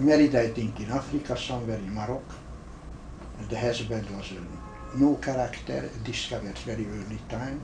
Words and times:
married, 0.00 0.34
I 0.34 0.48
think, 0.48 0.80
in 0.80 0.90
Africa, 0.90 1.36
somewhere 1.36 1.78
in 1.78 1.94
Morocco. 1.94 2.34
And 3.38 3.48
the 3.48 3.58
husband 3.58 4.08
was 4.16 4.32
a 4.32 4.98
no 4.98 5.16
character, 5.16 5.90
discovered 6.04 6.58
very 6.58 6.86
early 6.86 7.18
time. 7.28 7.60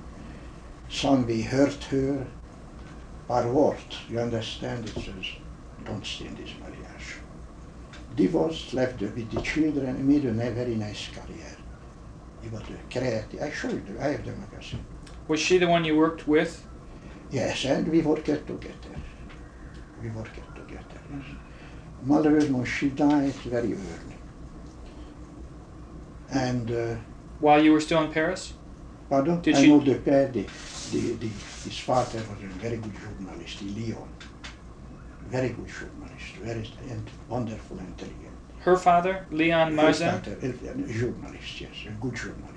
We 1.27 1.43
hurt 1.43 1.83
her 1.85 2.27
par 3.27 3.49
word. 3.49 3.77
You 4.11 4.21
understand? 4.21 4.87
It 4.87 4.95
says, 4.95 5.27
don't 5.85 6.05
stay 6.05 6.27
in 6.27 6.35
this 6.35 6.51
marriage. 6.61 6.81
Divorced, 8.15 8.75
left 8.75 9.01
with 9.01 9.31
the 9.31 9.41
children, 9.41 10.07
made 10.07 10.25
a 10.25 10.33
very 10.33 10.77
nice 10.77 11.09
career. 11.09 11.57
He 12.43 12.49
was 12.49 12.63
a 12.63 12.93
creative. 12.93 13.43
I 13.43 13.51
showed 13.51 13.89
you, 13.89 13.99
I 14.01 14.09
have 14.09 14.25
the 14.25 14.33
magazine. 14.33 14.85
Was 15.27 15.41
she 15.41 15.59
the 15.59 15.67
one 15.67 15.85
you 15.85 15.97
worked 15.97 16.29
with? 16.29 16.65
Yes, 17.31 17.65
and 17.65 17.89
we 17.89 18.03
worked 18.03 18.27
together. 18.27 18.75
We 20.01 20.11
worked 20.11 20.37
together. 20.55 21.01
Yes. 21.11 21.25
Malheureusement, 22.03 22.67
she 22.67 22.91
died 22.91 23.33
very 23.45 23.73
early. 23.73 24.17
And 26.33 26.71
uh, 26.71 26.97
While 27.41 27.63
you 27.63 27.73
were 27.73 27.81
still 27.81 28.03
in 28.03 28.11
Paris? 28.13 28.55
pardon? 29.09 29.41
Did 29.41 29.55
I 29.57 29.63
she- 29.63 29.69
know 29.69 29.81
the 29.81 29.95
père, 29.97 30.33
the, 30.33 30.43
the, 30.93 31.13
the, 31.15 31.29
his 31.29 31.79
father 31.79 32.19
was 32.19 32.43
a 32.43 32.47
very 32.59 32.77
good 32.79 32.93
journalist 32.95 33.61
in 33.63 33.75
Lyon. 33.75 34.09
Very 35.29 35.49
good 35.51 35.69
journalist, 35.69 36.37
very 36.43 36.71
and 36.91 37.09
wonderful, 37.29 37.79
intelligent. 37.79 38.33
Her 38.61 38.77
father, 38.77 39.27
Leon 39.31 39.69
His 39.73 39.79
Marzin? 39.79 40.11
father, 40.13 40.39
a, 40.43 40.47
a 40.49 40.93
journalist, 40.93 41.61
yes, 41.61 41.71
a 41.87 41.91
good 42.01 42.15
journalist. 42.15 42.51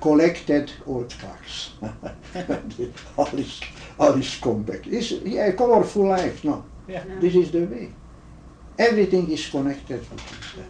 Collected 0.00 0.72
old 0.86 1.14
clocks. 1.18 1.70
all 3.18 3.26
his, 3.26 3.60
all 3.98 4.12
his 4.12 4.36
comeback. 4.36 4.86
It's 4.86 5.12
yeah, 5.12 5.46
a 5.46 5.52
colorful 5.52 6.06
life, 6.08 6.44
no? 6.44 6.64
Yeah. 6.88 7.04
This 7.20 7.34
is 7.36 7.50
the 7.50 7.64
way. 7.64 7.92
Everything 8.78 9.30
is 9.30 9.48
connected 9.48 10.00
with 10.10 10.58
it. 10.58 10.66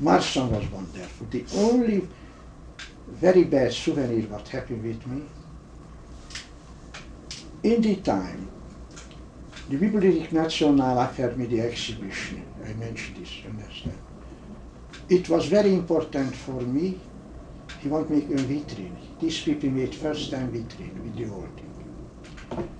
Marsan 0.00 0.50
was 0.50 0.66
wonderful. 0.70 1.26
The 1.30 1.44
only 1.56 2.08
very 3.08 3.44
bad 3.44 3.72
souvenir 3.72 4.26
what 4.28 4.46
happened 4.48 4.84
with 4.84 5.04
me, 5.06 5.22
in 7.62 7.82
the 7.82 7.96
time, 7.96 8.48
the 9.68 9.76
Bibliothèque 9.76 10.32
Nationale 10.32 10.98
offered 10.98 11.36
me 11.36 11.46
the 11.46 11.60
exhibition. 11.60 12.44
I 12.64 12.72
mentioned 12.74 13.18
this, 13.18 13.30
understand. 13.44 13.98
It 15.08 15.28
was 15.28 15.46
very 15.46 15.74
important 15.74 16.34
for 16.34 16.60
me. 16.60 17.00
He 17.80 17.88
want 17.88 18.08
to 18.08 18.14
make 18.14 18.30
a 18.30 18.42
vitrine. 18.42 18.96
These 19.20 19.42
people 19.42 19.70
made 19.70 19.94
first 19.94 20.30
time 20.30 20.52
vitrine 20.52 20.94
with 21.02 21.16
the 21.16 21.28
old 21.28 21.50
thing. 21.56 22.70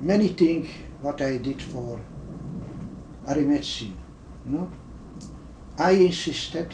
Many 0.00 0.28
things 0.28 0.68
what 1.00 1.20
I 1.22 1.38
did 1.38 1.62
for 1.62 2.00
medicine, 3.34 3.96
no? 4.44 4.70
I 5.78 5.90
insisted 5.92 6.72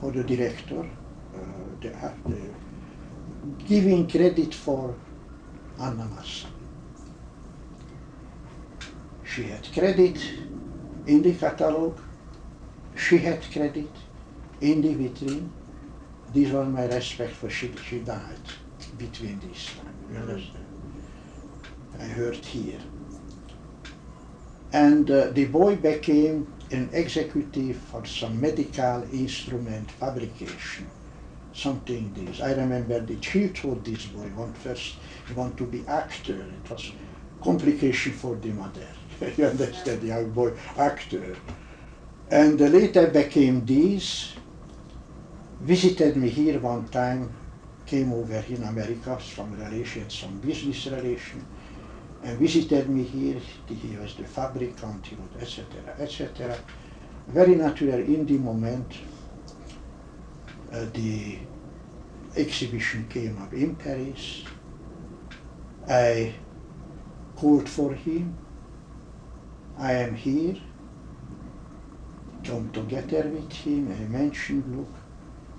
for 0.00 0.12
the 0.12 0.22
director, 0.22 0.80
uh, 0.80 1.38
the, 1.80 1.90
uh, 1.96 2.12
the 2.26 2.40
giving 3.66 4.08
credit 4.08 4.54
for 4.54 4.94
Anna 5.80 6.04
Massa. 6.04 6.46
She 9.24 9.42
had 9.44 9.66
credit 9.72 10.18
in 11.06 11.22
the 11.22 11.34
catalog, 11.34 11.98
she 12.96 13.18
had 13.18 13.42
credit 13.52 13.90
in 14.60 14.80
the 14.80 14.94
vitrine. 14.94 15.48
This 16.32 16.50
was 16.52 16.68
my 16.68 16.86
respect 16.86 17.32
for 17.32 17.50
she, 17.50 17.72
she 17.88 17.98
died 18.00 18.38
between 18.98 19.40
these 19.40 19.66
time, 19.66 19.94
you 20.10 20.18
understand? 20.18 20.64
I 21.98 22.04
heard 22.04 22.36
here. 22.36 22.80
And 24.74 25.08
uh, 25.08 25.30
the 25.30 25.44
boy 25.44 25.76
became 25.76 26.52
an 26.72 26.90
executive 26.92 27.76
for 27.76 28.04
some 28.04 28.40
medical 28.40 29.04
instrument 29.12 29.88
fabrication, 29.92 30.90
something 31.52 32.12
this. 32.12 32.40
I 32.40 32.54
remember 32.54 32.98
the 32.98 33.14
chief 33.18 33.54
told 33.54 33.84
this 33.84 34.06
boy, 34.06 34.28
want 34.34 34.56
first, 34.58 34.96
he 35.28 35.32
want 35.34 35.56
to 35.58 35.64
be 35.64 35.86
actor. 35.86 36.44
It 36.64 36.68
was 36.68 36.90
complication 37.40 38.14
for 38.14 38.34
the 38.34 38.50
mother. 38.50 38.88
you 39.36 39.46
understand, 39.46 40.00
the 40.00 40.08
young 40.08 40.30
boy, 40.30 40.54
actor. 40.76 41.36
And 42.28 42.60
uh, 42.60 42.64
later 42.64 43.06
became 43.06 43.64
this, 43.64 44.34
visited 45.60 46.16
me 46.16 46.28
here 46.30 46.58
one 46.58 46.88
time, 46.88 47.32
came 47.86 48.12
over 48.12 48.42
in 48.48 48.64
America, 48.64 49.20
some 49.22 49.56
relation, 49.56 50.10
some 50.10 50.40
business 50.40 50.88
relation, 50.88 51.46
visited 52.32 52.88
me 52.88 53.02
here. 53.02 53.40
He 53.68 53.96
was 53.96 54.14
the 54.14 54.24
fabricant, 54.24 55.06
etc., 55.40 55.64
etc. 55.98 56.56
Very 57.28 57.54
natural 57.54 58.00
in 58.00 58.26
the 58.26 58.38
moment. 58.38 58.94
Uh, 60.72 60.86
the 60.92 61.38
exhibition 62.36 63.06
came 63.08 63.40
up 63.40 63.52
in 63.52 63.76
Paris. 63.76 64.44
I 65.88 66.34
called 67.36 67.68
for 67.68 67.92
him. 67.92 68.36
I 69.78 69.92
am 69.92 70.14
here. 70.14 70.56
Come 72.42 72.70
together 72.72 73.28
with 73.28 73.52
him. 73.52 73.92
I 73.92 74.04
mentioned, 74.10 74.76
look, 74.76 74.88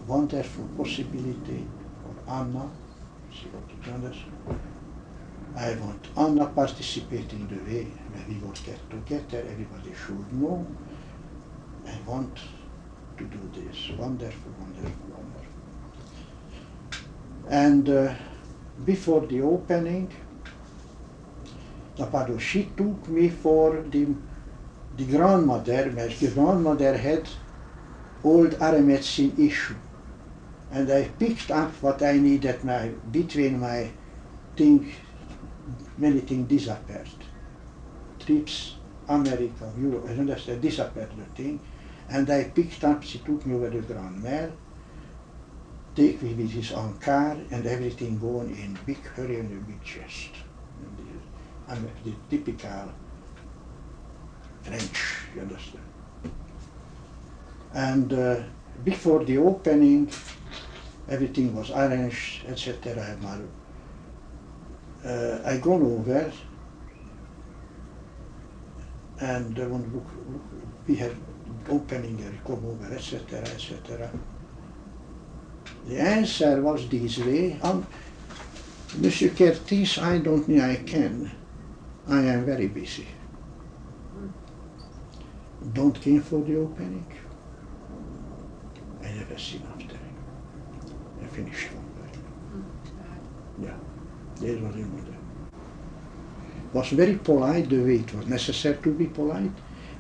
wonderful 0.08 0.68
possibility 0.78 1.68
for 2.02 2.32
Anna. 2.32 2.70
She 3.32 3.46
got 3.46 3.84
to 3.84 3.92
understand. 3.92 4.35
I 5.58 5.74
want 5.76 6.08
Anna 6.18 6.48
participating 6.48 7.48
the 7.48 7.56
way 7.56 7.88
we 8.28 8.36
would 8.40 8.60
get 8.66 8.90
together, 8.90 9.42
everybody 9.50 9.94
should 9.96 10.34
know. 10.34 10.68
I 11.88 11.98
want 12.06 12.38
to 13.18 13.24
do 13.24 13.40
this. 13.54 13.90
Wonderful, 13.98 14.52
wonderful, 14.60 15.08
wonderful. 15.10 15.46
And 17.48 17.90
uh, 17.90 18.14
before 18.84 19.26
the 19.28 19.42
opening, 19.42 20.12
Napado, 21.98 22.38
she 22.38 22.66
took 22.76 23.08
me 23.08 23.30
for 23.30 23.82
the, 23.82 24.08
the 24.98 25.06
grandmother, 25.06 25.90
my 25.96 26.14
grandmother 26.34 26.98
had 26.98 27.30
old 28.26 28.56
Art 28.60 28.76
et 28.76 28.82
Médecine 28.82 29.40
issue. 29.40 29.76
And 30.72 30.92
I 30.92 31.04
picked 31.18 31.50
up 31.52 31.72
what 31.82 32.02
I 32.02 32.18
needed 32.18 32.62
my, 32.66 32.90
between 33.10 33.62
my 33.62 33.92
thing 34.58 34.92
many 35.98 36.20
things 36.22 36.48
disappeared. 36.48 37.08
Trips, 38.20 38.76
America, 39.08 39.72
Europe, 39.80 40.06
I 40.08 40.12
understand, 40.12 40.62
disappeared 40.62 41.12
the 41.18 41.26
thing. 41.42 41.60
And 42.10 42.30
I 42.30 42.46
picked 42.46 42.84
up, 42.84 43.04
she 43.04 43.20
took 43.20 43.46
me 43.46 43.56
over 43.56 43.70
the 43.70 43.82
Grand 43.82 44.22
Mare, 44.22 44.52
take 45.96 46.22
me 46.22 46.34
with 46.34 46.52
his 46.52 46.72
own 46.74 46.98
car 47.00 47.38
and 47.52 47.66
everything 47.66 48.20
going 48.20 48.52
in 48.52 48.78
big 48.86 49.04
hurry 49.06 49.40
and 49.40 49.52
a 49.52 49.66
big 49.66 49.84
chest. 49.84 50.32
And 51.68 51.90
the, 52.04 52.12
the 52.12 52.16
typical 52.30 52.92
French, 54.62 55.18
you 55.34 55.42
understand. 55.42 55.84
And 57.74 58.14
uh, 58.14 58.44
before 58.84 59.24
the 59.24 59.38
opening, 59.38 60.12
everything 61.10 61.56
was 61.56 61.72
arranged, 61.72 62.46
etc. 62.48 63.18
Uh, 65.06 65.40
I 65.46 65.58
gone 65.58 65.84
over 65.84 66.32
and 69.20 69.60
uh, 69.60 69.64
when 69.64 69.84
look, 69.94 70.06
look, 70.30 70.42
we 70.88 70.96
had 70.96 71.16
opening 71.70 72.20
and 72.22 72.44
come 72.44 72.66
over, 72.66 72.94
etc., 72.94 73.40
etc. 73.40 74.10
The 75.88 76.00
answer 76.00 76.62
was 76.62 76.88
this 76.90 77.20
way. 77.20 77.60
Um, 77.62 77.86
Monsieur 78.98 79.30
Kertész, 79.30 80.02
I 80.02 80.20
don't 80.20 80.44
think 80.44 80.62
I 80.62 80.76
can. 80.76 81.32
I 82.08 82.20
am 82.22 82.46
very 82.46 82.68
busy. 82.68 83.08
Don't 85.74 86.00
came 86.00 86.22
for 86.22 86.42
the 86.42 86.56
opening. 86.58 87.06
I 89.04 89.12
never 89.12 89.38
seen 89.38 89.64
after. 89.74 89.98
I 91.22 91.26
finished 91.28 91.70
one. 91.74 91.86
Yeah. 93.62 93.85
This 94.40 94.62
was 94.62 94.76
there. 94.76 95.16
Was 96.74 96.90
very 96.90 97.16
polite 97.16 97.70
the 97.70 97.82
way 97.82 97.96
it 97.96 98.14
was 98.14 98.28
necessary 98.28 98.78
to 98.84 98.94
be 98.94 99.06
polite. 99.06 99.52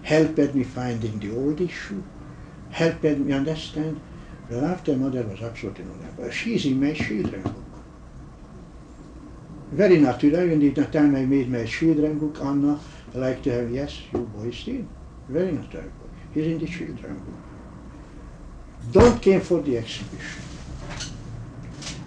Helped 0.03 0.53
me 0.53 0.63
finding 0.63 1.19
the 1.19 1.35
old 1.35 1.61
issue. 1.61 2.03
Helped 2.69 3.03
me 3.03 3.31
understand. 3.31 3.99
But 4.49 4.63
after 4.63 4.95
mother 4.95 5.23
was 5.23 5.41
absolutely 5.41 5.85
not. 5.85 6.33
She's 6.33 6.65
in 6.65 6.79
my 6.79 6.93
children 6.93 7.41
book. 7.41 7.63
Very 9.71 9.97
natural. 9.97 10.35
And 10.35 10.61
the 10.61 10.85
time 10.85 11.15
I 11.15 11.25
made 11.25 11.49
my 11.49 11.65
children 11.65 12.19
book, 12.19 12.39
Anna, 12.43 12.79
I 13.13 13.17
like 13.17 13.41
to 13.43 13.51
have, 13.51 13.71
yes, 13.71 14.01
you 14.13 14.19
boys 14.19 14.63
did. 14.63 14.87
Very 15.29 15.53
natural. 15.53 15.91
He's 16.33 16.45
in 16.45 16.59
the 16.59 16.67
children 16.67 17.15
book. 17.19 18.91
Don't 18.91 19.21
came 19.21 19.41
for 19.41 19.61
the 19.61 19.77
exhibition. 19.77 20.44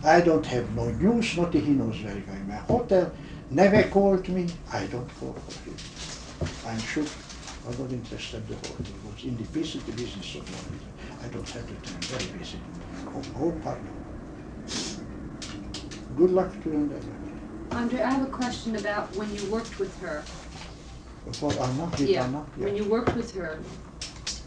I 0.05 0.21
don't 0.21 0.47
have 0.47 0.75
no 0.77 0.91
news, 0.91 1.37
not 1.37 1.53
he 1.55 1.73
knows 1.73 1.97
very 1.97 2.23
well. 2.29 2.39
My 2.47 2.55
hotel 2.55 3.13
never 3.51 3.83
called 3.85 4.29
me, 4.29 4.47
I 4.73 4.87
don't 4.87 5.09
call 5.19 5.33
for 5.33 5.69
him. 5.69 5.77
I'm 6.67 6.81
sure 6.81 7.05
I 7.67 7.69
was 7.71 7.93
interested 7.93 8.47
the 8.47 8.55
hotel. 8.55 8.77
thing. 8.77 9.11
was 9.11 9.25
in 9.25 9.37
the 9.37 9.45
business, 9.45 9.83
the 9.85 9.93
business 9.93 10.35
of 10.37 10.49
money. 10.51 10.81
I 11.23 11.27
don't 11.29 11.49
have 11.49 11.67
the 11.67 11.75
time, 11.75 12.01
very 12.03 12.39
busy. 12.39 12.61
Oh, 13.13 13.23
oh 13.37 13.53
pardon. 13.63 13.89
Good 16.17 16.31
luck 16.31 16.63
to 16.63 16.71
you. 16.71 17.01
Andre, 17.73 18.01
I 18.01 18.11
have 18.11 18.27
a 18.27 18.31
question 18.31 18.77
about 18.77 19.15
when 19.17 19.35
you 19.35 19.45
worked 19.51 19.79
with 19.79 19.99
her. 20.01 20.23
For 21.33 21.53
Anna, 21.53 21.91
Yeah, 21.99 22.25
Anna, 22.25 22.47
when 22.57 22.75
you 22.75 22.85
worked 22.85 23.15
with 23.15 23.35
her, 23.35 23.59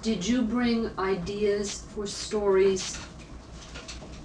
did 0.02 0.26
you 0.26 0.42
bring 0.42 0.90
ideas 0.98 1.82
for 1.94 2.08
stories? 2.08 2.98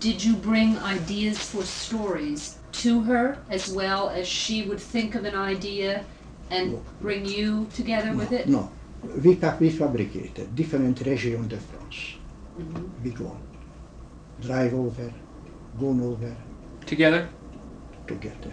Did 0.00 0.22
you 0.22 0.36
bring 0.36 0.78
ideas 0.78 1.38
for 1.38 1.62
stories 1.62 2.58
to 2.82 3.02
her 3.02 3.38
as 3.50 3.70
well 3.72 4.10
as 4.10 4.28
she 4.28 4.62
would 4.64 4.80
think 4.80 5.14
of 5.14 5.24
an 5.24 5.34
idea 5.34 6.04
and 6.50 6.72
No. 6.72 6.82
bring 7.00 7.24
you 7.24 7.66
together 7.74 8.12
with 8.14 8.32
it? 8.32 8.46
No, 8.48 8.70
we, 9.24 9.34
fa- 9.34 9.56
we 9.58 9.70
fabricated 9.70 10.54
different 10.54 11.00
regions 11.06 11.48
de 11.48 11.56
France. 11.56 12.16
Mhm. 12.58 12.90
We 13.04 13.10
go, 13.10 13.36
drive 14.40 14.74
over, 14.74 15.12
go 15.80 15.88
over, 15.88 16.34
Together? 16.84 17.28
together. 18.06 18.52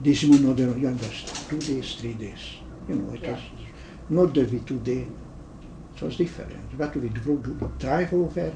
This 0.00 0.22
is 0.24 0.40
another, 0.40 0.76
you 0.76 0.88
understand, 0.88 1.48
two 1.48 1.58
days, 1.58 1.94
three 1.94 2.14
days. 2.14 2.44
You 2.88 2.96
know, 2.96 3.14
it 3.14 3.22
Yeah. 3.22 3.32
was 3.32 3.40
not 4.10 4.34
the 4.34 4.44
we 4.44 4.58
two 4.60 4.78
day. 4.80 5.06
It 5.96 6.02
was 6.02 6.16
different. 6.16 6.76
But 6.76 6.94
we 6.96 7.08
drove, 7.08 7.78
drive 7.78 8.12
over, 8.12 8.52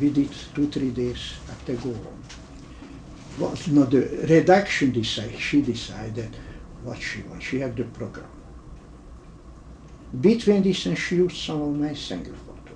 we 0.00 0.10
did 0.10 0.30
two, 0.54 0.68
three 0.68 0.90
days 0.90 1.34
after 1.50 1.74
go 1.74 1.92
home. 1.92 2.22
What, 3.38 3.68
no, 3.68 3.84
the 3.84 4.26
redaction 4.28 4.92
decide, 4.92 5.38
she 5.38 5.60
decided 5.60 6.34
what 6.82 6.98
she 6.98 7.22
wants. 7.22 7.44
She 7.44 7.60
had 7.60 7.76
the 7.76 7.84
program. 7.84 8.28
Between 10.20 10.62
this 10.62 10.86
and 10.86 10.96
she 10.98 11.16
used 11.16 11.36
some 11.36 11.60
of 11.60 11.76
my 11.78 11.92
single 11.94 12.34
photo. 12.34 12.72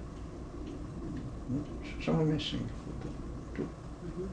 Some 2.05 2.21
of 2.21 2.29
my 2.29 2.39
single 2.39 2.69
photo 2.85 3.09
too. 3.55 3.69
Mm-hmm. 4.07 4.27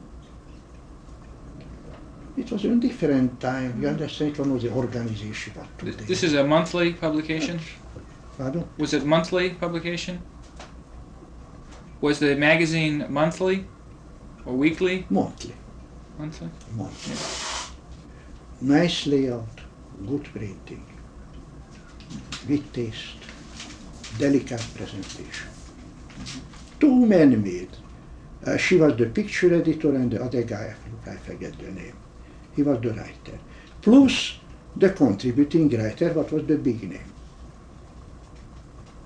It 2.40 2.50
was 2.52 2.64
a 2.64 2.74
different 2.76 3.40
time. 3.40 3.80
You 3.80 3.88
understand? 3.88 4.38
It 4.38 4.46
was 4.46 4.62
the 4.62 4.70
organization. 4.70 5.52
But 5.56 5.78
today. 5.78 6.04
This 6.04 6.22
is 6.22 6.34
a 6.34 6.44
monthly 6.44 6.92
publication? 6.92 7.60
Pardon? 8.36 8.68
Was 8.76 8.92
it 8.92 9.04
monthly 9.04 9.50
publication? 9.50 10.20
Was 12.00 12.20
the 12.20 12.36
magazine 12.36 13.06
monthly 13.08 13.66
or 14.46 14.54
weekly? 14.54 15.04
Monthly. 15.10 15.54
Monthly. 16.16 16.48
Monthly. 16.76 17.16
Nice 18.60 19.06
layout, 19.06 19.60
good 20.06 20.24
printing, 20.24 20.84
with 22.48 22.72
taste, 22.72 23.16
delicate 24.16 24.64
presentation. 24.76 25.48
Two 26.78 27.04
men 27.04 27.42
made. 27.42 27.70
Uh, 28.46 28.56
she 28.56 28.76
was 28.76 28.96
the 28.96 29.06
picture 29.06 29.52
editor 29.52 29.94
and 29.94 30.12
the 30.12 30.22
other 30.22 30.42
guy, 30.42 30.74
I 31.04 31.16
forget 31.16 31.58
the 31.58 31.70
name. 31.72 31.96
He 32.54 32.62
was 32.62 32.80
the 32.80 32.90
writer. 32.90 33.38
Plus 33.82 34.38
the 34.76 34.90
contributing 34.90 35.68
writer, 35.76 36.12
what 36.12 36.30
was 36.30 36.46
the 36.46 36.58
big 36.58 36.88
name? 36.88 37.12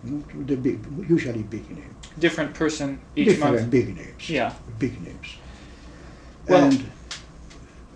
Not 0.05 0.47
the 0.47 0.57
big, 0.57 0.79
usually 1.09 1.43
big 1.43 1.71
name. 1.71 1.95
Different 2.19 2.55
person 2.55 3.01
each 3.17 3.29
Different 3.29 3.55
month. 3.57 3.71
big 3.71 3.97
names. 3.97 4.29
Yeah. 4.31 4.53
Big 4.79 5.01
names. 5.03 5.37
Well- 6.49 6.65
and 6.65 6.81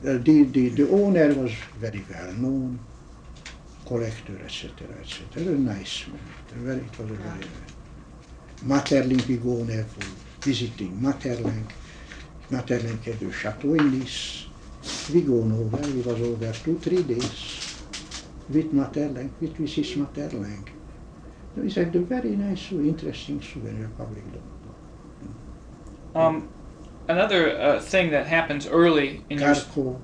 uh, 0.04 0.18
the, 0.22 0.42
the, 0.44 0.68
the 0.70 0.90
owner 0.90 1.34
was 1.34 1.52
very 1.78 2.04
well 2.10 2.32
known, 2.34 2.78
collector, 3.86 4.38
etc., 4.44 4.70
etc. 5.00 5.42
A 5.42 5.56
nice 5.58 6.06
man. 6.08 6.18
A 6.52 6.58
Very, 6.58 6.78
it 6.80 6.98
was 6.98 7.10
a 7.10 7.14
very 7.14 7.46
Maeterlinck 8.64 9.26
we 9.28 9.36
go 9.36 9.64
there 9.64 9.84
for 9.84 10.04
visiting 10.40 10.96
Maeterlinck. 11.00 11.70
Maeterlinck 12.50 13.02
had 13.04 13.20
a 13.22 13.32
chateau 13.32 13.74
in 13.74 13.98
Nice. 13.98 14.46
We 15.12 15.22
go 15.22 15.34
over, 15.42 15.76
we 15.88 16.00
was 16.00 16.20
over 16.20 16.52
two, 16.52 16.78
three 16.78 17.02
days 17.02 17.82
with 18.48 18.72
Maeterlinck, 18.72 19.30
with 19.40 19.56
Mrs. 19.58 19.96
Maeterlinck. 19.96 20.68
We 21.56 21.70
had 21.70 21.97
a 21.97 22.00
very 22.00 22.37
nice, 22.37 22.70
interesting 22.70 23.41
souvenir 23.41 23.88
public 23.97 24.25
Um, 26.14 26.49
another 27.08 27.58
uh, 27.58 27.81
thing 27.81 28.11
that 28.11 28.26
happens 28.26 28.67
early 28.67 29.25
in 29.31 29.38
your 29.38 29.55
Carco. 29.55 29.99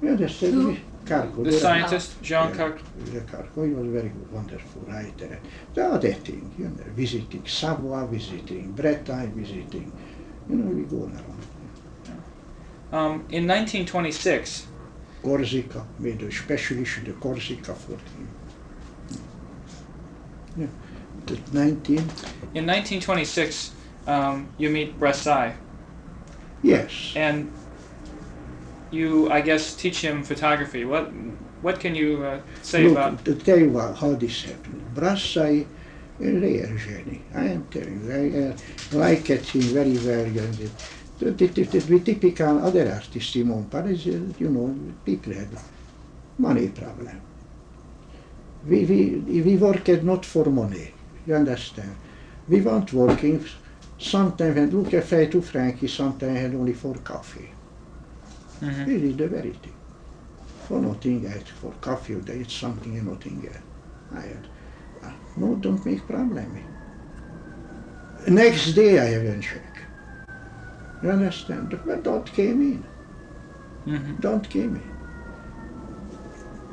You 0.00 0.10
understand? 0.10 0.54
Who? 0.54 0.72
me? 0.72 0.80
Carco. 1.04 1.42
the 1.42 1.52
scientist 1.52 2.22
Jean 2.22 2.50
Yeah. 2.50 2.56
Carc. 2.56 2.80
The 3.12 3.20
Carco, 3.20 3.66
he 3.66 3.72
was 3.72 3.86
a 3.86 3.90
very 3.90 4.12
wonderful 4.30 4.82
writer. 4.82 5.40
The 5.74 5.84
other 5.84 6.12
thing, 6.12 6.52
you 6.56 6.66
know, 6.66 6.84
visiting 6.94 7.44
Savoie, 7.44 8.06
visiting 8.06 8.70
Bretagne, 8.72 9.32
visiting, 9.34 9.90
you 10.48 10.56
know, 10.56 10.70
we 10.70 10.82
go 10.82 11.04
around. 11.04 11.42
Um, 12.92 13.24
in 13.30 13.48
1926, 13.48 14.66
Corsica, 15.22 15.84
made 15.98 16.22
a 16.22 16.30
special 16.30 16.78
issue, 16.78 17.02
the 17.04 17.12
Corsica 17.12 17.74
for 17.74 17.92
him. 17.92 18.28
Yeah. 20.56 20.66
19, 21.52 21.98
in 22.54 22.66
1926, 22.66 23.72
um, 24.06 24.48
you 24.58 24.68
meet 24.70 24.98
Brassai, 24.98 25.54
yes. 26.62 27.12
and 27.16 27.50
you, 28.90 29.30
I 29.30 29.40
guess, 29.40 29.74
teach 29.74 30.02
him 30.02 30.22
photography. 30.22 30.84
What 30.84 31.10
what 31.62 31.80
can 31.80 31.94
you 31.94 32.24
uh, 32.24 32.40
say 32.62 32.84
Look, 32.84 32.92
about? 32.92 33.24
to 33.24 33.34
tell 33.34 33.58
you 33.58 33.70
what, 33.70 33.94
how 33.96 34.12
this 34.14 34.42
happened. 34.44 34.82
Brassai, 34.94 35.64
a 36.20 36.24
rare 36.24 36.76
genie. 36.76 37.22
I 37.34 37.44
am 37.44 37.64
telling 37.70 38.04
you, 38.04 38.12
I 38.12 38.50
uh, 38.50 38.98
like 38.98 39.30
it 39.30 39.46
him 39.46 39.62
very 39.62 39.96
well. 39.98 40.26
You 40.26 40.40
know, 40.42 40.52
the, 41.18 41.30
the, 41.30 41.46
the, 41.46 41.62
the, 41.64 41.78
the 41.78 42.00
typical 42.00 42.58
other 42.58 42.92
artists 42.92 43.36
in 43.36 43.50
uh, 44.06 44.34
you 44.38 44.48
know, 44.50 44.76
people 45.04 45.32
had 45.32 45.48
money 46.38 46.68
problem. 46.68 47.31
We, 48.66 48.84
we, 48.84 49.42
we 49.42 49.56
worked 49.56 49.88
not 50.04 50.24
for 50.24 50.46
money, 50.46 50.92
you 51.26 51.34
understand. 51.34 51.94
We 52.48 52.60
weren't 52.60 52.92
working, 52.92 53.44
sometimes 53.98 54.56
when 54.56 54.70
look 54.70 54.94
at 54.94 55.04
Fay 55.04 55.26
to 55.28 55.40
Frankie, 55.42 55.88
sometimes 55.88 56.38
had 56.38 56.54
only 56.54 56.72
for 56.74 56.94
coffee. 56.94 57.48
Mhm. 58.60 58.86
This 58.86 59.02
is 59.02 59.16
the 59.16 59.28
verity. 59.28 59.72
For 60.68 60.80
nothing 60.80 61.26
else, 61.26 61.48
for 61.60 61.72
coffee, 61.80 62.14
they 62.14 62.38
eat 62.40 62.50
something 62.50 62.96
and 62.96 63.08
nothing 63.08 63.44
else. 63.46 63.64
I 64.14 64.20
had, 64.20 64.46
uh, 65.04 65.12
no, 65.36 65.54
don't 65.56 65.84
make 65.84 66.06
problem. 66.06 66.58
Next 68.28 68.72
day 68.72 68.98
I 69.00 69.04
have 69.06 69.24
a 69.24 69.40
check. 69.40 69.82
You 71.02 71.10
understand? 71.10 71.76
But 71.84 72.04
don't 72.04 72.26
came 72.32 72.60
in. 72.62 72.84
Mhm. 73.86 74.20
Don't 74.20 74.48
came 74.48 74.76
in. 74.76 74.91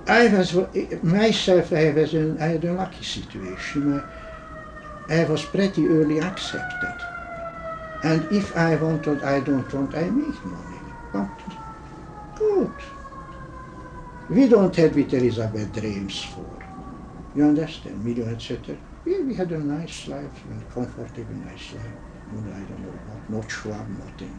I 0.09 0.27
was 0.27 0.55
myself. 1.03 1.71
I 1.71 1.91
was 1.91 2.15
in, 2.15 2.41
I 2.41 2.47
had 2.47 2.65
a 2.65 2.73
lucky 2.73 3.03
situation. 3.03 4.01
I, 5.07 5.21
I 5.21 5.23
was 5.25 5.45
pretty 5.45 5.87
early 5.87 6.19
accepted, 6.19 6.97
and 8.03 8.25
if 8.31 8.57
I 8.57 8.75
wanted, 8.75 9.21
I 9.21 9.39
don't 9.41 9.71
want, 9.71 9.93
I 9.93 10.09
make 10.09 10.43
money. 10.45 10.79
But 11.13 11.29
good. 12.35 12.73
We 14.29 14.47
don't 14.47 14.75
have 14.75 14.95
with 14.95 15.13
Elizabeth 15.13 15.73
dreams 15.73 16.23
for. 16.23 16.45
You 17.35 17.43
understand? 17.43 18.03
Million, 18.03 18.33
etc. 18.33 18.75
We, 19.05 19.35
had 19.35 19.51
a 19.51 19.59
nice 19.59 20.07
life, 20.07 20.43
a 20.49 20.73
comfortable, 20.73 21.35
nice 21.35 21.73
life. 21.73 21.85
And 22.31 22.53
I 22.53 22.59
don't 22.61 22.79
know 22.79 22.89
what, 22.89 23.29
not 23.29 23.51
Schwab, 23.51 23.87
nothing. 23.89 24.37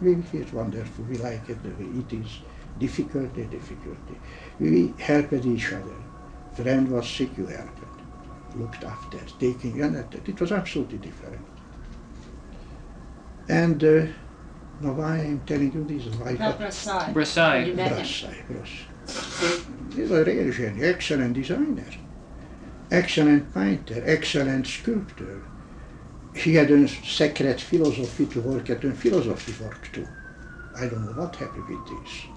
We, 0.00 0.22
it's 0.32 0.52
wonderful. 0.52 1.04
We 1.06 1.16
like 1.18 1.48
it 1.48 1.60
the 1.62 1.70
way 1.70 1.90
it 2.00 2.12
is. 2.12 2.38
Difficulty, 2.78 3.44
difficulty. 3.44 4.16
We 4.60 4.94
helped 4.98 5.32
each 5.32 5.72
other. 5.72 5.96
Friend 6.54 6.90
was 6.90 7.08
sick, 7.08 7.36
you 7.36 7.46
helped. 7.46 7.78
Looked 8.56 8.84
after, 8.84 9.18
taking, 9.38 9.76
you 9.76 9.84
understand? 9.84 10.28
It 10.28 10.40
was 10.40 10.52
absolutely 10.52 10.98
different. 10.98 11.40
And 13.48 13.82
uh, 13.82 14.06
now 14.80 14.92
why 14.92 15.18
I'm 15.18 15.40
telling 15.46 15.72
you 15.72 15.84
this, 15.84 16.06
why 16.16 16.30
About 16.30 16.58
Brassai. 16.60 17.12
Brassai. 17.12 17.66
You 17.66 17.74
met. 17.74 17.92
Brassai, 17.92 18.34
Brassai. 18.46 19.94
He 19.94 20.02
was 20.02 20.10
a 20.10 20.24
real 20.24 20.52
genius, 20.52 20.84
excellent 20.84 21.34
designer, 21.34 21.86
excellent 22.90 23.52
painter, 23.54 24.02
excellent 24.06 24.66
sculptor. 24.66 25.42
He 26.34 26.54
had 26.54 26.70
a 26.70 26.86
secret 26.86 27.60
philosophy 27.60 28.26
to 28.26 28.40
work 28.40 28.70
at, 28.70 28.84
and 28.84 28.96
philosophy 28.96 29.64
work 29.64 29.90
too. 29.92 30.06
I 30.76 30.86
don't 30.86 31.04
know 31.04 31.20
what 31.20 31.34
happened 31.36 31.68
with 31.68 31.88
this. 31.88 32.27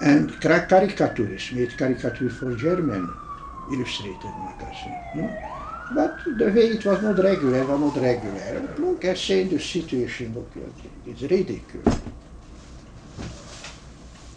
And 0.00 0.40
caricaturist, 0.40 1.52
made 1.52 1.76
caricature 1.78 2.30
for 2.30 2.54
German 2.56 3.08
illustrated 3.72 4.32
magazine. 4.38 4.98
No? 5.14 5.30
But 5.94 6.18
the 6.24 6.46
way 6.46 6.68
it 6.68 6.84
was 6.84 7.02
not 7.02 7.18
regular, 7.18 7.64
was 7.64 7.80
not 7.80 8.02
regular. 8.02 8.74
Look, 8.78 9.04
I 9.04 9.14
say 9.14 9.44
the 9.44 9.58
situation, 9.58 10.34
look, 10.34 10.50
it's 11.06 11.22
ridiculous. 11.22 12.00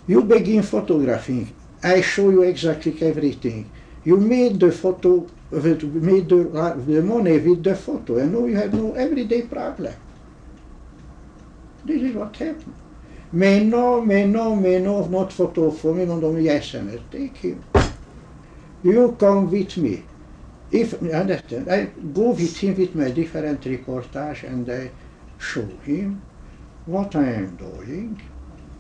You 0.07 0.23
begin 0.23 0.63
photographing. 0.63 1.53
I 1.83 2.01
show 2.01 2.29
you 2.29 2.43
exactly 2.43 2.95
everything. 3.01 3.69
You 4.03 4.17
made 4.17 4.59
the 4.59 4.71
photo, 4.71 5.27
with, 5.51 5.83
made 5.83 6.29
the, 6.29 6.43
the 6.85 7.01
money 7.01 7.37
with 7.39 7.63
the 7.63 7.75
photo, 7.75 8.17
and 8.17 8.33
now 8.33 8.45
you 8.45 8.55
have 8.55 8.73
no 8.73 8.93
everyday 8.93 9.41
problem. 9.43 9.93
This 11.83 12.01
is 12.01 12.15
what 12.15 12.35
happened. 12.35 12.75
May 13.31 13.63
no, 13.63 14.01
may 14.01 14.25
no, 14.25 14.55
may 14.55 14.79
no, 14.79 15.05
not 15.05 15.34
photo 15.34 15.69
for 15.72 15.93
me, 15.93 16.05
yes, 16.43 16.74
and 16.75 16.91
I 16.91 17.00
take 17.12 17.36
him. 17.38 17.63
You 18.84 19.17
come 19.19 19.51
with 19.51 19.75
me. 19.77 20.03
If, 20.72 20.93
understand, 21.01 21.69
I 21.69 21.86
go 22.13 22.29
with 22.31 22.57
him 22.57 22.77
with 22.77 22.96
my 22.96 23.12
different 23.12 23.62
reportage 23.62 24.43
and 24.43 24.69
I 24.69 24.91
show 25.38 25.65
him 25.84 26.22
what 26.86 27.15
I 27.15 27.25
am 27.34 27.55
doing, 27.57 28.22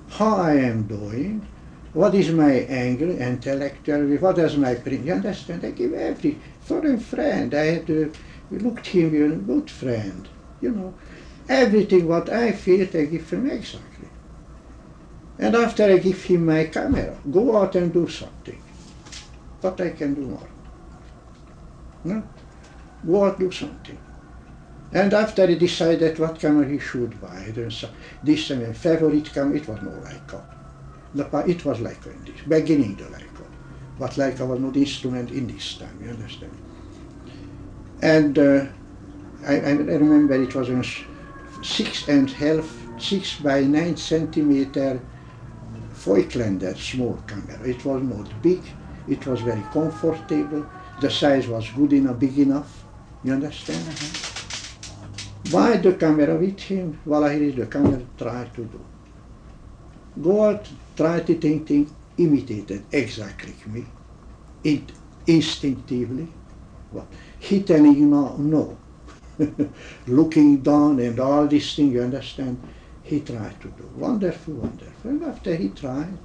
how 0.09 0.37
I 0.37 0.53
am 0.55 0.83
doing, 0.83 1.45
what 1.93 2.15
is 2.15 2.29
my 2.31 2.51
angle 2.51 3.09
intellectually, 3.09 4.17
what 4.17 4.37
is 4.37 4.55
my, 4.55 4.75
print, 4.75 5.05
you 5.05 5.13
understand, 5.13 5.65
I 5.65 5.71
give 5.71 5.93
every, 5.93 6.39
for 6.61 6.85
a 6.85 6.97
friend, 6.97 7.53
I 7.53 7.65
had 7.65 7.87
to, 7.87 8.13
looked 8.51 8.87
him 8.87 9.07
a 9.15 9.35
good 9.35 9.69
friend, 9.69 10.27
you 10.61 10.71
know, 10.71 10.93
everything 11.49 12.07
what 12.07 12.29
I 12.29 12.51
feel, 12.51 12.83
I 12.83 13.05
give 13.05 13.29
him 13.29 13.49
exactly. 13.49 13.96
And 15.39 15.55
after 15.55 15.83
I 15.83 15.97
give 15.97 16.23
him 16.23 16.45
my 16.45 16.65
camera, 16.65 17.15
go 17.29 17.57
out 17.57 17.75
and 17.75 17.93
do 17.93 18.07
something. 18.07 18.61
But 19.61 19.79
I 19.81 19.91
can 19.91 20.15
do 20.15 20.21
more. 20.21 20.49
No? 22.03 22.23
Go 23.05 23.25
out 23.25 23.39
do 23.39 23.51
something. 23.51 23.97
And 24.93 25.13
after 25.13 25.45
he 25.47 25.55
decided 25.55 26.17
what 26.17 26.39
camera 26.39 26.67
he 26.67 26.79
should 26.79 27.19
buy, 27.21 27.51
then 27.53 27.69
so 27.69 27.89
this 28.23 28.47
time 28.47 28.63
a 28.63 28.73
favorite 28.73 29.31
camera, 29.33 29.57
it 29.57 29.67
was 29.67 29.81
no 29.81 29.91
Leica. 29.91 30.43
The, 31.13 31.25
it 31.47 31.65
was 31.65 31.79
Leica 31.79 32.07
in 32.07 32.23
this, 32.25 32.41
beginning 32.47 32.95
the 32.95 33.03
Leica. 33.03 33.45
But 33.99 34.11
Leica 34.11 34.47
was 34.47 34.59
not 34.59 34.75
instrument 34.77 35.31
in 35.31 35.47
this 35.47 35.75
time, 35.75 35.99
you 36.01 36.09
understand? 36.09 36.57
And 38.01 38.39
uh, 38.39 38.65
I, 39.45 39.55
I 39.55 39.71
remember 39.71 40.35
it 40.41 40.55
was 40.55 40.69
a 40.69 40.83
six 41.63 42.07
and 42.07 42.29
half, 42.29 42.65
six 42.97 43.39
by 43.39 43.61
nine 43.61 43.97
centimeter 43.97 45.01
Voigtlander 46.07 46.75
small 46.77 47.19
camera. 47.27 47.61
It 47.67 47.83
was 47.83 48.01
not 48.01 48.41
big, 48.41 48.61
it 49.09 49.27
was 49.27 49.41
very 49.41 49.63
comfortable, 49.73 50.65
the 51.01 51.11
size 51.11 51.47
was 51.49 51.69
good 51.71 51.91
enough, 51.91 52.17
big 52.17 52.39
enough, 52.39 52.85
you 53.25 53.33
understand? 53.33 53.85
Mm-hmm. 53.85 55.51
Buy 55.51 55.77
the 55.77 55.93
camera 55.93 56.35
with 56.35 56.59
him, 56.61 56.99
while 57.03 57.27
here 57.27 57.43
is 57.43 57.55
the 57.55 57.65
camera, 57.65 58.01
try 58.17 58.45
to 58.55 58.63
do. 58.63 58.79
Go 60.21 60.45
out, 60.45 60.65
try 60.95 61.19
to 61.19 61.35
think, 61.35 61.67
think, 61.67 61.89
imitate 62.17 62.81
exactly 62.91 63.53
me, 63.65 63.85
instinctively. 65.27 66.27
What? 66.91 67.07
He 67.39 67.63
telling 67.63 67.95
you 67.95 68.05
no, 68.05 68.37
no. 68.37 68.77
Looking 70.07 70.57
down 70.61 70.99
and 70.99 71.19
all 71.19 71.47
these 71.47 71.75
things, 71.75 71.93
you 71.93 72.01
understand? 72.01 72.57
He 73.07 73.21
tried 73.21 73.59
to 73.61 73.69
do. 73.69 73.89
Wonderful, 73.95 74.55
wonderful. 74.55 75.09
And 75.09 75.23
after 75.23 75.55
he 75.55 75.69
tried, 75.69 76.19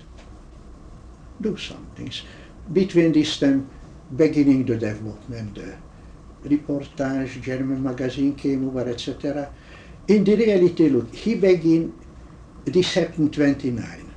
do 1.41 1.57
some 1.57 1.87
things. 1.95 2.23
Between 2.73 3.13
this 3.13 3.39
time, 3.39 3.69
beginning 4.17 4.65
the 4.65 4.77
development, 4.77 5.55
the 5.55 5.77
reportage, 6.49 7.41
German 7.41 7.85
magazine 7.85 8.35
came 8.35 8.67
over, 8.69 8.89
etc. 8.89 9.49
In 10.09 10.25
the 10.25 10.35
reality, 10.35 10.89
look, 10.89 11.15
he 11.15 11.37
began, 11.37 11.95
this 12.65 12.95
happened 12.95 13.33
29. 13.33 14.13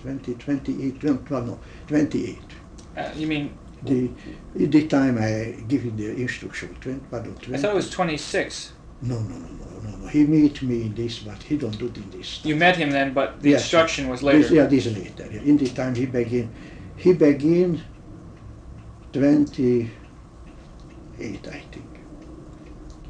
20, 0.00 0.34
28, 0.34 1.02
no, 1.02 1.58
28. 1.86 2.38
Uh, 2.96 3.10
you 3.14 3.26
mean? 3.26 3.52
The, 3.82 4.10
the 4.54 4.86
time 4.88 5.18
I 5.18 5.62
give 5.68 5.82
him 5.82 5.96
the 5.98 6.10
instruction, 6.12 6.74
20, 6.80 7.00
pardon, 7.10 7.34
20. 7.34 7.54
I 7.54 7.58
thought 7.58 7.72
it 7.72 7.74
was 7.74 7.90
26. 7.90 8.72
No, 9.02 9.18
no, 9.20 9.36
no, 9.38 9.48
no, 9.48 9.80
no, 9.90 9.96
no. 9.98 10.06
He 10.08 10.24
meet 10.26 10.62
me 10.62 10.82
in 10.82 10.94
this, 10.94 11.20
but 11.20 11.42
he 11.42 11.56
don't 11.56 11.78
do 11.78 11.86
it 11.86 11.96
in 11.96 12.10
this. 12.10 12.44
You 12.44 12.56
met 12.56 12.76
him 12.76 12.90
then, 12.90 13.14
but 13.14 13.40
the 13.40 13.50
Yes. 13.50 13.62
instruction 13.62 14.08
was 14.08 14.22
later. 14.22 14.38
This, 14.40 14.50
yeah, 14.52 14.66
this 14.66 14.86
later. 14.86 15.24
In 15.44 15.56
the 15.56 15.68
time 15.70 15.94
he 15.94 16.06
begin, 16.06 16.50
he 16.96 17.12
begin 17.14 17.82
28, 19.12 19.90
I 21.48 21.60
think, 21.72 22.00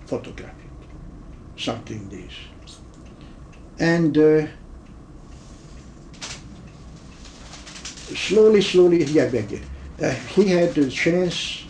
photography, 0.07 0.71
something 1.57 2.09
this. 2.09 2.33
And 3.79 4.17
uh, 4.19 4.47
slowly, 8.15 8.63
slowly, 8.63 9.05
yeah, 9.05 9.29
begin. 9.29 9.65
Uh, 10.03 10.11
he 10.35 10.49
had 10.49 10.75
the 10.75 10.91
chance 10.91 11.67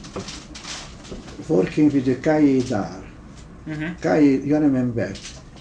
working 1.49 1.91
with 1.93 2.05
the 2.07 2.17
Cahiers 2.17 2.73
hmm 3.65 3.93
remember, 4.63 5.13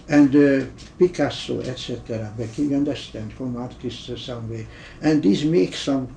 and 0.08 0.36
uh, 0.36 0.65
Picasso, 0.98 1.60
etc. 1.62 2.34
But 2.38 2.58
you 2.58 2.75
understand, 2.75 3.34
from 3.34 3.58
artists 3.58 4.10
way. 4.50 4.68
And 5.01 5.22
this 5.22 5.44
makes 5.44 5.79
some 5.79 6.08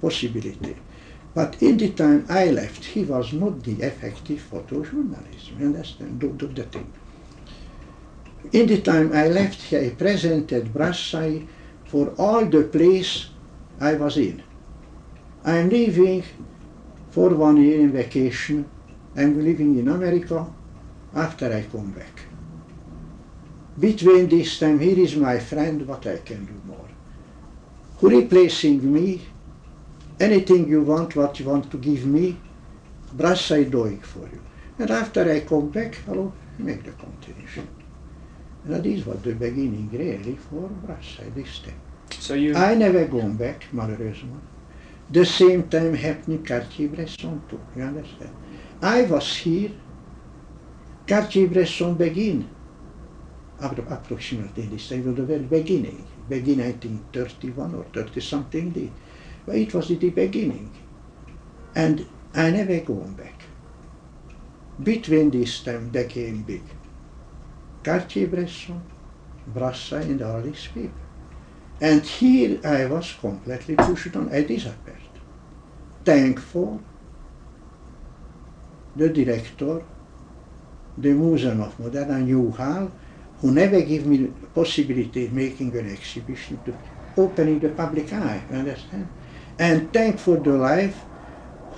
possibility. 0.00 0.76
But 1.34 1.62
in 1.62 1.76
the 1.76 1.90
time 1.90 2.24
I 2.30 2.50
left, 2.50 2.84
he 2.84 3.04
was 3.04 3.32
not 3.32 3.62
the 3.62 3.82
effective 3.82 4.40
photojournalist. 4.50 5.58
You 5.58 5.66
understand? 5.66 6.18
Do, 6.18 6.32
do 6.32 6.46
the 6.48 6.62
thing. 6.64 6.90
In 8.52 8.66
the 8.66 8.80
time 8.80 9.12
I 9.12 9.28
left, 9.28 9.60
he 9.62 9.90
presented 9.90 10.72
Brassai 10.72 11.46
for 11.84 12.14
all 12.18 12.46
the 12.46 12.62
place 12.64 13.28
I 13.80 13.94
was 13.94 14.16
in. 14.16 14.42
I 15.44 15.58
am 15.58 15.68
leaving 15.68 16.24
for 17.10 17.30
one 17.30 17.58
year 17.58 17.80
in 17.80 17.92
vacation. 17.92 18.68
I'm 19.16 19.42
living 19.44 19.78
in 19.78 19.88
America 19.88 20.46
after 21.16 21.52
I 21.52 21.62
come 21.62 21.90
back. 21.92 22.20
Between 23.78 24.28
this 24.28 24.58
time, 24.58 24.78
here 24.78 24.98
is 24.98 25.16
my 25.16 25.38
friend, 25.38 25.86
what 25.88 26.06
I 26.06 26.18
can 26.18 26.44
do 26.44 26.60
more. 26.66 26.88
Who 27.98 28.10
replacing 28.20 28.92
me? 28.92 29.22
Anything 30.20 30.68
you 30.68 30.82
want, 30.82 31.16
what 31.16 31.40
you 31.40 31.46
want 31.46 31.70
to 31.70 31.78
give 31.78 32.06
me, 32.06 32.38
Brassai 33.16 33.70
doing 33.70 34.00
for 34.00 34.20
you. 34.20 34.40
And 34.78 34.90
after 34.90 35.30
I 35.30 35.40
come 35.40 35.70
back, 35.70 35.94
hello, 36.06 36.32
make 36.58 36.84
the 36.84 36.92
continuation. 36.92 37.68
And 38.64 38.74
that 38.74 38.86
is 38.86 39.06
what 39.06 39.22
the 39.22 39.34
beginning 39.34 39.88
really 39.92 40.36
for 40.36 40.68
Brassai 40.84 41.34
this 41.34 41.58
time. 41.60 41.80
So 42.10 42.34
you. 42.34 42.54
I 42.54 42.74
never 42.74 43.06
gone 43.06 43.36
back, 43.36 43.64
malheureusement. 43.72 44.42
The 45.10 45.24
same 45.24 45.68
time 45.68 45.94
happened 45.94 46.46
Cartier-Bresson 46.46 47.42
too, 47.48 47.60
you 47.76 47.82
understand? 47.82 48.34
I 48.82 49.02
was 49.02 49.36
here, 49.36 49.70
Cartier-Bresson 51.06 51.94
begin, 51.94 52.48
appro- 53.60 53.90
approximately 53.90 54.64
this 54.66 54.88
time, 54.88 55.14
the 55.14 55.22
very 55.22 55.42
beginning, 55.44 56.04
begin 56.28 56.58
1931 56.58 57.74
or 57.74 57.84
30 57.92 58.20
something, 58.20 58.72
the, 58.72 58.88
but 59.46 59.54
it 59.54 59.72
was 59.72 59.88
the 59.88 60.10
beginning. 60.10 60.72
And 61.74 62.04
I 62.34 62.50
never 62.50 62.80
gone 62.80 63.14
back. 63.14 63.40
Between 64.82 65.30
this 65.30 65.62
time 65.62 65.90
they 65.92 66.04
came 66.06 66.42
big. 66.42 66.62
Cartier-Bresson, 67.84 68.82
Brassai 69.54 70.02
and 70.02 70.22
all 70.22 70.40
these 70.42 70.66
people. 70.66 70.90
And 71.80 72.02
here 72.02 72.60
I 72.64 72.86
was 72.86 73.14
completely 73.20 73.76
pushed 73.76 74.16
on, 74.16 74.32
I 74.34 74.42
disappeared. 74.42 74.96
Thankful 76.04 76.80
the 78.96 79.10
director, 79.10 79.82
the 80.98 81.10
Museum 81.12 81.60
of 81.60 81.78
Modern 81.78 82.26
Newhall, 82.26 82.90
who 83.40 83.50
never 83.52 83.80
gave 83.82 84.06
me 84.06 84.16
the 84.18 84.46
possibility 84.48 85.26
of 85.26 85.32
making 85.32 85.76
an 85.76 85.90
exhibition, 85.92 86.60
to 86.64 86.74
opening 87.16 87.58
the 87.58 87.68
public 87.70 88.12
eye, 88.12 88.42
understand? 88.52 89.08
And 89.58 89.92
thank 89.92 90.18
for 90.18 90.36
the 90.36 90.52
life 90.52 91.04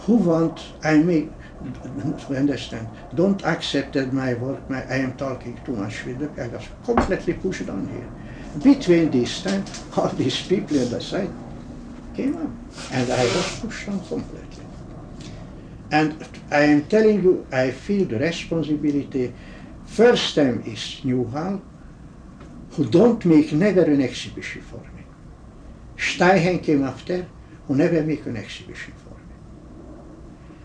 who 0.07 0.17
want, 0.17 0.65
I 0.83 0.99
make, 0.99 1.31
understand, 2.31 2.89
don't 3.15 3.45
accept 3.45 3.95
that 3.95 4.13
my 4.13 4.35
work, 4.35 4.69
my, 4.71 4.83
I 4.85 4.99
am 4.99 5.17
talking 5.17 5.59
too 5.65 5.73
much 5.73 6.05
with 6.05 6.19
them, 6.19 6.35
I 6.39 6.49
was 6.49 6.67
completely 6.85 7.35
pushed 7.35 7.69
on 7.69 7.89
here. 7.89 8.09
Between 8.63 9.11
this 9.11 9.43
time, 9.43 9.65
all 9.97 10.09
these 10.09 10.47
people 10.47 10.79
at 10.81 10.91
the 10.91 11.01
side 11.01 11.31
came 12.15 12.37
up, 12.37 12.51
and 12.93 13.13
I 13.13 13.25
was 13.25 13.61
pushed 13.61 13.89
on 13.89 14.01
completely. 14.01 14.48
And 15.91 16.27
I 16.51 16.65
am 16.65 16.85
telling 16.87 17.23
you, 17.23 17.47
I 17.51 17.71
feel 17.71 18.05
the 18.07 18.19
responsibility. 18.19 19.33
First 19.87 20.35
time 20.35 20.63
is 20.67 21.01
Newhall, 21.03 21.63
who 22.73 22.85
don't 22.85 23.25
make 23.25 23.53
never 23.53 23.83
an 23.83 24.03
exhibition 24.03 24.61
for 24.63 24.81
me. 24.95 25.05
Steichen 25.97 26.63
came 26.63 26.85
after, 26.85 27.27
who 27.67 27.75
never 27.75 28.03
make 28.03 28.27
an 28.27 28.37
exhibition 28.37 28.93
for 29.03 29.15
me. 29.15 29.35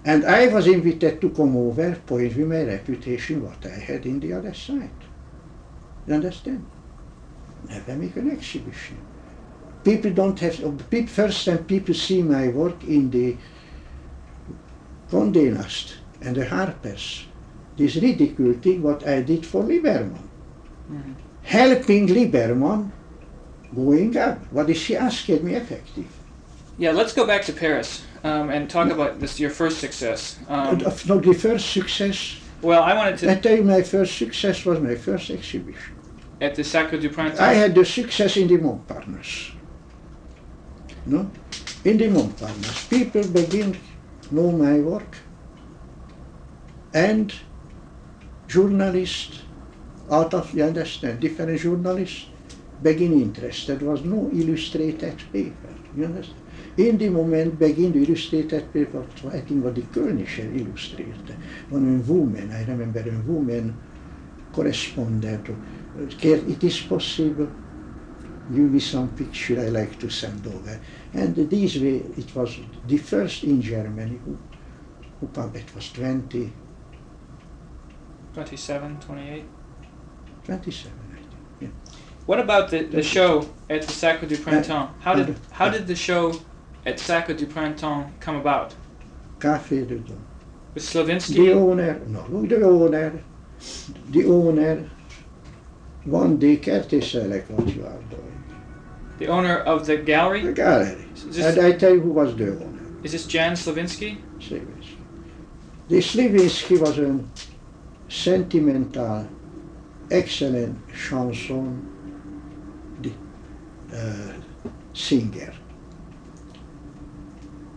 And 0.06 0.26
I 0.26 0.48
was 0.48 0.68
invited 0.68 1.22
to 1.22 1.30
come 1.30 1.56
over, 1.56 1.96
point 2.06 2.36
with 2.36 2.48
my 2.48 2.64
reputation, 2.64 3.44
what 3.44 3.66
I 3.66 3.80
had 3.80 4.06
in 4.06 4.20
the 4.20 4.34
other 4.34 4.54
side. 4.54 4.90
You 6.06 6.16
understand? 6.16 6.66
Never 7.70 7.96
make 7.96 8.18
an 8.18 8.30
exhibition. 8.30 8.98
People 9.86 10.12
don't 10.12 10.38
have, 10.40 10.64
uh, 10.64 10.72
first 11.08 11.46
time 11.46 11.64
people 11.64 11.96
see 11.96 12.22
my 12.22 12.50
work 12.50 12.84
in 12.84 13.10
the 13.10 13.38
Condé 15.12 15.52
Nast 15.54 15.96
and 16.22 16.36
the 16.36 16.46
Harpers 16.46 17.26
this 17.78 17.96
ridicule 17.96 18.54
thing 18.62 18.82
what 18.84 19.06
I 19.08 19.22
did 19.22 19.46
for 19.46 19.64
Liberman. 19.64 20.22
Mhm. 20.92 21.16
Helping 21.44 22.08
Liberman 22.08 22.92
going 23.76 24.16
up. 24.18 24.38
What 24.52 24.70
is 24.70 24.78
she 24.78 24.96
asking 24.96 25.44
me 25.44 25.56
effective? 25.56 26.06
Yeah, 26.78 26.92
let's 26.92 27.14
go 27.14 27.26
back 27.26 27.44
to 27.46 27.54
Paris 27.54 28.04
um, 28.24 28.50
and 28.50 28.70
talk 28.70 28.90
about 28.92 29.20
this 29.20 29.40
your 29.40 29.50
first 29.50 29.80
success. 29.80 30.38
Um, 30.48 30.82
Of 30.86 31.08
not 31.10 31.24
the 31.24 31.34
first 31.34 31.72
success. 31.74 32.38
well, 32.62 32.84
I 32.84 32.94
wanted 32.96 33.28
I 33.30 33.36
to 33.36 33.42
tell 33.42 33.58
you 33.58 33.64
my 33.64 33.82
first 33.82 34.18
success 34.18 34.66
was 34.66 34.80
my 34.80 34.96
first 34.96 35.30
exhibition. 35.30 35.94
at 36.42 36.56
the 36.56 36.64
Sacre 36.64 36.98
du 37.00 37.10
Printemps. 37.10 37.40
I 37.40 37.54
had 37.54 37.74
the 37.74 37.86
success 37.86 38.38
in 38.38 38.48
the 38.48 38.58
Montparnasse. 38.58 39.52
No? 41.06 41.30
In 41.86 41.98
the 41.98 42.08
Montparnasse. 42.10 42.90
People 42.90 43.24
begin 43.32 43.78
know 44.34 44.52
my 44.52 44.80
work. 44.80 45.18
And 46.94 47.34
journalists 48.48 49.42
out 50.12 50.34
of, 50.34 50.54
you 50.54 50.64
understand, 50.64 51.20
different 51.20 51.60
journalists 51.60 52.28
begin 52.82 53.14
interested. 53.14 53.82
Was 53.82 54.04
no 54.04 54.30
illustrated 54.34 55.18
paper. 55.32 55.74
You 55.96 56.06
understand? 56.06 56.40
In 56.76 56.98
the 56.98 57.10
moment 57.10 57.60
begin 57.60 57.92
the 57.94 58.04
illustrated 58.04 58.74
paper, 58.74 59.06
I 59.32 59.42
think 59.42 59.64
what 59.64 59.76
the 59.76 59.84
Kölnischer 59.84 60.60
illustrated. 60.60 61.36
One 61.70 62.06
woman, 62.08 62.52
I 62.52 62.66
remember 62.66 63.00
a 63.00 63.32
woman 63.32 63.78
correspondent. 64.52 65.48
Care, 66.18 66.38
it 66.38 66.64
is 66.64 66.80
possible, 66.82 67.48
give 68.52 68.72
me 68.72 68.80
some 68.80 69.10
picture 69.10 69.62
I 69.62 69.70
like 69.70 70.00
to 70.00 70.10
send 70.10 70.46
over. 70.48 70.80
And 71.14 71.36
this 71.36 71.76
way, 71.78 71.98
it 72.18 72.36
was 72.36 72.58
the 72.88 72.98
first 72.98 73.44
in 73.44 73.62
Germany 73.62 74.20
who, 74.26 74.38
who 75.20 75.28
pub- 75.28 75.56
it 75.56 75.76
was 75.76 75.92
20, 75.92 76.52
27, 78.34 79.00
28. 79.00 79.44
27, 80.46 80.92
I 81.12 81.60
think. 81.60 81.74
What 82.26 82.40
about 82.40 82.70
the, 82.72 82.84
the 82.84 83.04
show 83.04 83.48
at 83.70 83.82
the 83.84 83.92
Sacre 83.92 84.26
du 84.26 84.38
Printemps? 84.38 84.94
How 85.02 85.14
did 85.16 85.30
uh, 85.30 85.34
how 85.52 85.70
did 85.70 85.88
the 85.88 85.96
show 85.96 86.34
at 86.86 87.00
Sacre 87.00 87.34
du 87.34 87.46
Printemps 87.46 88.12
come 88.20 88.38
about? 88.38 88.74
Café 89.40 89.88
de 89.88 89.98
Dôme. 89.98 90.18
With 90.74 90.84
The 90.92 91.00
Slavinsky? 91.00 91.54
owner, 91.54 92.00
no, 92.08 92.24
the 92.46 92.64
owner, 92.64 93.22
the 94.10 94.26
owner, 94.26 94.90
one 96.06 96.38
day 96.38 96.58
Kertész 96.58 97.14
like 97.30 97.46
what 97.50 97.68
you 97.76 97.86
are 97.86 97.92
doing. 97.92 98.03
The 99.20 99.28
owner 99.28 99.58
of 99.60 99.86
the 99.86 99.98
gallery? 99.98 100.42
The 100.42 100.54
gallery? 100.54 100.86
gallery. 100.86 101.08
Is 101.16 101.24
And 101.24 101.34
this, 101.34 101.58
I 101.58 101.72
tell 101.74 101.94
you 101.94 102.02
who 102.02 102.12
was 102.12 102.36
the 102.36 102.50
owner. 102.52 102.82
is 103.04 103.12
this 103.12 103.26
Jan 103.28 103.54
Slavinsky? 103.54 104.18
Sliwinski. 104.40 104.98
The 105.90 105.98
Sliwinski 105.98 106.80
was 106.80 106.98
a 106.98 107.20
sentimental, 108.08 109.28
excellent 110.10 110.78
chanson 110.94 111.90
uh, 113.94 114.34
singer. 114.94 115.54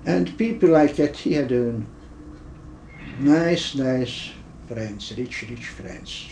And 0.07 0.37
people 0.39 0.71
like 0.71 0.97
that, 0.97 1.17
he 1.17 1.33
had 1.35 1.53
a 1.53 1.83
nice, 3.19 3.75
nice 3.75 4.31
friends, 4.69 5.13
rich, 5.17 5.45
rich 5.51 5.67
friends. 5.67 6.29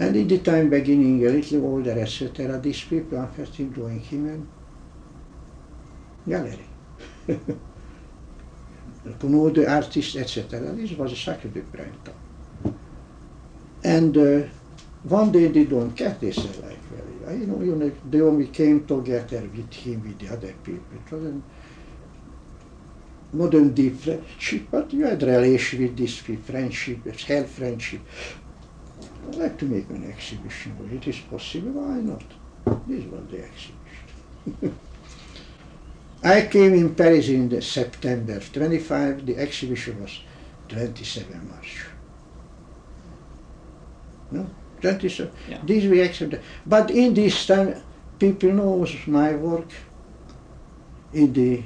And 0.00 0.16
in 0.16 0.28
the 0.28 0.38
time 0.38 0.70
beginning, 0.70 1.26
a 1.26 1.28
little 1.28 1.66
older, 1.66 2.00
etc., 2.00 2.58
these 2.58 2.82
people 2.82 3.18
are 3.18 3.28
first 3.28 3.60
enjoying 3.60 4.00
him 4.00 4.26
in 4.26 4.48
gallery. 6.26 6.68
to 9.20 9.26
know 9.28 9.50
the 9.50 9.70
artist, 9.70 10.16
etc. 10.16 10.60
This 10.72 10.92
was 10.92 11.12
a 11.12 11.16
sacred 11.16 11.52
printemps. 11.70 12.10
And 13.84 14.16
uh, 14.16 14.48
one 15.02 15.32
day 15.32 15.48
they 15.48 15.64
don't 15.64 15.94
get 15.94 16.18
this 16.18 16.38
like 16.38 16.78
very, 16.88 17.40
you 17.40 17.46
know, 17.46 17.62
you 17.62 17.76
know, 17.76 17.92
they 18.08 18.22
only 18.22 18.46
came 18.46 18.86
together 18.86 19.42
with 19.54 19.72
him, 19.74 20.02
with 20.02 20.18
the 20.18 20.28
other 20.32 20.54
people. 20.64 20.96
It 20.96 21.12
wasn't 21.12 21.44
modern 23.34 23.74
deep 23.74 23.96
friendship, 23.96 24.62
but 24.70 24.92
you 24.94 25.04
had 25.04 25.22
relation 25.22 25.82
with 25.82 25.96
this 25.96 26.16
friendship, 26.16 27.06
it's 27.06 27.24
hell 27.24 27.44
friendship. 27.44 28.00
I'd 29.28 29.34
like 29.36 29.58
to 29.58 29.64
make 29.66 29.88
an 29.90 30.08
exhibition, 30.08 30.76
but 30.78 30.92
it 30.92 31.06
is 31.06 31.18
possible, 31.20 31.70
why 31.72 32.00
not? 32.00 32.24
This 32.86 33.04
was 33.04 33.22
the 33.30 33.44
exhibition. 33.44 34.78
I 36.22 36.42
came 36.42 36.74
in 36.74 36.94
Paris 36.94 37.28
in 37.28 37.62
September 37.62 38.40
25. 38.40 39.24
The 39.24 39.38
exhibition 39.38 40.02
was 40.02 40.20
27 40.68 41.48
March. 41.48 41.86
No, 44.30 44.46
27. 44.82 45.32
Yeah. 45.48 45.58
This 45.64 46.20
we. 46.20 46.38
But 46.66 46.90
in 46.90 47.14
this 47.14 47.46
time, 47.46 47.82
people 48.18 48.52
knows 48.52 48.94
my 49.06 49.34
work 49.34 49.70
in 51.12 51.32
the 51.32 51.62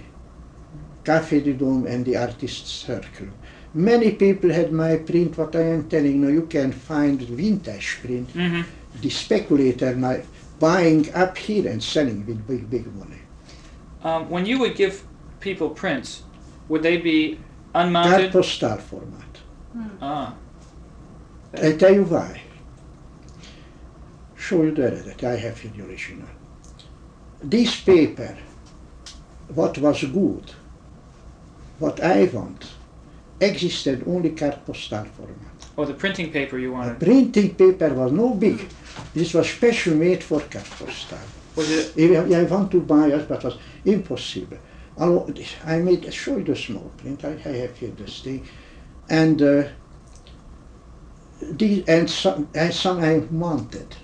Café 1.03 1.43
du 1.43 1.55
Dôme 1.55 1.87
and 1.87 2.05
the 2.05 2.17
Artists 2.17 2.71
Circle. 2.71 3.29
Many 3.75 4.13
people 4.13 4.51
had 4.51 4.73
my 4.73 4.97
print. 4.97 5.37
What 5.37 5.57
I 5.57 5.63
am 5.63 5.89
telling 5.89 6.23
you, 6.23 6.29
you 6.29 6.47
can 6.47 6.71
find 6.71 7.21
vintage 7.21 7.99
print. 8.01 8.33
Mm-hmm. 8.33 8.63
The 9.01 9.11
speculator 9.11 9.97
my, 9.97 10.23
buying 10.61 11.13
up 11.13 11.37
here 11.37 11.69
and 11.69 11.83
selling 11.83 12.25
with 12.25 12.47
big, 12.47 12.71
big 12.71 12.87
money. 12.95 13.19
Um, 14.05 14.31
when 14.31 14.47
you 14.47 14.61
would 14.61 14.77
give 14.77 15.03
people 15.41 15.71
prints, 15.71 16.23
would 16.69 16.83
they 16.83 16.99
be 16.99 17.41
unmounted? 17.75 18.31
postal 18.31 18.77
format. 18.79 19.39
Ah, 20.01 20.35
I 21.61 21.73
tell 21.73 21.93
you 21.95 22.05
why. 22.05 22.41
Show 24.37 24.63
you 24.63 24.71
the 24.73 24.91
that 24.91 25.25
I 25.25 25.37
have 25.37 25.65
in 25.65 25.77
the 25.77 25.85
original. 25.85 26.29
This 27.43 27.81
paper, 27.81 28.37
what 29.49 29.79
was 29.79 30.05
good, 30.05 30.53
what 31.79 32.01
I 32.01 32.27
want, 32.27 32.67
existed 33.41 34.05
only 34.07 34.31
carte 34.31 34.65
postal 34.67 35.05
format. 35.05 35.37
oh, 35.77 35.85
the 35.85 35.95
printing 35.95 36.31
paper 36.31 36.59
you 36.59 36.69
The 36.69 36.73
wanted. 36.75 37.01
printing 37.01 37.55
paper 37.55 37.93
was 37.95 38.13
no 38.13 38.35
big. 38.35 38.69
This 39.13 39.35
was 39.35 39.49
special 39.51 39.95
made 39.95 40.23
for 40.23 40.41
carte 40.41 40.71
postal. 40.79 41.19
Was 41.57 41.71
it? 41.71 42.33
I 42.35 42.43
want 42.45 42.71
to 42.73 42.81
buy 42.81 43.09
it, 43.09 43.29
but 43.29 43.39
it 43.39 43.45
was 43.45 43.59
impossible. 43.85 44.59
I 44.99 45.79
made, 45.79 46.13
show 46.15 46.37
you 46.37 46.45
the 46.45 46.55
small 46.57 46.91
print, 46.97 47.25
I, 47.25 47.31
I 47.31 47.53
have 47.63 47.77
here 47.77 47.91
this 47.91 48.21
thing. 48.21 48.47
And 49.11 49.43
uh, 49.43 49.65
these, 51.43 51.85
and 51.89 52.09
some, 52.09 52.49
and 52.55 52.73
some 52.73 53.01
I 53.01 53.23
mounted. 53.31 53.97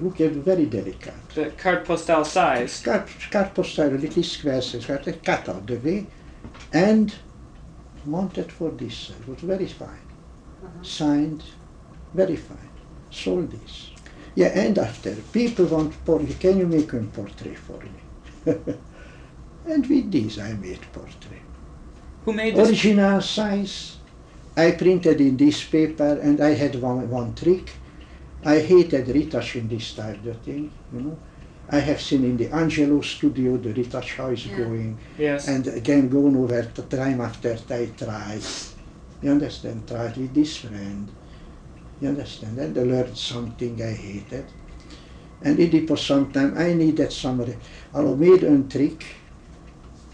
Look 0.00 0.20
at 0.20 0.32
very 0.32 0.66
delicate. 0.66 1.28
The 1.34 1.46
carte 1.56 1.84
postale 1.86 2.24
size. 2.24 2.82
Card, 2.82 3.08
carte 3.30 3.54
postal, 3.54 3.88
little 3.88 4.22
squares, 4.22 4.76
cut 5.24 5.48
out 5.48 5.66
the 5.66 5.76
way, 5.76 6.06
and 6.72 7.14
mounted 8.08 8.50
for 8.50 8.70
this. 8.70 9.10
It 9.10 9.28
was 9.28 9.40
very 9.40 9.66
fine. 9.66 10.06
Uh-huh. 10.64 10.82
Signed, 10.82 11.44
very 12.14 12.36
fine. 12.36 12.70
Sold 13.10 13.50
this. 13.50 13.90
Yeah, 14.34 14.48
and 14.48 14.78
after, 14.78 15.14
people 15.32 15.66
want, 15.66 16.04
por- 16.04 16.20
can 16.40 16.58
you 16.58 16.66
make 16.66 16.92
a 16.92 16.98
portrait 17.00 17.58
for 17.58 17.78
me? 17.78 18.54
and 19.66 19.86
with 19.86 20.10
this 20.10 20.38
I 20.38 20.52
made 20.54 20.80
portrait. 20.92 21.42
Who 22.24 22.32
made 22.32 22.56
this? 22.56 22.68
Original 22.68 23.20
size. 23.20 23.96
I 24.56 24.72
printed 24.72 25.20
in 25.20 25.36
this 25.36 25.62
paper 25.64 26.18
and 26.20 26.40
I 26.40 26.50
had 26.54 26.74
one, 26.80 27.08
one 27.10 27.34
trick. 27.34 27.70
I 28.44 28.60
hated 28.60 29.08
retouching 29.08 29.68
this 29.68 29.94
type 29.94 30.24
of 30.24 30.40
thing, 30.40 30.70
you 30.92 31.00
know. 31.00 31.18
I 31.70 31.80
have 31.80 32.00
seen 32.00 32.24
in 32.24 32.36
the 32.36 32.48
Angelo 32.48 33.00
studio 33.02 33.56
the 33.58 33.72
retouch 33.74 34.16
how 34.16 34.28
is 34.28 34.46
Yeah. 34.46 34.56
going 34.56 34.98
Yes. 35.18 35.48
and 35.48 35.66
again 35.66 36.08
going 36.08 36.36
over 36.36 36.62
the 36.62 36.82
time 36.82 37.20
after 37.20 37.56
I 37.70 37.86
try. 37.96 38.40
You 39.22 39.30
understand? 39.32 39.86
Tried 39.86 40.16
with 40.16 40.32
this 40.34 40.56
friend. 40.58 41.08
You 42.00 42.08
understand? 42.08 42.58
And 42.58 42.76
I 42.78 42.82
learned 42.82 43.16
something 43.16 43.82
I 43.82 43.92
hated. 43.92 44.44
And 45.42 45.58
it 45.60 45.88
was 45.90 46.00
sometime 46.00 46.56
I 46.56 46.72
needed 46.72 47.12
somebody. 47.12 47.56
I 47.94 48.00
made 48.02 48.42
a 48.44 48.58
trick. 48.62 49.04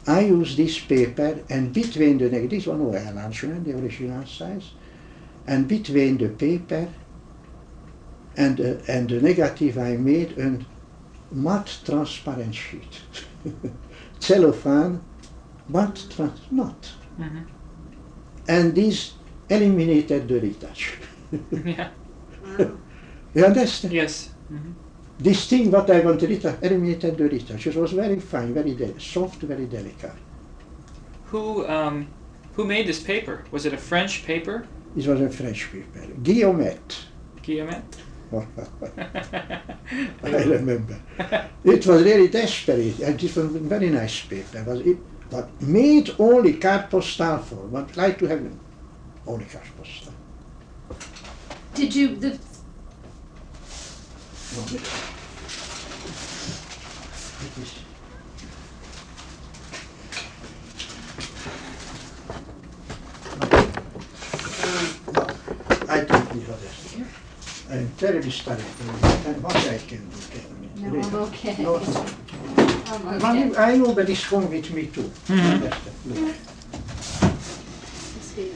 I 0.07 0.21
used 0.21 0.57
this 0.57 0.79
paper 0.81 1.39
and 1.49 1.73
between 1.73 2.19
the 2.19 2.29
neg- 2.29 2.51
this 2.51 2.67
one 2.67 2.85
was 2.85 3.03
enlargement, 3.03 3.65
the 3.65 3.73
original 3.79 4.27
size, 4.27 4.73
and 5.47 5.67
between 5.67 6.19
the 6.19 6.29
paper 6.29 6.89
and 8.37 8.61
uh, 8.61 8.75
and 8.89 9.09
the 9.09 9.21
negative 9.21 9.79
I 9.79 9.97
made 9.97 10.37
a 10.39 10.59
matte 11.35 11.81
transparent 11.85 12.55
sheet. 12.55 13.03
Cellophane, 14.21 15.01
but 15.69 16.07
trans- 16.11 16.41
not. 16.51 16.93
hmm 17.17 17.43
And 18.49 18.75
this 18.75 19.15
eliminated 19.49 20.29
the 20.29 20.41
retouch. 20.41 20.99
yeah. 21.65 21.91
You 23.35 23.45
understand? 23.47 23.95
Yes. 23.95 24.31
hmm 24.49 24.73
This 25.19 25.47
thing 25.49 25.71
what 25.71 25.91
I 25.91 26.01
want 26.01 26.21
to 26.21 26.27
retouch 26.27 26.59
eliminated 26.63 27.17
the 27.19 27.29
retouch. 27.29 27.67
It 27.67 27.77
was 27.77 27.93
very 27.93 28.21
fine, 28.21 28.55
very 28.55 28.77
soft, 28.99 29.43
very 29.43 29.67
delicate. 29.67 30.19
who 31.25 31.67
um, 31.69 32.09
who 32.53 32.65
made 32.65 32.87
this 32.87 33.03
paper? 33.03 33.45
Was 33.51 33.67
it 33.67 33.73
a 33.73 33.79
French 33.79 34.25
paper? 34.25 34.67
It 34.97 35.07
was 35.07 35.21
a 35.21 35.29
French 35.31 35.71
paper. 35.73 36.07
Guillaumet. 36.23 37.07
Guillemette. 37.43 37.99
I 40.25 40.43
remember. 40.45 41.01
It 41.65 41.87
was 41.87 42.03
really 42.03 42.29
desperate. 42.29 42.99
and 43.01 43.23
It 43.23 43.37
was 43.37 43.55
a 43.55 43.59
very 43.59 43.91
nice 43.91 44.27
paper. 44.27 44.65
Was 44.65 44.81
it, 44.81 44.99
but 45.31 45.49
made 45.63 46.15
only 46.19 46.55
card 46.55 46.91
postal 46.91 47.39
for, 47.39 47.67
but 47.67 47.97
like 47.97 48.19
to 48.19 48.27
have 48.27 48.43
only 49.27 49.47
postal. 49.77 50.13
Did 51.75 51.95
you, 51.95 52.17
the, 52.17 52.39
No, 54.57 54.63
I'm 67.71 67.91
terribly 67.97 68.31
sorry. 68.31 68.61
And 69.27 69.43
what 69.43 69.57
I 69.57 69.79
can 69.79 70.09
do, 70.11 70.17
tell 70.33 70.51
me. 70.59 70.69
no, 70.77 70.89
Really. 70.91 71.03
I'm 71.03 71.15
okay. 71.15 71.63
No, 71.63 71.77
I'm 71.77 73.19
But 73.21 73.37
okay. 73.37 73.57
I 73.57 73.77
know 73.77 73.93
that 73.95 74.09
it's 74.09 74.27
come 74.29 74.49
with 74.51 74.71
me 74.73 74.87
too. 74.87 75.11
Mhm. 75.29 75.55
Understand? 75.55 75.97
Look. 76.07 76.35
See. 78.21 78.53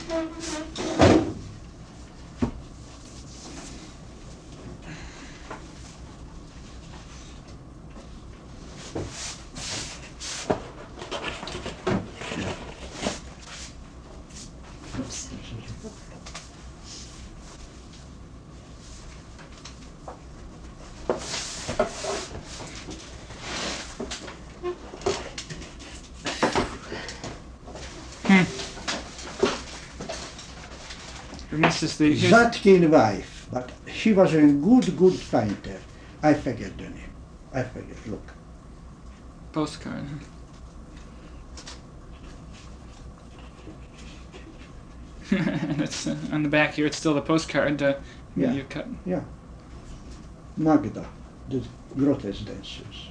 Oops. 15.01 15.29
And 31.51 31.65
this 31.65 31.68
is 31.83 31.99
the 31.99 32.15
Zadkine 32.17 32.89
wife, 32.89 33.49
but 33.53 33.71
she 33.93 34.13
was 34.13 34.35
a 34.35 34.43
good, 34.47 34.97
good 34.97 35.19
painter. 35.31 35.79
I 36.23 36.35
forget 36.35 36.77
the 36.77 36.85
name. 36.85 37.13
I 37.53 37.63
forget. 37.63 37.97
Look. 38.07 38.33
postcard. 39.53 40.05
That's 45.31 46.07
uh, 46.07 46.17
on 46.33 46.43
the 46.43 46.49
back 46.49 46.75
here. 46.75 46.87
It's 46.87 46.97
still 46.97 47.15
the 47.15 47.21
postcard. 47.23 47.83
Uh, 47.83 47.95
Yeah. 48.37 48.53
You 48.53 48.65
cut. 48.65 48.87
Yeah. 49.05 49.23
Magda, 50.57 51.07
the 51.49 51.63
grotesque 51.97 52.45
dancers. 52.47 53.11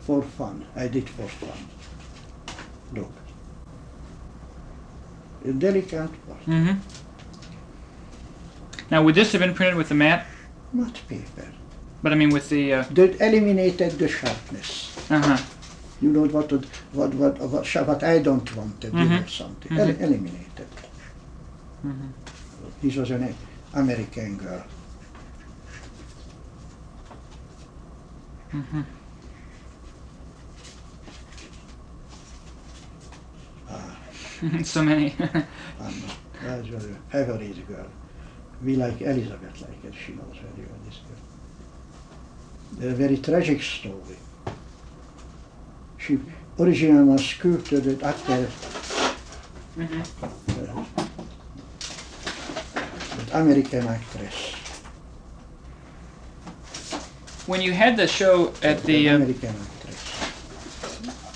For 0.00 0.22
fun. 0.22 0.64
I 0.74 0.88
did 0.88 1.08
for 1.08 1.28
fun. 1.28 1.58
Look. 2.94 3.12
A 5.44 5.52
delicate 5.52 6.10
part. 6.26 6.46
Mm-hmm. 6.46 6.78
Now, 8.92 9.02
would 9.02 9.14
this 9.14 9.32
have 9.32 9.40
been 9.40 9.54
printed 9.54 9.76
with 9.78 9.88
the 9.88 9.94
matte? 9.94 10.26
Not 10.70 11.00
paper. 11.08 11.48
But 12.02 12.12
I 12.12 12.14
mean, 12.14 12.28
with 12.28 12.50
the. 12.50 12.74
Uh 12.74 12.84
That 12.90 13.18
eliminated 13.22 13.92
the 13.98 14.06
sharpness. 14.06 14.70
Uh 15.10 15.18
huh. 15.28 15.38
You 16.02 16.10
know 16.10 16.26
what 16.34 16.52
what 16.52 17.14
what 17.20 17.38
what, 17.40 17.64
what 17.88 18.02
I 18.02 18.18
don't 18.18 18.48
want, 18.56 18.80
to 18.82 18.88
know 18.94 19.06
Mhm. 19.06 19.28
something. 19.30 19.72
Mhm. 19.72 19.80
El- 19.82 20.00
eliminated. 20.06 20.68
Mhm. 21.86 22.10
This 22.82 22.96
was 22.96 23.10
an 23.12 23.34
American 23.72 24.36
girl. 24.36 24.64
Mm-hmm. 28.52 28.82
Ah, 33.70 33.96
so 34.64 34.82
many. 34.82 35.14
Anna. 35.80 36.10
That 36.42 36.70
was 36.70 36.84
a 36.84 36.94
favorite 37.10 37.66
girl. 37.66 37.88
We 38.64 38.76
like 38.76 39.00
Elizabeth 39.00 39.60
like 39.60 39.84
it. 39.84 39.94
She 39.94 40.12
knows 40.12 40.36
very 40.36 40.68
well 40.68 40.78
this 40.86 41.00
girl. 42.78 42.90
A 42.90 42.94
very 42.94 43.16
tragic 43.18 43.60
story. 43.62 44.18
She 45.98 46.18
originally 46.58 47.04
was 47.04 47.24
sculpted 47.24 48.02
after 48.02 48.48
mm-hmm. 49.76 50.02
uh, 53.34 53.40
American 53.40 53.86
actress. 53.88 54.54
When 57.46 57.60
you 57.60 57.72
had 57.72 57.96
the 57.96 58.06
show 58.06 58.52
at 58.62 58.82
the. 58.84 59.08
An 59.08 59.14
Uh, 59.14 59.24
American 59.24 59.54
actress. 59.66 60.02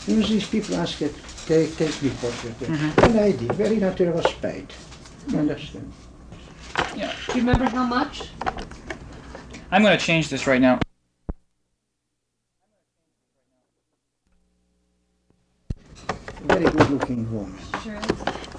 You 0.06 0.16
know, 0.16 0.26
these 0.26 0.46
people 0.48 0.76
ask 0.76 1.02
it, 1.02 1.14
take, 1.46 1.76
take 1.76 2.02
me 2.02 2.10
portrait. 2.20 2.58
Mhm. 2.60 3.04
And 3.04 3.18
I 3.18 3.32
did. 3.32 3.52
Very 3.52 3.76
natural 3.78 4.12
was 4.12 4.32
paid. 4.40 4.68
You 5.28 5.38
understand? 5.38 5.92
Do 6.96 7.02
you 7.02 7.40
remember 7.40 7.66
how 7.68 7.84
much? 7.84 8.22
I'm 9.70 9.82
going 9.82 9.96
to 9.96 10.02
change 10.02 10.30
this 10.30 10.46
right 10.46 10.60
now. 10.60 10.78
Very 16.44 16.64
good 16.64 16.90
looking 16.90 17.30
woman. 17.30 17.58
Sure. 17.82 18.00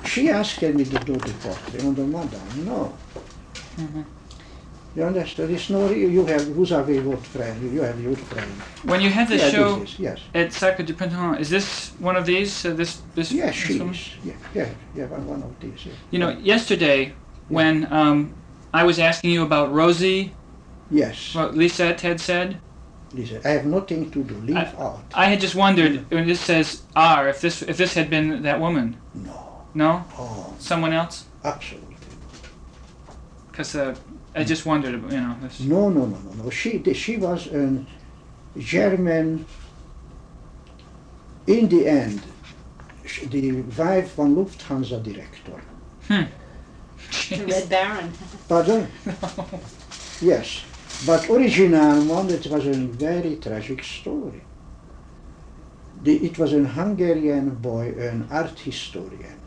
She 0.06 0.30
asked 0.30 0.62
me 0.62 0.84
to 0.84 1.00
do 1.00 1.16
the 1.16 1.34
portrait. 1.42 1.84
And 1.84 1.96
the 1.96 2.04
madam, 2.04 2.66
no. 2.66 2.94
Mhm. 3.78 4.06
You 4.96 5.04
understand? 5.04 5.52
It's 5.52 5.70
no, 5.70 5.90
you 5.90 6.26
have, 6.26 6.42
vous 6.48 6.72
avez 6.72 7.00
votre 7.00 7.24
frère, 7.24 7.56
you 7.62 7.82
have 7.82 8.00
your 8.02 8.16
friend. 8.16 8.52
When 8.84 9.00
you 9.02 9.10
had 9.10 9.28
the 9.28 9.38
yeah, 9.38 9.50
show 9.50 9.80
this 9.80 9.94
is, 9.94 10.00
yes. 10.00 10.20
at 10.34 10.54
Sacre 10.54 10.84
du 10.84 10.94
Printemps, 10.94 11.40
is 11.40 11.50
this 11.50 11.92
one 12.00 12.16
of 12.16 12.26
these? 12.26 12.66
Uh, 12.66 12.74
this 12.74 13.02
this. 13.14 13.32
Yes, 13.32 13.54
this 13.54 13.56
she 13.56 13.80
one? 13.80 13.92
is. 13.92 14.10
Yeah, 14.24 14.34
yeah, 14.56 14.70
yeah, 14.96 15.06
one 15.06 15.28
one 15.28 15.44
of 15.44 15.54
these. 15.60 15.86
Yeah. 15.86 15.94
You 16.10 16.20
know, 16.20 16.30
yesterday 16.30 17.14
when 17.50 17.92
um, 17.92 18.34
I 18.74 18.84
was 18.84 19.00
asking 19.00 19.32
you 19.32 19.44
about 19.44 19.74
Rosie, 19.74 20.34
Yes, 20.90 21.36
what 21.36 21.56
Lisette 21.56 22.02
had 22.02 22.20
said, 22.22 22.60
listen, 23.14 23.42
I 23.44 23.50
have 23.50 23.66
nothing 23.66 24.10
to 24.12 24.24
do. 24.24 24.36
Leave 24.36 24.56
out. 24.80 25.04
I 25.14 25.26
had 25.26 25.40
just 25.42 25.56
wondered 25.56 26.10
when 26.10 26.26
this 26.28 26.40
says 26.40 26.84
R, 26.96 27.28
if 27.28 27.42
this 27.42 27.62
if 27.62 27.78
this 27.78 27.94
had 27.94 28.10
been 28.10 28.42
that 28.44 28.60
woman. 28.60 28.98
No. 29.14 29.44
No, 29.74 30.04
Oh, 30.18 30.56
someone 30.60 30.92
else. 30.94 31.26
absolutely. 31.44 31.96
Because 33.52 33.76
uh, 33.76 33.96
I 34.36 34.44
just 34.44 34.66
wondered, 34.66 34.94
you 35.12 35.22
know. 35.22 35.36
This. 35.42 35.60
No, 35.60 35.90
no, 35.90 36.06
no, 36.06 36.18
no, 36.18 36.44
no. 36.44 36.50
She, 36.50 36.82
she 36.94 37.18
was 37.18 37.48
a 37.48 37.86
German. 38.58 39.46
In 41.46 41.70
the 41.70 41.88
end, 41.88 42.22
the 43.30 43.62
wife 43.78 44.16
von 44.16 44.36
Lufthansa 44.36 45.02
director. 45.04 45.62
The 47.30 47.46
Red 47.46 47.70
Baron. 47.70 48.12
Pardon? 48.48 48.88
No. 49.06 49.14
Yes, 50.20 50.64
but 51.06 51.30
original 51.30 52.04
one 52.06 52.30
it 52.32 52.48
was 52.48 52.66
a 52.66 52.74
very 52.74 53.36
tragic 53.36 53.84
story. 53.84 54.42
The, 56.04 56.16
it 56.26 56.40
was 56.40 56.54
a 56.54 56.64
Hungarian 56.64 57.56
boy, 57.56 57.94
an 58.00 58.28
art 58.32 58.58
historian, 58.58 59.40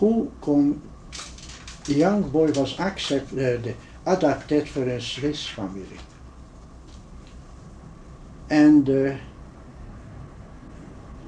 who 0.00 0.30
come, 0.40 0.80
the 1.84 1.94
young 1.94 2.22
boy 2.30 2.52
was 2.52 2.78
accepted, 2.80 3.76
adopted 4.06 4.66
for 4.68 4.84
a 4.84 5.00
Swiss 5.00 5.46
family. 5.46 5.98
And 8.48 8.88
uh, 8.88 9.16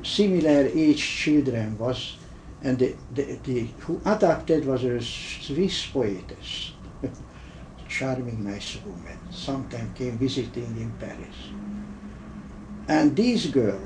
similar 0.02 0.68
age 0.72 1.02
children 1.02 1.76
was, 1.78 2.16
and 2.66 2.78
the, 2.78 2.94
the, 3.14 3.22
the, 3.44 3.60
who 3.80 4.00
adopted 4.04 4.66
was 4.66 4.82
a 4.84 5.00
Swiss 5.00 5.86
poetess 5.86 6.72
charming, 7.88 8.44
nice 8.44 8.78
woman. 8.84 9.18
Sometime 9.30 9.92
came 9.94 10.18
visiting 10.18 10.76
in 10.76 10.90
Paris. 10.98 11.38
And 12.88 13.16
this 13.16 13.46
girl, 13.46 13.78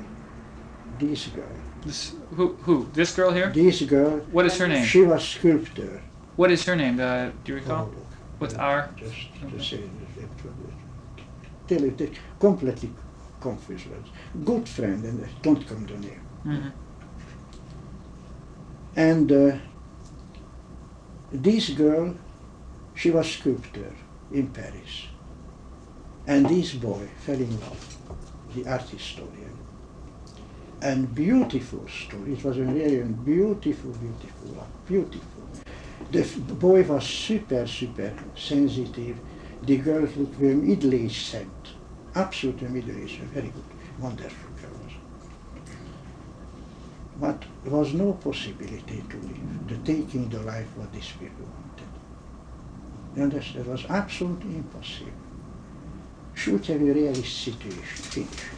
this 0.99 1.27
girl, 1.27 1.57
This, 1.85 2.15
who 2.35 2.45
who? 2.65 2.87
This 2.93 3.15
girl 3.15 3.31
here? 3.31 3.51
this 3.53 3.81
girl, 3.81 4.19
What 4.31 4.45
is 4.45 4.57
her 4.57 4.67
name? 4.67 4.85
she 4.85 5.01
was 5.03 5.23
sculptor. 5.27 6.01
What 6.35 6.51
is 6.51 6.65
her 6.65 6.75
name? 6.75 6.99
Uh, 6.99 7.29
do 7.43 7.53
you 7.53 7.57
Oh, 7.57 7.61
recall? 7.61 7.85
look, 7.85 8.07
With 8.39 8.53
uh, 8.57 8.61
R? 8.61 8.89
Just 8.97 9.17
to 9.49 9.63
say, 9.63 9.79
tell 11.67 11.83
it 11.83 12.11
completely 12.39 12.89
confused. 13.39 13.87
words. 13.91 14.09
Good 14.45 14.67
friend, 14.69 15.03
and 15.05 15.27
don't 15.41 15.67
come 15.67 15.85
the 15.85 15.97
name. 16.07 16.21
hmm 16.43 16.80
And 18.95 19.31
uh, 19.31 19.57
this 21.31 21.69
girl, 21.69 22.15
she 22.95 23.11
was 23.11 23.31
sculptor 23.31 23.93
in 24.31 24.49
Paris. 24.49 25.07
And 26.27 26.47
this 26.47 26.73
boy 26.73 27.07
fell 27.25 27.35
in 27.35 27.59
love, 27.61 27.97
the 28.55 28.67
art 28.69 28.89
historian. 28.89 29.57
and 30.81 31.13
beautiful 31.13 31.87
story. 31.87 32.33
It 32.33 32.43
was 32.43 32.57
a 32.57 32.63
really 32.63 33.03
beautiful, 33.03 33.91
beautiful, 33.91 34.67
beautiful. 34.87 35.43
The 36.11 36.23
boy 36.55 36.83
was 36.83 37.05
super, 37.05 37.67
super 37.67 38.13
sensitive. 38.35 39.17
The 39.63 39.77
girl 39.77 40.01
looked 40.01 40.35
very 40.35 40.55
middle-aged 40.55 41.25
scent. 41.27 41.75
Absolutely 42.15 42.67
middle-aged, 42.67 43.21
very 43.33 43.49
good, 43.49 43.63
wonderful. 43.99 44.50
But 47.21 47.43
there 47.63 47.71
was 47.71 47.93
no 47.93 48.13
possibility 48.13 49.03
to 49.09 49.17
live, 49.17 49.67
the 49.67 49.77
taking 49.93 50.27
the 50.27 50.39
life 50.39 50.65
what 50.75 50.91
these 50.91 51.11
people 51.19 51.45
wanted. 51.45 51.87
You 53.15 53.23
understand? 53.23 53.67
It 53.67 53.69
was 53.69 53.85
absolutely 53.87 54.55
impossible. 54.55 55.11
Should 56.33 56.65
have 56.65 56.81
a 56.81 56.85
realistic 56.85 57.53
situation, 57.53 58.27
finishing. 58.27 58.57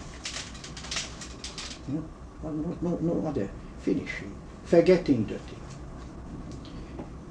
No, 1.89 2.04
no, 2.43 2.78
no, 2.82 2.97
no 3.02 3.28
other 3.28 3.49
finishing, 3.80 4.34
forgetting 4.63 5.26
the 5.26 5.39
thing. 5.39 5.60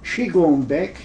She 0.02 0.26
gone 0.26 0.64
back 0.64 1.00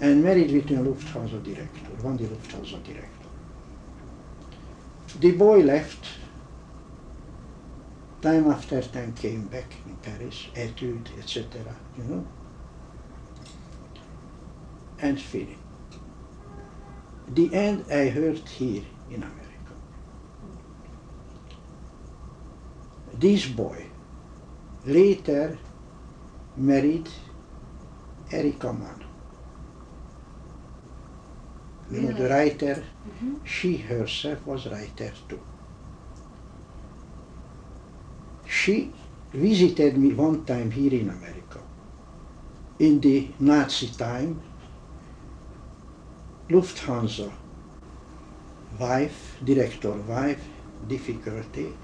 and 0.00 0.22
married 0.22 0.52
with 0.52 0.70
a 0.70 0.74
Lufthansa 0.74 1.42
director, 1.42 1.90
one 2.02 2.16
the 2.16 2.26
Lufthansa 2.26 2.80
director. 2.84 3.08
The 5.18 5.32
boy 5.32 5.62
left, 5.62 6.17
time 8.20 8.50
after 8.50 8.82
time 8.82 9.12
came 9.14 9.46
back 9.46 9.74
in 9.86 9.94
Paris, 9.96 10.48
etude, 10.54 11.08
etc., 11.18 11.74
you 11.96 12.04
know, 12.04 12.26
and 15.00 15.20
finished. 15.20 15.60
The 17.28 17.52
end 17.54 17.84
I 17.90 18.08
heard 18.08 18.38
here 18.48 18.82
in 19.10 19.22
America. 19.22 19.74
This 23.14 23.46
boy 23.46 23.86
later 24.84 25.58
married 26.56 27.08
Erika 28.32 28.72
Mann. 28.72 29.04
You 31.90 32.00
know, 32.02 32.12
the 32.12 32.28
writer, 32.28 32.84
Mhm. 33.08 33.36
she 33.44 33.76
herself 33.76 34.46
was 34.46 34.66
writer 34.66 35.12
too. 35.28 35.40
She 38.48 38.90
visited 39.32 39.98
me 39.98 40.14
one 40.14 40.44
time 40.44 40.70
here 40.70 40.92
in 40.92 41.10
America. 41.10 41.60
In 42.78 43.00
the 43.00 43.28
Nazi 43.40 43.88
time, 43.88 44.40
Lufthansa 46.48 47.30
wife, 48.78 49.36
director 49.44 49.92
wife, 49.92 50.48
difficulty. 50.86 51.74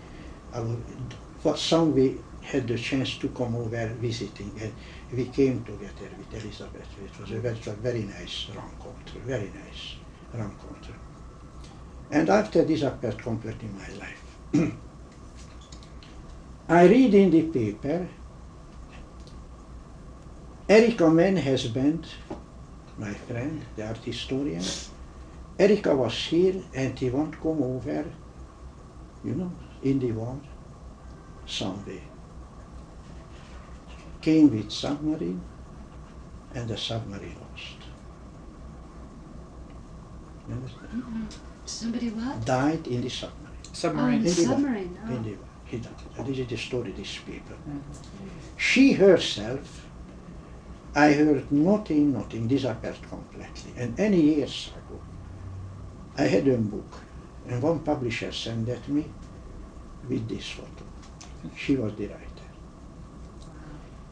I 0.55 0.64
for 1.38 1.57
some 1.57 1.94
we 1.94 2.18
had 2.40 2.66
the 2.66 2.79
chance 2.79 3.18
to 3.18 3.29
come 3.29 3.57
over 3.57 3.87
visiting 4.00 4.53
and 4.61 4.72
we 5.12 5.27
came 5.27 5.62
together 5.64 6.09
with 6.16 6.33
Elizabeth. 6.33 6.88
It 7.05 7.20
was 7.20 7.31
a 7.33 7.40
very, 7.40 7.57
very 7.83 8.03
nice 8.03 8.48
rencontre, 8.55 9.20
very 9.27 9.50
nice 9.55 9.96
rencontre. 10.33 10.94
And 12.11 12.31
after 12.31 12.64
this 12.64 12.83
appeared 12.83 13.22
completely 13.22 13.68
in 13.68 13.77
my 13.77 13.88
life. 14.05 14.72
I 16.68 16.87
read 16.87 17.14
in 17.14 17.31
the 17.31 17.42
paper 17.42 18.09
Erika 20.68 21.11
Mann 21.11 21.37
has 21.37 21.66
been 21.66 22.03
my 22.96 23.12
friend, 23.12 23.62
the 23.77 23.87
art 23.87 23.98
historian. 23.98 24.62
Erika 25.59 25.94
was 25.94 26.14
here 26.14 26.62
and 26.74 26.98
he 26.98 27.11
want 27.11 27.33
to 27.33 27.38
come 27.38 27.62
over, 27.62 28.05
you 29.22 29.35
know, 29.35 29.53
in 29.83 29.98
the 29.98 30.12
war 30.12 30.40
someday. 31.46 32.00
Came 34.22 34.50
with 34.50 34.70
submarine 34.72 35.42
and 36.55 36.66
the 36.68 36.79
submarine 36.79 37.37
lost. 37.50 37.77
You 40.48 40.55
understand? 40.55 40.88
Mm-hmm. 40.94 41.24
Somebody 41.66 42.09
what? 42.11 42.44
Died 42.44 42.87
in 42.87 43.03
the 43.03 43.11
submarine. 43.11 43.59
Oh, 43.66 43.68
Submarine. 43.72 44.22
the 44.22 44.29
In 44.31 44.35
the 44.35 44.42
war. 44.44 44.57
submarine. 44.57 44.98
Oh. 45.05 45.12
In 45.14 45.22
the 45.24 45.31
oh. 45.31 45.35
war. 45.35 45.54
This 45.79 46.39
is 46.39 46.47
the 46.49 46.57
story 46.57 46.93
these 46.93 47.19
people. 47.27 47.57
Mhm. 47.69 47.81
She 48.57 48.93
herself, 48.93 49.87
I 50.95 51.13
heard 51.13 51.51
nothing, 51.51 52.13
nothing, 52.13 52.47
disappeared 52.49 52.99
completely. 53.11 53.73
And 53.77 53.99
any 53.99 54.21
years 54.21 54.71
ago, 54.79 55.01
I 56.17 56.23
had 56.35 56.47
a 56.49 56.57
book, 56.57 56.93
and 57.49 57.61
one 57.63 57.81
publisher 57.81 58.31
sent 58.33 58.69
it 58.69 58.89
me 58.89 59.05
with 60.09 60.29
this 60.29 60.51
photo. 60.51 60.85
She 61.57 61.77
was 61.77 61.93
the 61.97 62.07
writer. 62.07 62.49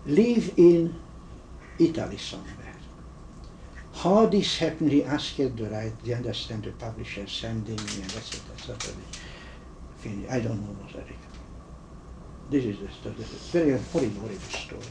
Live 0.07 0.53
in 0.57 0.95
Italy 1.79 2.17
somewhere. 2.19 2.59
How 3.95 4.27
this 4.27 4.59
happened, 4.59 4.91
he 4.91 5.05
asked 5.05 5.37
the 5.37 5.69
right, 5.71 5.93
the 6.03 6.15
understand 6.15 6.65
the 6.65 6.73
publisher 6.73 7.27
sending 7.29 7.77
me 7.77 8.03
and 8.03 8.13
etc. 8.17 8.41
etc. 8.57 8.93
Fin- 9.99 10.27
I 10.29 10.41
don't 10.41 10.61
know 10.61 10.75
what 10.83 10.95
Eric. 10.97 11.22
This 12.53 12.67
is 12.67 12.77
a, 12.81 13.09
the, 13.09 13.11
the 13.17 13.25
very 13.51 13.71
horrible, 13.71 14.21
horrible 14.21 14.53
story. 14.65 14.83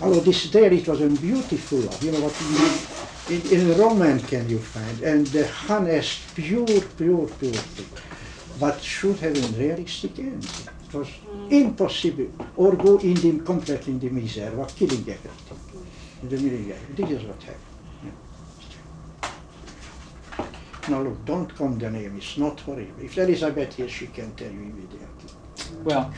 Although 0.00 0.18
this 0.18 0.50
there 0.50 0.72
it 0.72 0.88
was 0.88 1.00
a 1.00 1.08
beautiful 1.08 1.78
love, 1.78 2.02
you 2.02 2.10
know 2.10 2.22
what 2.26 2.34
you, 2.42 3.36
in, 3.36 3.70
in 3.70 3.78
Roman 3.78 4.18
can 4.18 4.48
you 4.48 4.58
find, 4.58 5.00
and 5.02 5.24
the 5.28 5.48
honest, 5.68 6.34
pure, 6.34 6.66
pure, 6.66 7.28
pure 7.38 7.52
thing. 7.74 7.86
But 8.58 8.80
should 8.82 9.16
have 9.20 9.36
a 9.36 9.46
realistic 9.56 10.18
end. 10.18 10.44
It 10.88 10.94
was 10.94 11.06
mm. 11.06 11.52
impossible, 11.52 12.30
or 12.56 12.74
go 12.74 12.98
in 12.98 13.14
the 13.14 13.44
completely 13.44 13.92
in 13.92 14.00
the 14.00 14.10
misery, 14.10 14.56
or 14.56 14.66
killing 14.66 15.06
everything. 15.14 15.60
In 16.22 16.28
the 16.30 16.36
misery. 16.36 16.74
This 16.96 17.10
is 17.10 17.22
what 17.22 17.40
happened. 17.44 17.62
yeah. 18.02 18.10
Now 20.88 21.02
look, 21.02 21.24
don't 21.24 21.54
come 21.54 21.78
the 21.78 21.90
name, 21.92 22.16
it's 22.16 22.36
not 22.38 22.58
horrible. 22.58 23.00
If 23.00 23.16
Elizabeth 23.18 23.76
here, 23.76 23.88
she 23.88 24.08
can 24.08 24.34
tell 24.34 24.50
you 24.50 24.62
immediately. 24.62 25.30
Well, 25.84 26.12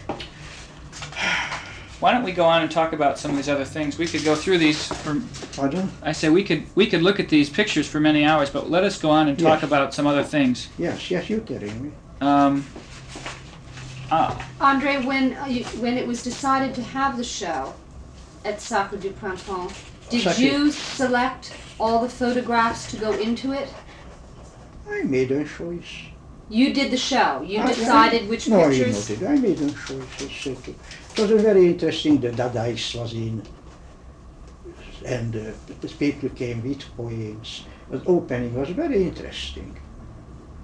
why 2.00 2.12
don't 2.12 2.22
we 2.22 2.32
go 2.32 2.44
on 2.44 2.62
and 2.62 2.70
talk 2.70 2.92
about 2.94 3.18
some 3.18 3.30
of 3.30 3.36
these 3.36 3.48
other 3.48 3.64
things? 3.64 3.98
We 3.98 4.06
could 4.06 4.24
go 4.24 4.34
through 4.34 4.58
these 4.58 4.86
for. 4.86 5.20
Pardon? 5.54 5.90
I 6.02 6.12
say 6.12 6.30
we 6.30 6.42
could 6.42 6.64
we 6.74 6.86
could 6.86 7.02
look 7.02 7.20
at 7.20 7.28
these 7.28 7.50
pictures 7.50 7.86
for 7.86 8.00
many 8.00 8.24
hours, 8.24 8.48
but 8.50 8.70
let 8.70 8.84
us 8.84 8.98
go 9.00 9.10
on 9.10 9.28
and 9.28 9.38
talk 9.38 9.60
Yes. 9.60 9.62
about 9.64 9.94
some 9.94 10.06
other 10.06 10.24
things. 10.24 10.68
Yes, 10.78 11.10
yes, 11.10 11.28
you 11.28 11.38
did, 11.40 11.62
me. 11.80 11.92
Um, 12.22 12.64
ah, 14.10 14.48
Andre, 14.60 15.04
when 15.04 15.34
uh, 15.34 15.46
you, 15.46 15.64
when 15.80 15.96
it 15.98 16.06
was 16.06 16.22
decided 16.22 16.74
to 16.74 16.82
have 16.82 17.16
the 17.16 17.24
show 17.24 17.74
at 18.44 18.60
Sacre 18.60 18.96
du 18.96 19.10
Printemps, 19.10 19.74
did 20.08 20.22
Sacre. 20.22 20.40
you 20.40 20.70
select 20.72 21.52
all 21.78 22.00
the 22.02 22.08
photographs 22.08 22.90
to 22.90 22.96
go 22.96 23.12
into 23.12 23.52
it? 23.52 23.72
I 24.90 25.02
made 25.02 25.30
a 25.30 25.44
choice. 25.44 25.84
You 26.48 26.74
did 26.74 26.90
the 26.90 26.96
show. 26.96 27.42
You 27.42 27.60
I- 27.60 27.64
I- 27.64 27.74
decided 27.74 28.28
which 28.28 28.48
no, 28.48 28.68
pictures. 28.68 29.10
I 29.10 29.14
not. 29.22 29.30
I 29.30 29.36
made 29.36 29.60
a 29.60 29.70
choice. 29.70 30.74
Was 31.20 31.32
a 31.32 31.36
very 31.36 31.66
interesting. 31.66 32.18
The 32.18 32.30
Dadaist 32.30 32.98
was 32.98 33.12
in, 33.12 33.42
and 35.04 35.36
uh, 35.36 35.50
the 35.82 35.88
people 35.88 36.30
came 36.30 36.62
with 36.62 36.82
poems. 36.96 37.64
The 37.90 38.02
opening 38.06 38.54
was 38.54 38.70
very 38.70 39.02
interesting. 39.02 39.78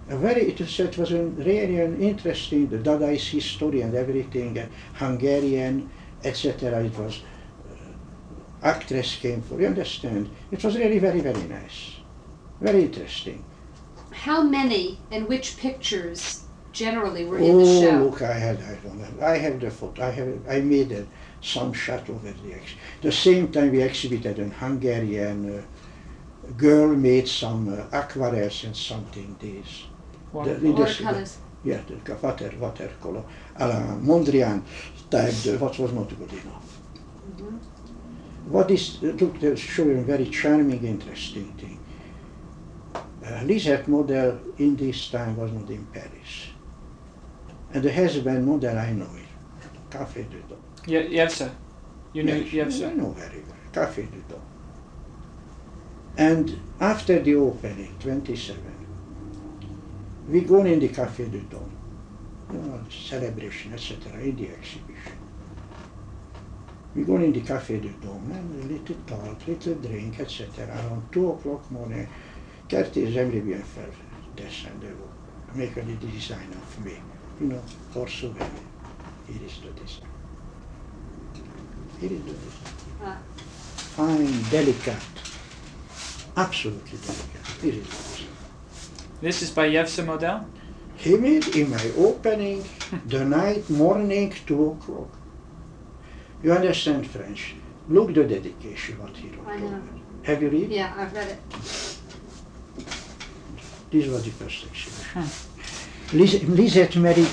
A 0.09 0.17
very, 0.17 0.45
it 0.49 0.59
was, 0.59 0.81
it 0.81 0.97
was 0.97 1.13
a 1.13 1.25
really 1.25 1.79
an 1.81 2.01
interesting, 2.01 2.69
the 2.69 2.79
Dadaist 2.79 3.33
history 3.33 3.83
and 3.83 3.95
everything, 3.95 4.59
uh, 4.59 4.67
Hungarian, 4.95 5.91
etc. 6.25 6.83
It 6.83 6.97
was, 6.97 7.21
uh, 7.71 8.67
actress 8.67 9.17
came 9.17 9.43
for, 9.43 9.61
you 9.61 9.67
understand? 9.67 10.31
It 10.51 10.65
was 10.65 10.75
really 10.75 10.99
very, 10.99 11.21
very 11.21 11.43
nice. 11.43 11.97
Very 12.63 12.85
interesting. 12.85 13.45
How 14.11 14.43
many 14.43 15.01
and 15.11 15.29
which 15.29 15.59
pictures 15.59 16.46
generally 16.77 17.25
we 17.25 17.31
were 17.31 17.39
in 17.39 17.55
oh, 17.55 17.59
the 17.65 17.81
show? 17.81 17.97
look, 18.05 18.23
I 18.23 18.35
had, 18.47 18.59
I 18.73 18.75
don't 18.83 18.99
know. 19.01 19.27
I 19.27 19.37
have 19.39 19.59
the 19.61 19.71
photo. 19.71 20.03
I 20.03 20.11
have, 20.11 20.29
I 20.49 20.61
made 20.61 20.93
uh, 20.93 21.03
some 21.41 21.73
shot 21.73 22.09
over 22.11 22.31
the 22.45 22.55
ex. 22.55 22.65
The 23.03 23.13
same 23.13 23.51
time 23.51 23.73
we 23.73 23.83
exhibited 23.83 24.39
in 24.39 24.51
Hungarian 24.51 25.39
uh, 25.59 25.63
girl 26.57 26.89
made 26.95 27.27
some 27.29 27.69
uh, 27.73 27.99
aquarels 28.01 28.65
and 28.65 28.77
something. 28.77 29.37
These. 29.41 29.85
water- 30.33 30.55
The- 30.55 30.61
the- 30.61 30.73
Watercolors. 30.73 31.39
Yeah, 31.65 31.81
the 31.89 32.15
water, 32.23 32.53
watercolor. 32.61 33.25
A 33.57 33.67
la 33.67 33.81
Mondrian 34.09 34.63
type, 35.11 35.33
the, 35.45 35.59
what 35.59 35.77
was 35.79 35.93
not 35.93 36.09
good 36.21 36.33
enough. 36.33 36.79
Mhm. 37.37 37.59
What 38.49 38.71
is, 38.71 39.03
look, 39.03 39.41
they're 39.41 39.57
showing 39.57 40.05
very 40.05 40.27
charming, 40.27 40.85
interesting 40.85 41.53
thing. 41.61 41.81
Uh, 42.95 43.43
Lisette 43.43 43.89
model 43.89 44.39
in 44.59 44.77
this 44.77 45.11
time 45.11 45.37
was 45.37 45.51
not 45.51 45.69
in 45.69 45.85
Paris. 45.87 46.51
And 47.73 47.83
the 47.83 47.93
husband 47.93 48.47
model, 48.47 48.79
I 48.79 48.93
know 48.93 49.09
it. 49.17 49.29
Café 49.91 50.29
du 50.31 50.39
Dôme. 50.49 50.59
Ye- 50.87 51.17
Yevsa. 51.19 51.51
You 52.13 52.23
knew 52.23 52.35
Yes, 52.35 52.53
I 52.53 52.57
Yevsa. 52.57 52.97
know 52.97 53.11
very 53.11 53.43
well. 53.47 53.57
Café 53.73 54.11
du 54.11 54.19
Dôme. 54.29 54.41
And 56.17 56.59
after 56.81 57.21
the 57.23 57.35
opening, 57.35 57.95
27, 58.01 58.57
we 60.29 60.41
go 60.43 60.65
in 60.65 60.79
the 60.81 60.89
Café 60.89 61.31
du 61.31 61.41
Dôme. 61.41 61.71
you 62.53 62.59
know, 62.59 62.81
celebration, 62.89 63.73
etc. 63.75 64.13
in 64.21 64.37
the 64.37 64.49
exhibition. 64.51 65.17
We 66.95 67.03
go 67.05 67.17
in 67.17 67.33
the 67.33 67.41
Café 67.43 67.81
du 67.83 67.89
Dôme 68.01 68.31
and 68.33 68.65
a 68.65 68.67
little 68.73 68.97
talk, 69.07 69.47
little 69.47 69.75
drink, 69.75 70.21
etc. 70.21 70.67
Around 70.69 71.03
two 71.13 71.31
o'clock 71.31 71.71
morning, 71.71 72.09
Kertész 72.69 73.17
Emily 73.17 73.41
bien 73.41 73.63
faire 73.63 73.91
descendre, 74.37 74.95
make 75.55 75.77
a 75.77 75.81
little 75.83 76.09
design 76.09 76.49
of 76.53 76.85
me, 76.85 76.93
you 77.41 77.47
know, 77.49 77.63
for 77.91 78.09
souvenir. 78.09 78.49
Here 79.27 79.43
is 79.45 79.59
the 79.61 79.71
design. 79.81 80.09
Here 82.01 82.13
is 82.13 82.23
the 82.25 82.33
design. 82.33 82.75
Ah. 83.03 83.19
Fine, 83.97 84.43
delicate, 84.51 84.97
absolutely 86.37 86.99
delicate. 86.99 87.47
Here 87.63 87.73
is 87.75 87.87
the 87.87 87.97
design. 87.97 88.37
This 89.21 89.43
is 89.43 89.51
by 89.51 89.69
Yevsa 89.69 90.05
Model. 90.05 90.47
He 90.97 91.17
made 91.17 91.49
in 91.57 91.71
my 91.71 91.91
opening 91.99 92.65
the 93.07 93.25
night 93.39 93.69
morning 93.69 94.33
two 94.47 94.71
o'clock. 94.73 95.09
You 96.43 96.53
understand 96.53 97.07
French? 97.07 97.55
Look 97.89 98.15
the 98.15 98.25
dedication 98.25 98.99
what 99.01 99.17
he 99.17 99.29
wrote. 99.29 99.47
I 99.49 99.57
know. 99.59 99.83
Have 100.23 100.43
you 100.43 100.49
read? 100.49 100.71
Yeah, 100.71 100.93
I've 100.97 101.13
read 101.13 101.29
it. 101.29 101.39
This 103.91 104.07
was 104.09 104.25
the 104.25 104.31
first 104.31 104.67
exhibition. 104.67 105.56
Lis- 106.13 106.43
Lisette 106.45 106.97
married 106.97 107.29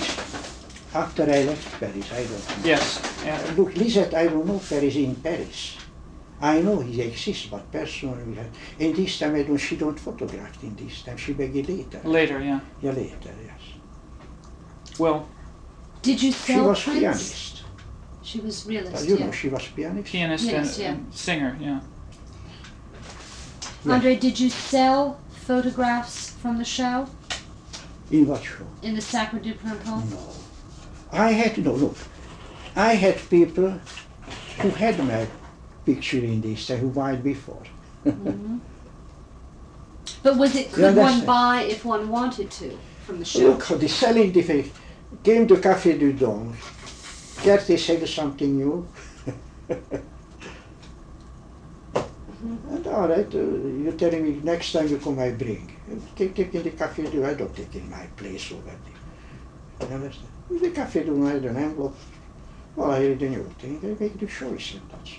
after 0.93 1.23
I 1.23 1.43
left 1.43 1.79
Paris. 1.79 2.11
I 2.11 2.23
don't 2.23 2.31
know. 2.31 2.65
Yes. 2.65 3.21
Yeah. 3.25 3.53
Look, 3.57 3.75
Lisette, 3.75 4.13
I 4.13 4.27
don't 4.27 4.45
know 4.45 4.59
Paris 4.59 4.95
in 4.95 5.15
Paris. 5.15 5.77
I 6.41 6.61
know 6.61 6.79
he 6.79 7.01
exists, 7.01 7.45
but 7.45 7.71
personally, 7.71 8.23
we 8.23 8.85
in 8.85 8.93
this 8.93 9.19
time, 9.19 9.35
I 9.35 9.43
don't, 9.43 9.57
she 9.57 9.77
don't 9.77 9.97
photograph 9.97 10.61
in 10.63 10.75
this 10.75 11.01
time. 11.03 11.17
She 11.17 11.33
began 11.33 11.63
later. 11.63 12.01
Later, 12.03 12.39
yeah. 12.41 12.59
Yeah, 12.81 12.91
later, 12.91 13.33
yes. 13.45 13.61
Well, 14.99 15.27
Did 16.01 16.21
you 16.21 16.31
She 16.33 16.59
was 16.59 16.83
prints? 16.83 16.99
pianist. 16.99 17.63
She 18.21 18.39
was 18.39 18.65
realist, 18.65 19.07
you 19.07 19.17
yeah. 19.17 19.25
know, 19.25 19.31
she 19.31 19.49
was 19.49 19.67
pianist. 19.67 20.11
pianist 20.11 20.45
Yes, 20.45 20.75
and, 20.77 20.83
yeah. 20.83 20.91
and 20.91 21.13
singer, 21.13 21.57
yeah. 21.61 21.79
Yeah. 23.85 23.93
Andre, 23.93 24.15
did 24.15 24.39
you 24.39 24.49
sell 24.49 25.19
photographs 25.29 26.31
from 26.31 26.57
the 26.57 26.65
show 26.65 27.07
In 28.13 28.27
what 28.27 28.43
show? 28.43 28.67
in 28.83 28.93
the 28.93 29.01
Sacre 29.01 29.39
du 29.39 29.55
Printemps? 29.55 30.11
No. 30.11 30.19
I 31.11 31.31
had, 31.31 31.57
no, 31.65 31.73
look, 31.73 31.97
I 32.75 32.93
had 32.93 33.17
people 33.27 33.73
who 34.59 34.69
had 34.69 34.99
my 35.03 35.25
picture 35.83 36.19
in 36.19 36.39
this, 36.39 36.67
who 36.67 36.91
died 36.91 37.23
before. 37.23 37.63
Mhm. 38.05 38.59
But 40.21 40.37
was 40.37 40.55
it, 40.55 40.71
could 40.71 40.95
one 40.95 41.25
buy 41.25 41.63
if 41.63 41.83
one 41.85 42.07
wanted 42.07 42.51
to 42.51 42.77
from 43.03 43.17
the 43.17 43.25
show? 43.25 43.47
Look, 43.47 43.65
the 43.79 43.89
selling 43.89 44.31
fa- 44.31 44.69
came 45.23 45.47
to 45.47 45.55
Café 45.55 45.97
du 45.97 46.13
Dôme. 46.13 46.53
Gertie 47.43 47.77
said 47.77 48.07
something 48.07 48.57
new. 48.57 48.87
And 52.43 52.87
all 52.87 53.07
right, 53.07 53.33
uh, 53.33 53.37
you're 53.37 53.93
telling 53.93 54.23
me 54.23 54.41
next 54.43 54.73
time 54.73 54.89
you 54.89 54.97
come, 54.97 55.17
I 55.19 55.31
bring. 55.31 55.73
Take, 56.15 56.35
take 56.35 56.53
in 56.53 56.63
the 56.63 56.71
Café 56.71 57.09
du 57.09 57.25
I 57.25 57.35
don't 57.35 57.55
take 57.55 57.73
in 57.75 57.89
my 57.89 58.05
place 58.17 58.51
over 58.51 58.63
there. 59.79 59.87
You 59.87 59.95
understand? 59.95 60.27
In 60.49 60.59
the 60.59 60.69
Café 60.71 61.05
du 61.05 61.25
I 61.25 61.31
an 61.33 61.55
envelope. 61.55 61.95
Well, 62.75 62.91
I 62.91 62.99
read 62.99 63.19
the 63.19 63.29
new 63.29 63.43
thing, 63.59 63.79
I 63.81 64.01
make 64.03 64.19
the 64.19 64.27
choice 64.27 64.73
and 64.73 64.81
that's. 64.91 65.11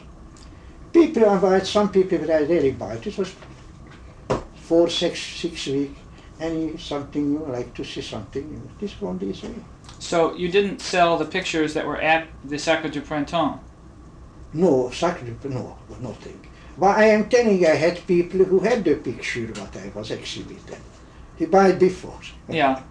People 0.93 1.29
I 1.31 1.39
buy 1.39 1.59
some 1.61 1.91
people 1.91 2.19
that 2.19 2.31
I 2.31 2.45
really 2.45 2.73
buy 2.73 2.95
it. 2.95 3.19
Was 3.19 3.35
four, 4.57 4.91
six, 4.91 5.19
six 5.19 5.67
weeks. 5.67 5.99
Any 6.39 6.77
something 6.77 7.33
you 7.33 7.39
like 7.39 7.73
to 7.75 7.85
see 7.85 8.03
something. 8.03 8.71
This 8.79 9.01
one 9.01 9.19
this 9.19 9.43
way. 9.43 9.55
So 9.99 10.35
you 10.35 10.51
didn't 10.51 10.81
sell 10.81 11.17
the 11.17 11.25
pictures 11.25 11.73
that 11.75 11.87
were 11.87 12.01
at 12.01 12.29
the 12.45 12.59
Sacre 12.59 12.89
du 12.89 13.01
Printemps. 13.01 13.61
No, 14.53 14.91
Sacre 14.91 15.25
du 15.25 15.33
Printemps, 15.33 15.79
no, 15.89 16.09
nothing. 16.09 16.41
But 16.77 16.97
I 16.99 17.05
am 17.07 17.29
telling 17.29 17.61
you, 17.61 17.69
I 17.69 17.75
had 17.77 18.05
people 18.07 18.45
who 18.45 18.59
had 18.61 18.85
the 18.85 18.97
picture 18.97 19.47
what 19.47 19.77
I 19.77 19.91
was 19.95 20.11
exhibiting. 20.11 20.81
They 21.39 21.47
buy 21.47 21.69
it 21.69 21.79
before. 21.79 22.19
Yeah. 22.49 22.83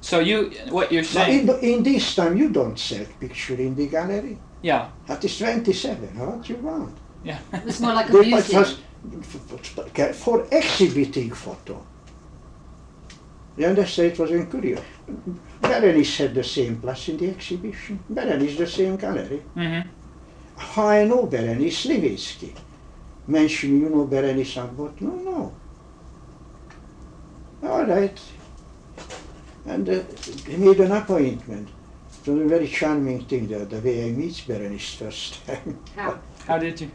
So 0.00 0.18
you, 0.20 0.50
what 0.70 0.90
you're 0.92 1.04
saying, 1.04 1.48
in, 1.48 1.58
in 1.60 1.82
this 1.82 2.14
time, 2.14 2.36
you 2.36 2.48
don't 2.50 2.78
sell 2.78 3.06
picture 3.20 3.54
in 3.54 3.74
the 3.74 3.86
gallery. 3.86 4.36
yeah, 4.62 4.88
That 5.06 5.24
is 5.24 5.38
27. 5.38 6.18
What 6.18 6.48
you 6.48 6.56
want? 6.56 6.96
yeah. 7.24 7.38
it's 7.52 7.80
more 7.80 7.94
like 7.94 8.08
a 8.08 8.12
The- 8.12 8.22
museum. 8.24 8.60
was 8.62 8.78
for, 9.22 10.12
for 10.12 10.46
exhibiting 10.50 11.30
photo. 11.32 11.86
You 13.56 13.66
understand? 13.66 14.12
It 14.12 14.18
was 14.18 14.30
in 14.30 14.46
Korea. 14.46 14.80
Berenice 15.60 16.16
had 16.18 16.34
the 16.34 16.44
same 16.44 16.76
place 16.80 17.08
in 17.10 17.16
the 17.18 17.28
exhibition. 17.30 17.98
Berenice 18.08 18.56
the 18.58 18.66
same 18.66 18.96
gallery. 18.96 19.42
hmm 19.54 19.80
How 20.56 20.88
I 20.88 21.04
know 21.04 21.26
Berenice 21.26 21.86
Lewinsky. 21.86 22.52
Mention 23.26 23.80
you 23.80 23.88
know 23.88 24.04
Berenice 24.06 24.56
Abbott? 24.56 25.00
No, 25.00 25.14
no. 25.14 25.54
All 27.68 27.84
right. 27.84 28.20
And 29.66 29.88
uh, 29.88 30.02
he 30.46 30.56
made 30.56 30.80
an 30.80 30.92
appointment. 30.92 31.68
It 32.24 32.30
was 32.30 32.40
a 32.40 32.48
very 32.48 32.66
charming 32.66 33.24
thing, 33.24 33.46
the, 33.48 33.64
the 33.64 33.78
way 33.78 34.08
I 34.08 34.12
meet 34.12 34.44
Berenice 34.46 34.94
first 34.94 35.46
time. 35.46 35.78
How? 35.96 36.18
How 36.46 36.58
did 36.58 36.80
you? 36.80 36.90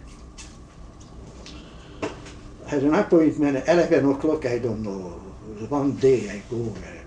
I 2.65 2.69
had 2.69 2.83
an 2.83 2.95
appointment 2.95 3.57
at 3.57 3.69
11 3.69 4.11
o'clock, 4.11 4.45
I 4.45 4.59
don't 4.59 4.83
know. 4.83 5.21
One 5.69 5.93
day 5.95 6.29
I 6.29 6.41
go 6.49 6.63
there. 6.81 7.03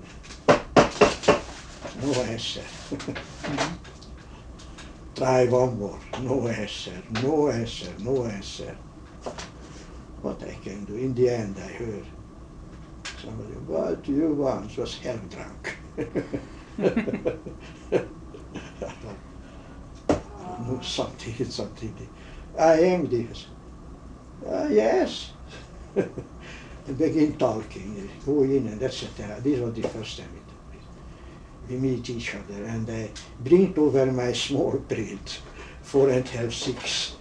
No 2.02 2.12
answer. 2.22 2.62
Try 5.14 5.44
one 5.46 5.78
more. 5.78 5.98
No 6.22 6.48
answer. 6.48 7.02
No 7.22 7.50
answer. 7.50 7.92
No 7.98 8.24
answer. 8.24 8.74
What 10.22 10.42
I 10.42 10.54
can 10.62 10.85
do? 10.85 10.94
In 10.96 11.14
the 11.14 11.30
end, 11.30 11.56
I 11.59 11.68
heard 11.68 12.04
somebody, 13.20 13.54
what 13.66 14.02
do 14.02 14.12
you 14.12 14.35
want? 14.35 14.76
was 14.76 14.98
hell 14.98 15.20
drunk. 15.28 15.76
no, 20.66 20.80
something, 20.83 21.44
something. 21.50 22.09
I 22.59 22.80
am 22.80 23.09
this. 23.09 23.46
Uh, 24.46 24.68
yes. 24.70 25.33
and 25.96 26.98
begin 26.98 27.37
talking, 27.37 28.09
go 28.24 28.42
in 28.42 28.66
and 28.68 28.83
etc. 28.83 29.40
This 29.40 29.61
was 29.61 29.74
the 29.74 29.88
first 29.88 30.18
time 30.18 30.28
we, 31.68 31.74
we 31.74 31.80
meet 31.80 32.09
each 32.11 32.35
other 32.35 32.64
and 32.64 32.88
I 32.88 33.11
bring 33.40 33.78
over 33.78 34.06
my 34.06 34.33
small 34.33 34.78
print, 34.88 35.40
four 35.83 36.09
and 36.11 36.26
a 36.26 36.28
half, 36.28 36.52
six, 36.52 37.16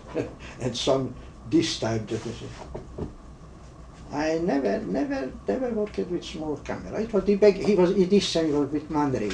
and 0.59 0.75
some 0.75 1.13
this 1.49 1.79
type 1.79 2.07
that 2.07 2.25
is 2.25 2.43
I 4.11 4.39
never, 4.39 4.79
never, 4.79 5.31
never 5.47 5.69
worked 5.69 5.97
with 5.97 6.23
small 6.23 6.57
camera. 6.57 6.99
It 7.01 7.13
was 7.13 7.23
the 7.25 7.35
big, 7.35 7.55
he 7.57 7.75
was, 7.75 7.93
this 7.93 8.33
time 8.33 8.47
he 8.47 8.51
was 8.51 8.69
with 8.71 8.89
Mandarin, 8.89 9.33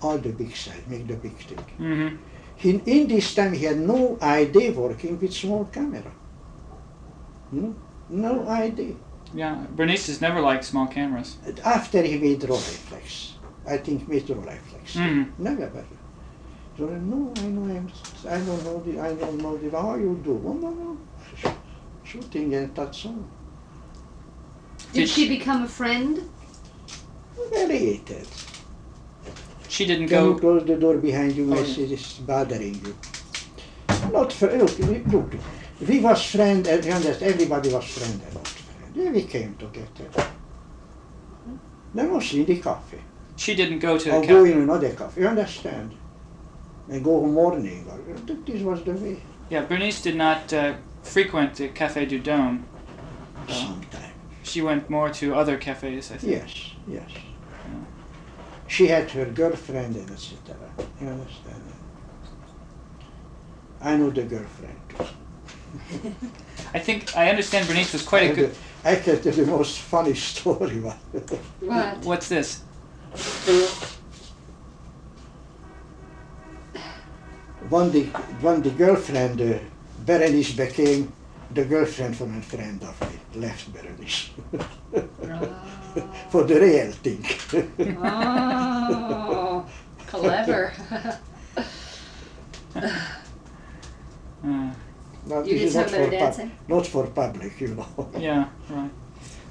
all 0.00 0.16
the 0.16 0.30
big 0.30 0.56
size, 0.56 0.80
make 0.88 1.06
the 1.06 1.14
big 1.14 1.36
thing. 1.36 1.58
hmm 1.76 2.08
He, 2.56 2.70
in 2.86 3.06
this 3.06 3.34
time 3.34 3.52
he 3.52 3.64
had 3.64 3.78
no 3.78 4.18
idea 4.22 4.72
working 4.72 5.20
with 5.20 5.32
small 5.32 5.66
camera. 5.66 6.10
No, 7.52 7.74
no 8.08 8.48
idea. 8.48 8.94
Yeah. 9.34 9.62
Bernice 9.76 10.06
has 10.06 10.20
never 10.22 10.40
liked 10.40 10.64
small 10.64 10.86
cameras. 10.86 11.36
After 11.64 12.02
he 12.02 12.18
made 12.18 12.40
Rolleiflex, 12.40 13.32
I 13.66 13.76
think 13.76 14.08
made 14.08 14.26
Rolleiflex. 14.26 14.96
hmm 14.96 15.24
Never 15.38 15.66
better. 15.66 15.98
So 16.78 16.86
no, 16.86 17.32
I 17.36 17.42
know 17.42 17.64
I'm, 17.76 17.90
I 18.26 18.38
don't 18.38 18.64
know 18.64 18.80
the, 18.86 19.00
I 19.00 19.12
don't 19.14 19.38
know 19.42 19.56
the, 19.58 19.70
how 19.70 19.96
you 19.96 20.18
do? 20.24 20.40
Oh, 20.46 20.52
no, 20.54 20.70
no, 20.70 20.96
shooting 22.12 22.54
and 22.54 22.74
that's 22.74 23.04
all. 23.06 23.24
Did 24.92 25.00
Did- 25.00 25.08
she 25.10 25.28
become 25.28 25.64
a 25.64 25.68
friend? 25.68 26.22
Very 27.52 27.78
hated. 27.78 28.26
She 29.68 29.84
didn't 29.86 30.08
Can 30.08 30.24
you 30.24 30.32
go. 30.34 30.38
close 30.40 30.64
the 30.64 30.76
door 30.76 30.96
behind 30.96 31.32
you? 31.36 31.52
Oh, 31.52 31.56
I 31.56 31.60
yeah. 31.60 31.96
see 31.96 32.22
bothering 32.22 32.74
you. 32.84 32.94
Not 34.12 34.32
fr- 34.32 34.56
look, 34.60 34.78
we- 34.78 35.04
look, 35.12 35.30
we 35.86 36.00
was 36.00 36.24
friend, 36.24 36.66
and 36.66 36.84
you 36.84 36.92
understand, 36.92 37.32
everybody 37.34 37.68
was 37.72 37.84
friend 37.84 38.20
and 38.24 38.34
not 38.34 38.48
friend. 38.48 38.96
Yeah, 38.96 39.10
we 39.10 39.22
came 39.24 39.54
together. 39.56 40.08
Then 41.94 42.10
mostly 42.12 42.40
in 42.40 42.46
the 42.46 42.56
cafe. 42.60 42.98
She 43.36 43.54
didn't 43.54 43.78
go 43.80 43.98
to 43.98 44.10
Or 44.16 44.20
the 44.20 44.26
go 44.26 44.44
cafe. 44.44 44.52
in 44.52 44.62
another 44.62 44.90
cafe, 44.94 45.20
you 45.20 45.28
understand? 45.28 45.92
And 46.88 47.04
go 47.04 47.20
home 47.20 47.34
morning, 47.34 47.86
or, 47.90 47.98
this 48.46 48.62
was 48.62 48.82
the 48.84 48.92
way. 48.92 49.16
Yeah, 49.50 49.64
Bernice 49.66 50.00
did 50.02 50.16
not 50.16 50.52
uh, 50.52 50.74
frequent 51.02 51.54
the 51.54 51.68
Café 51.68 52.08
du 52.08 52.20
Dôme. 52.20 52.62
Oh. 53.48 53.52
Sometime. 53.52 54.12
She 54.42 54.62
went 54.62 54.88
more 54.88 55.10
to 55.10 55.34
other 55.34 55.56
cafes, 55.58 56.10
I 56.10 56.16
think. 56.16 56.32
Yes, 56.32 56.72
yes. 56.86 57.10
She 58.66 58.86
had 58.86 59.10
her 59.10 59.24
girlfriend 59.26 59.96
and 59.96 60.10
etc. 60.10 60.56
You 61.00 61.08
understand? 61.08 61.62
I 63.80 63.96
know 63.96 64.10
the 64.10 64.22
girlfriend 64.22 64.78
too. 64.88 65.04
I 66.74 66.78
think 66.78 67.16
I 67.16 67.30
understand 67.30 67.66
Bernice 67.68 67.92
was 67.92 68.02
quite 68.02 68.30
a 68.30 68.34
good. 68.34 68.50
uh, 68.50 68.88
I 68.88 68.96
can 68.96 69.20
tell 69.20 69.32
the 69.32 69.46
most 69.46 69.78
funny 69.80 70.14
story. 70.30 70.80
What? 70.80 70.96
What? 71.60 72.04
What's 72.04 72.28
this? 72.28 72.62
One 77.68 77.90
the, 77.90 78.04
one 78.40 78.62
the 78.62 78.70
girlfriend, 78.70 79.40
uh, 79.40 79.58
Berenice 80.08 80.52
became 80.56 81.12
the 81.52 81.64
girlfriend 81.66 82.16
from 82.16 82.38
a 82.38 82.40
friend 82.40 82.82
of 82.82 82.98
me, 83.02 83.40
left 83.42 83.70
Berenice. 83.74 84.30
For 86.30 86.44
the 86.44 86.58
real 86.60 86.92
thing. 86.92 87.22
oh, 88.02 89.66
clever. 90.06 90.72
Uh, 94.44 94.70
Now, 95.26 95.42
You 95.42 95.58
this 95.58 95.60
did 95.60 95.62
is 95.62 95.74
not 95.74 95.90
better 95.90 96.04
for, 96.04 96.10
pub- 96.10 96.18
dancing? 96.20 96.50
not 96.68 96.86
for 96.86 97.06
public, 97.08 97.60
you 97.60 97.68
know. 97.74 98.08
yeah, 98.18 98.48
right. 98.70 98.90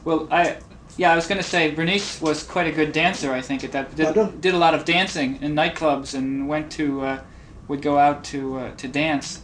Well, 0.06 0.28
I 0.32 0.58
yeah, 0.96 1.12
I 1.12 1.16
was 1.16 1.28
gonna 1.28 1.44
say 1.44 1.72
Bernice 1.72 2.22
was 2.22 2.42
quite 2.44 2.68
a 2.68 2.72
good 2.72 2.94
dancer. 2.94 3.34
I 3.34 3.42
think 3.42 3.64
at 3.66 3.74
that 3.74 3.94
did, 3.96 4.42
did 4.42 4.54
a 4.54 4.58
lot 4.58 4.74
of 4.74 4.86
dancing 4.86 5.40
in 5.42 5.54
nightclubs 5.56 6.16
and 6.16 6.48
went 6.48 6.72
to 6.80 7.02
uh, 7.02 7.20
would 7.68 7.82
go 7.82 7.98
out 8.00 8.24
to 8.32 8.58
uh, 8.60 8.76
to 8.78 8.88
dance. 8.88 9.42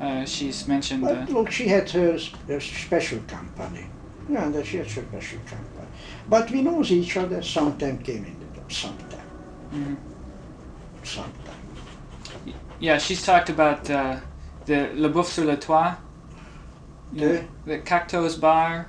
Uh, 0.00 0.24
she's 0.24 0.66
mentioned. 0.68 1.04
Uh, 1.04 1.26
look, 1.28 1.50
she 1.50 1.66
had 1.68 1.90
her 1.90 2.16
her 2.46 2.60
special 2.60 3.18
company. 3.26 3.86
Yeah, 4.28 4.48
that 4.50 4.66
she 4.66 4.76
had 4.76 4.86
her 4.90 5.02
special 5.02 5.38
company. 5.40 5.88
But 6.28 6.50
we 6.50 6.62
know 6.62 6.82
each 6.84 7.16
other. 7.16 7.42
Sometime 7.42 7.98
came 7.98 8.24
in 8.24 8.38
the 8.38 8.46
door. 8.54 8.64
Sometime. 8.68 9.28
mhm. 9.72 9.96
Sometime. 11.02 11.54
Yeah, 12.80 12.98
she's 12.98 13.22
talked 13.24 13.48
about 13.50 13.90
uh, 13.90 14.16
the 14.66 14.90
Le 14.94 15.08
Boeuf 15.08 15.26
sur 15.26 15.44
le 15.44 15.56
Toit, 15.56 15.96
know, 17.12 17.32
The- 17.32 17.44
the 17.66 17.78
Cactos 17.80 18.36
Bar, 18.40 18.86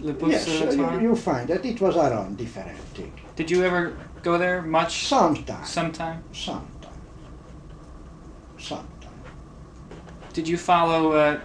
Le 0.00 0.12
Boeuf 0.14 0.30
Yes, 0.30 0.46
sur 0.46 0.64
le 0.64 0.68
uh, 0.72 0.76
Toit. 0.76 0.92
you, 0.94 1.08
you 1.10 1.16
find 1.16 1.48
that 1.48 1.64
it 1.64 1.78
was 1.80 1.96
around 1.96 2.38
different 2.38 2.78
thing. 2.94 3.12
Did 3.36 3.50
you 3.50 3.64
ever 3.64 3.92
go 4.22 4.38
there 4.38 4.62
much? 4.62 5.06
Sometime. 5.06 5.64
Sometime. 5.64 6.22
Sometime. 6.32 6.64
Sometime. 8.58 8.86
Did 10.38 10.46
you 10.46 10.56
follow 10.56 11.14
uh, 11.14 11.40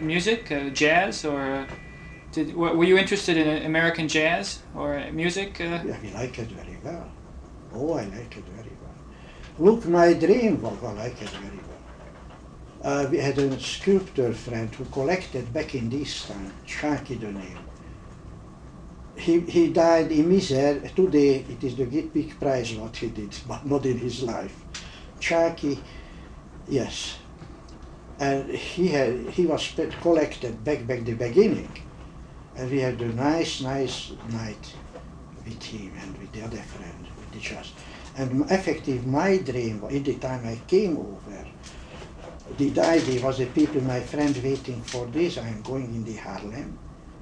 music, 0.00 0.50
uh, 0.50 0.70
jazz, 0.70 1.22
or 1.26 1.42
uh, 1.42 1.66
did 2.32 2.54
were 2.56 2.82
you 2.82 2.96
interested 2.96 3.36
in 3.36 3.66
American 3.66 4.08
jazz 4.08 4.62
or 4.74 4.88
music? 5.12 5.60
Uh, 5.60 5.84
Yeah, 5.84 5.98
we 6.02 6.10
like 6.12 6.38
it 6.38 6.48
very 6.60 6.78
well. 6.82 7.06
Oh, 7.74 7.92
I 7.92 8.04
like 8.04 8.34
it 8.40 8.46
very 8.56 8.74
well. 8.82 8.98
Look, 9.58 9.84
my 9.84 10.14
dream 10.14 10.62
was 10.62 10.82
I 10.82 10.92
like 10.92 11.20
it 11.20 11.28
very 11.28 11.60
well. 11.68 11.82
Uh, 12.88 13.06
we 13.10 13.18
had 13.18 13.36
a 13.38 13.60
sculptor 13.60 14.32
friend 14.32 14.74
who 14.74 14.86
collected 14.86 15.52
back 15.52 15.74
in 15.74 15.90
this 15.90 16.26
time, 16.26 16.54
Csaky 16.66 17.20
the. 17.20 17.58
He, 19.14 19.40
he 19.40 19.68
died 19.74 20.10
in 20.10 20.24
Misère. 20.30 20.94
Today 20.94 21.44
it 21.52 21.62
is 21.62 21.76
the 21.76 21.84
Big 21.84 22.40
Prize 22.40 22.72
what 22.76 22.96
he 22.96 23.08
did, 23.10 23.36
but 23.46 23.66
not 23.66 23.84
in 23.84 23.98
his 23.98 24.22
life. 24.22 24.56
Csaky, 25.20 25.78
yes. 26.66 27.18
And 28.18 28.50
he 28.50 28.88
had 28.88 29.12
he 29.30 29.46
was 29.46 29.74
collected 30.00 30.64
back 30.64 30.86
back 30.86 31.04
the 31.04 31.14
beginning. 31.14 31.76
And 32.56 32.70
we 32.70 32.80
had 32.80 33.00
a 33.00 33.08
nice, 33.12 33.60
nice 33.60 34.12
night 34.32 34.74
with 35.44 35.62
him 35.62 35.92
and 36.02 36.16
with 36.18 36.32
the 36.32 36.42
other 36.42 36.56
friend, 36.74 37.06
with 37.18 37.30
the 37.32 37.38
just. 37.40 37.74
And 38.16 38.50
effective, 38.50 39.06
my 39.06 39.36
dream, 39.38 39.84
in 39.90 40.02
the 40.02 40.14
time 40.14 40.46
I 40.46 40.56
came 40.66 40.96
over, 40.96 41.46
the 42.56 42.80
idea 42.80 43.24
was 43.24 43.38
the 43.38 43.46
people, 43.46 43.82
my 43.82 44.00
friend 44.00 44.34
waiting 44.42 44.80
for 44.82 45.06
this, 45.06 45.36
I 45.38 45.48
am 45.48 45.62
going 45.62 45.94
in 45.94 46.04
the 46.04 46.14
Harlem, 46.16 46.78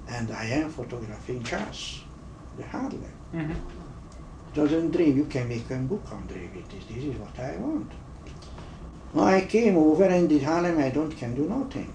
and 0.08 0.30
I 0.30 0.44
am 0.46 0.70
photographing 0.70 1.42
jazz, 1.42 2.00
the 2.56 2.64
Harlem. 2.64 3.14
mhm. 3.32 3.56
Doesn't 4.54 4.92
dream, 4.92 5.16
you 5.16 5.24
can 5.24 5.48
make 5.48 5.68
a 5.70 5.76
book 5.76 6.06
on 6.12 6.26
dream 6.26 6.50
this, 6.70 6.84
this 6.86 7.04
is 7.04 7.16
what 7.16 7.36
I 7.40 7.56
want. 7.56 7.90
I 9.22 9.42
came 9.42 9.76
over 9.76 10.04
and 10.04 10.30
in 10.30 10.40
Harlem 10.40 10.78
I 10.78 10.90
don't 10.90 11.16
can 11.16 11.34
do 11.34 11.48
nothing. 11.48 11.92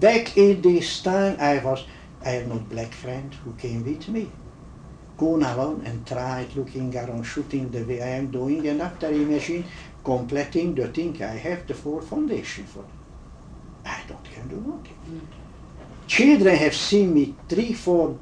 Back 0.00 0.36
in 0.36 0.60
this 0.60 1.02
time 1.02 1.36
I 1.38 1.58
was, 1.58 1.84
I 2.24 2.30
had 2.30 2.48
no 2.48 2.58
black 2.58 2.92
friend 2.92 3.32
who 3.44 3.52
came 3.52 3.84
with 3.84 4.08
me. 4.08 4.30
Gone 5.16 5.42
alone 5.42 5.82
and 5.84 6.06
tried 6.06 6.54
looking 6.56 6.96
around, 6.96 7.24
shooting 7.24 7.70
the 7.70 7.84
way 7.84 8.02
I 8.02 8.08
am 8.08 8.30
doing 8.30 8.66
and 8.66 8.82
after 8.82 9.08
imagine 9.08 9.64
completing 10.02 10.74
the 10.74 10.88
thing 10.88 11.22
I 11.22 11.36
have 11.36 11.66
the 11.66 11.74
four 11.74 12.02
foundation 12.02 12.64
for. 12.64 12.84
I 13.84 14.00
don't 14.08 14.24
can 14.24 14.48
do 14.48 14.56
nothing. 14.56 15.28
Children 16.08 16.56
have 16.56 16.74
seen 16.74 17.14
me 17.14 17.34
three, 17.48 17.72
four 17.72 18.18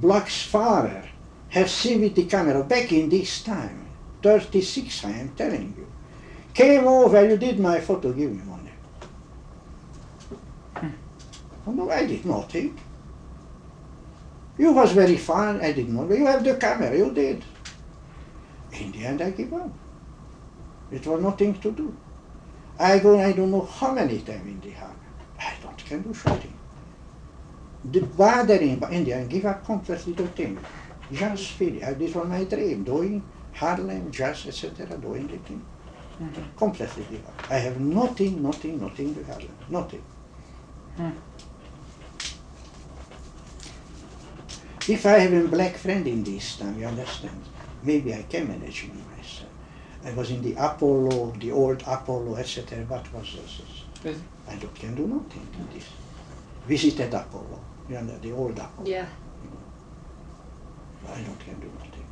blocks 0.00 0.42
farther, 0.42 1.04
have 1.48 1.68
seen 1.68 2.00
with 2.00 2.14
the 2.14 2.26
camera 2.26 2.62
back 2.62 2.92
in 2.92 3.08
this 3.08 3.42
time, 3.42 3.86
36 4.22 5.04
I 5.04 5.10
am 5.10 5.30
telling 5.30 5.74
you. 5.76 5.86
Came 6.60 6.86
over, 6.86 7.26
you 7.26 7.38
did 7.38 7.58
my 7.58 7.80
photo, 7.80 8.12
give 8.12 8.30
me 8.30 8.42
money. 8.44 8.72
Hmm. 10.76 10.88
Oh, 11.66 11.72
no, 11.72 11.90
I 11.90 12.04
did 12.04 12.26
nothing. 12.26 12.78
You 14.58 14.72
was 14.72 14.92
very 14.92 15.16
fine, 15.16 15.62
I 15.62 15.72
did 15.72 15.88
not. 15.88 16.10
You 16.10 16.26
have 16.26 16.44
the 16.44 16.56
camera, 16.56 16.94
you 16.94 17.10
did. 17.12 17.42
In 18.72 18.92
the 18.92 19.06
end, 19.06 19.22
I 19.22 19.30
give 19.30 19.54
up. 19.54 19.70
It 20.92 21.06
was 21.06 21.22
nothing 21.22 21.58
to 21.60 21.72
do. 21.72 21.96
I 22.78 22.98
go, 22.98 23.18
I 23.18 23.32
don't 23.32 23.52
know 23.52 23.62
how 23.62 23.94
many 23.94 24.18
times 24.18 24.46
in 24.46 24.60
the 24.60 24.72
house. 24.72 24.94
I 25.38 25.54
don't 25.62 25.82
can 25.86 26.02
do 26.02 26.12
shooting. 26.12 26.52
The 27.90 28.00
bothering, 28.00 28.76
but 28.76 28.92
in 28.92 29.04
the 29.04 29.14
end, 29.14 29.30
give 29.30 29.46
up 29.46 29.64
completely 29.64 30.12
the 30.12 30.26
thing. 30.26 30.58
Just 31.10 31.52
feel 31.52 31.82
it. 31.82 31.98
This 31.98 32.14
was 32.14 32.28
my 32.28 32.44
dream, 32.44 32.84
doing 32.84 33.22
Harlem, 33.54 34.10
jazz, 34.12 34.46
etc., 34.46 34.98
doing 34.98 35.26
the 35.26 35.38
thing. 35.38 35.64
Mhm. 36.20 36.56
Completely 36.56 37.04
give 37.10 37.26
up. 37.26 37.50
I 37.50 37.56
have 37.56 37.80
nothing, 37.80 38.42
nothing, 38.42 38.80
nothing 38.80 39.14
to 39.14 39.24
Harlem. 39.24 39.54
Nothing. 39.70 40.02
Hmm. 40.96 41.10
If 44.88 45.06
I 45.06 45.18
have 45.18 45.32
a 45.32 45.48
black 45.48 45.76
friend 45.76 46.06
in 46.06 46.22
this 46.24 46.56
time, 46.56 46.78
you 46.78 46.86
understand, 46.86 47.40
maybe 47.82 48.12
I 48.14 48.22
can 48.22 48.48
manage 48.48 48.84
it 48.84 48.92
myself. 49.16 49.48
I 50.04 50.12
was 50.12 50.30
in 50.30 50.42
the 50.42 50.54
Apollo, 50.58 51.34
the 51.38 51.52
old 51.52 51.82
Apollo, 51.86 52.36
etc. 52.36 52.84
What 52.88 53.12
was 53.14 53.36
this? 53.36 53.60
Yes. 54.04 54.16
I 54.48 54.56
don't, 54.56 54.74
can 54.74 54.94
do 54.94 55.06
nothing 55.06 55.46
to 55.52 55.74
this. 55.74 55.84
Visited 56.66 57.12
Apollo, 57.14 57.60
you 57.88 57.94
know, 58.00 58.18
the 58.18 58.32
old 58.32 58.58
Apollo. 58.58 58.86
Yeah. 58.86 59.06
I 61.08 61.20
don't 61.22 61.38
can 61.40 61.58
do 61.60 61.70
nothing. 61.78 62.06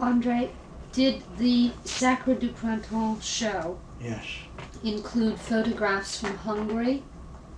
Andre, 0.00 0.50
did 0.92 1.22
the 1.38 1.70
Sacre 1.84 2.34
du 2.34 2.48
Printemps 2.48 3.24
show 3.24 3.78
Yes. 4.02 4.24
include 4.82 5.38
photographs 5.38 6.18
from 6.20 6.36
Hungary 6.38 7.02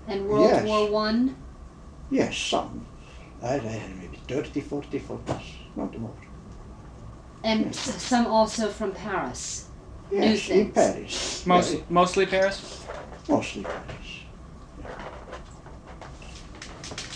and 0.09 0.27
World 0.29 0.51
Yes. 0.51 0.67
War 0.67 0.91
One? 0.91 1.37
Yes, 2.11 2.37
some. 2.37 2.87
I, 3.43 3.55
I 3.55 3.59
had 3.59 3.97
maybe 3.97 4.19
30, 4.29 4.61
40 4.61 4.99
photos, 4.99 5.43
not 5.77 5.99
more. 5.99 6.15
And 7.45 7.67
Yes. 7.67 8.03
some 8.03 8.27
also 8.27 8.69
from 8.69 8.93
Paris. 8.93 9.69
Yes, 10.11 10.49
in. 10.51 10.71
Paris. 10.73 11.47
Most, 11.47 11.73
Yeah, 11.75 11.81
mostly 11.89 12.27
Paris. 12.27 12.85
mostly 13.29 13.63
Paris. 13.63 14.11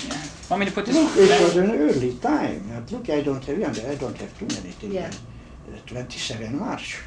Yeah. 0.09 0.23
Want 0.49 0.61
me 0.61 0.67
to 0.67 0.73
put 0.73 0.87
this? 0.87 0.95
Look, 0.97 1.17
it 1.17 1.43
was 1.43 1.57
an 1.57 1.71
early 1.73 2.15
time. 2.15 2.71
And 2.73 2.91
look, 2.93 3.11
I 3.11 3.21
don't 3.21 3.45
have, 3.45 3.59
I 3.85 3.95
don't 3.97 4.17
have 4.17 4.39
too 4.39 4.47
many 4.47 4.71
things. 4.73 4.95
Yeah. 4.95 5.11
Uh, 5.67 5.77
27 5.87 6.59
March. 6.59 6.99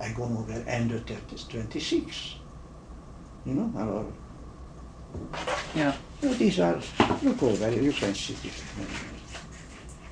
I 0.00 0.10
go 0.12 0.24
over 0.24 0.62
and 0.66 0.90
the 0.90 1.00
26. 1.00 2.34
You 3.46 3.54
know, 3.54 3.72
or, 3.78 4.06
Yeah. 5.74 5.94
These 6.20 6.60
are, 6.60 6.78
look 7.22 7.42
over, 7.42 7.70
you 7.70 7.92
can 7.92 8.14
see 8.14 8.34
this. 8.34 8.62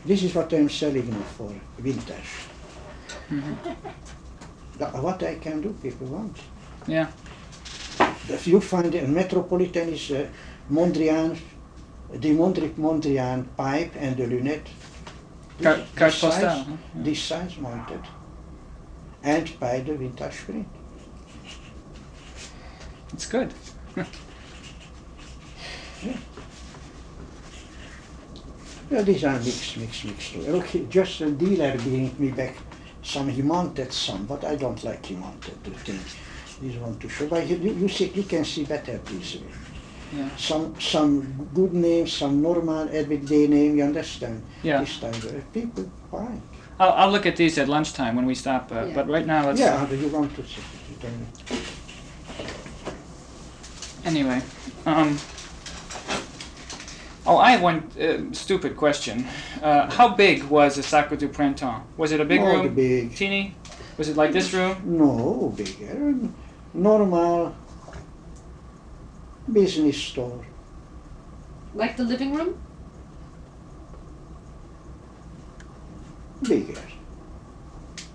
This 0.05 0.23
is 0.23 0.35
what 0.35 0.53
I'm 0.55 0.69
selling 0.71 1.11
now 1.11 1.23
for 1.37 1.53
vintage. 1.79 2.31
Mhm. 3.31 3.57
Tha- 4.79 4.91
What 5.03 5.23
I 5.23 5.35
can 5.35 5.61
do, 5.61 5.71
people 5.83 6.07
want. 6.07 6.37
Yeah. 6.87 7.09
If 8.31 8.47
you 8.47 8.61
find 8.61 8.95
a 8.95 9.07
Metropolitan 9.07 9.89
is 9.91 10.11
uh, 10.11 10.27
Mondrian, 10.71 11.37
the 12.13 12.31
Mondri- 12.31 12.75
Mondrian 12.77 13.45
pipe 13.57 13.93
and 13.99 14.17
the 14.17 14.27
lunette. 14.27 14.67
This- 15.59 15.89
carte 15.97 16.13
this 16.13 16.21
size- 16.21 16.43
huh? 16.43 16.65
This 16.95 17.23
size 17.23 17.57
mounted. 17.59 18.01
And 19.23 19.59
by 19.61 19.81
the 19.81 19.95
vintage 19.97 20.37
print. 20.45 20.69
It's 23.13 23.27
good. 23.27 23.53
Yeah, 28.91 29.03
these 29.03 29.25
are 29.25 29.39
mixed, 29.39 29.77
mixed, 29.77 30.05
mixed. 30.07 30.35
Look, 30.37 30.67
he- 30.67 30.87
just 30.87 31.21
a 31.21 31.31
dealer 31.31 31.77
bring 31.77 32.15
me 32.19 32.31
back 32.31 32.55
some, 33.03 33.29
he 33.29 33.43
mounted 33.43 33.93
some, 33.93 34.25
but 34.27 34.45
I 34.45 34.57
don't 34.57 34.83
like 34.85 35.05
he 35.07 35.15
mounted 35.17 35.63
the 35.65 35.71
thing. 35.71 36.01
These 36.63 36.79
want 36.79 37.01
to 37.01 37.09
show, 37.09 37.27
but 37.29 37.47
you, 37.47 37.57
you 37.57 37.73
you 37.75 37.89
see, 37.89 38.09
you 38.15 38.23
can 38.25 38.45
see 38.45 38.65
better 38.65 38.99
this 38.99 39.35
way. 39.37 39.43
Yeah. 40.17 40.29
Some, 40.37 40.75
some 40.81 41.49
good 41.55 41.75
names, 41.75 42.13
some 42.13 42.41
normal 42.43 42.89
everyday 42.91 43.47
name, 43.47 43.77
you 43.77 43.85
understand? 43.85 44.43
Yeah. 44.63 44.81
This 44.81 44.99
time, 44.99 45.13
uh, 45.15 45.41
people 45.53 45.91
buy. 46.11 46.29
I'll, 46.81 46.93
I'll 46.93 47.11
look 47.11 47.27
at 47.27 47.37
these 47.37 47.59
at 47.59 47.69
lunchtime 47.69 48.17
when 48.17 48.25
we 48.27 48.35
stop. 48.35 48.73
Uh, 48.73 48.87
Yeah. 48.87 48.95
But 48.95 49.09
right 49.09 49.27
now, 49.27 49.47
let's. 49.47 49.61
Yeah, 49.61 49.91
you 49.91 50.09
want 50.09 50.35
to 50.37 50.43
see 50.45 50.63
you 50.91 50.97
tell. 51.01 51.11
Anyway, 54.05 54.41
um, 54.87 55.19
oh, 57.27 57.37
I 57.37 57.51
have 57.51 57.61
one 57.63 57.83
uh, 58.01 58.33
stupid 58.33 58.77
question. 58.77 59.27
Uh, 59.63 59.91
how 59.91 60.09
big 60.09 60.45
was 60.45 60.77
the 60.77 60.83
Sacre 60.83 61.17
du 61.17 61.29
Printemps? 61.29 61.85
Was 61.99 62.13
it 62.13 62.21
a 62.21 62.25
big 62.25 62.41
Not 62.41 62.55
room? 62.65 62.75
big. 62.75 63.15
Teeny? 63.15 63.55
Was 63.99 64.09
it 64.09 64.17
like 64.17 64.33
this 64.33 64.55
room? 64.55 64.77
No, 64.85 65.53
bigger. 65.57 66.15
Normal 66.73 67.55
business 69.53 69.97
store. 69.97 70.45
Like 71.75 71.97
the 71.97 72.05
living 72.05 72.35
room? 72.35 72.59
Bigger. 76.43 76.81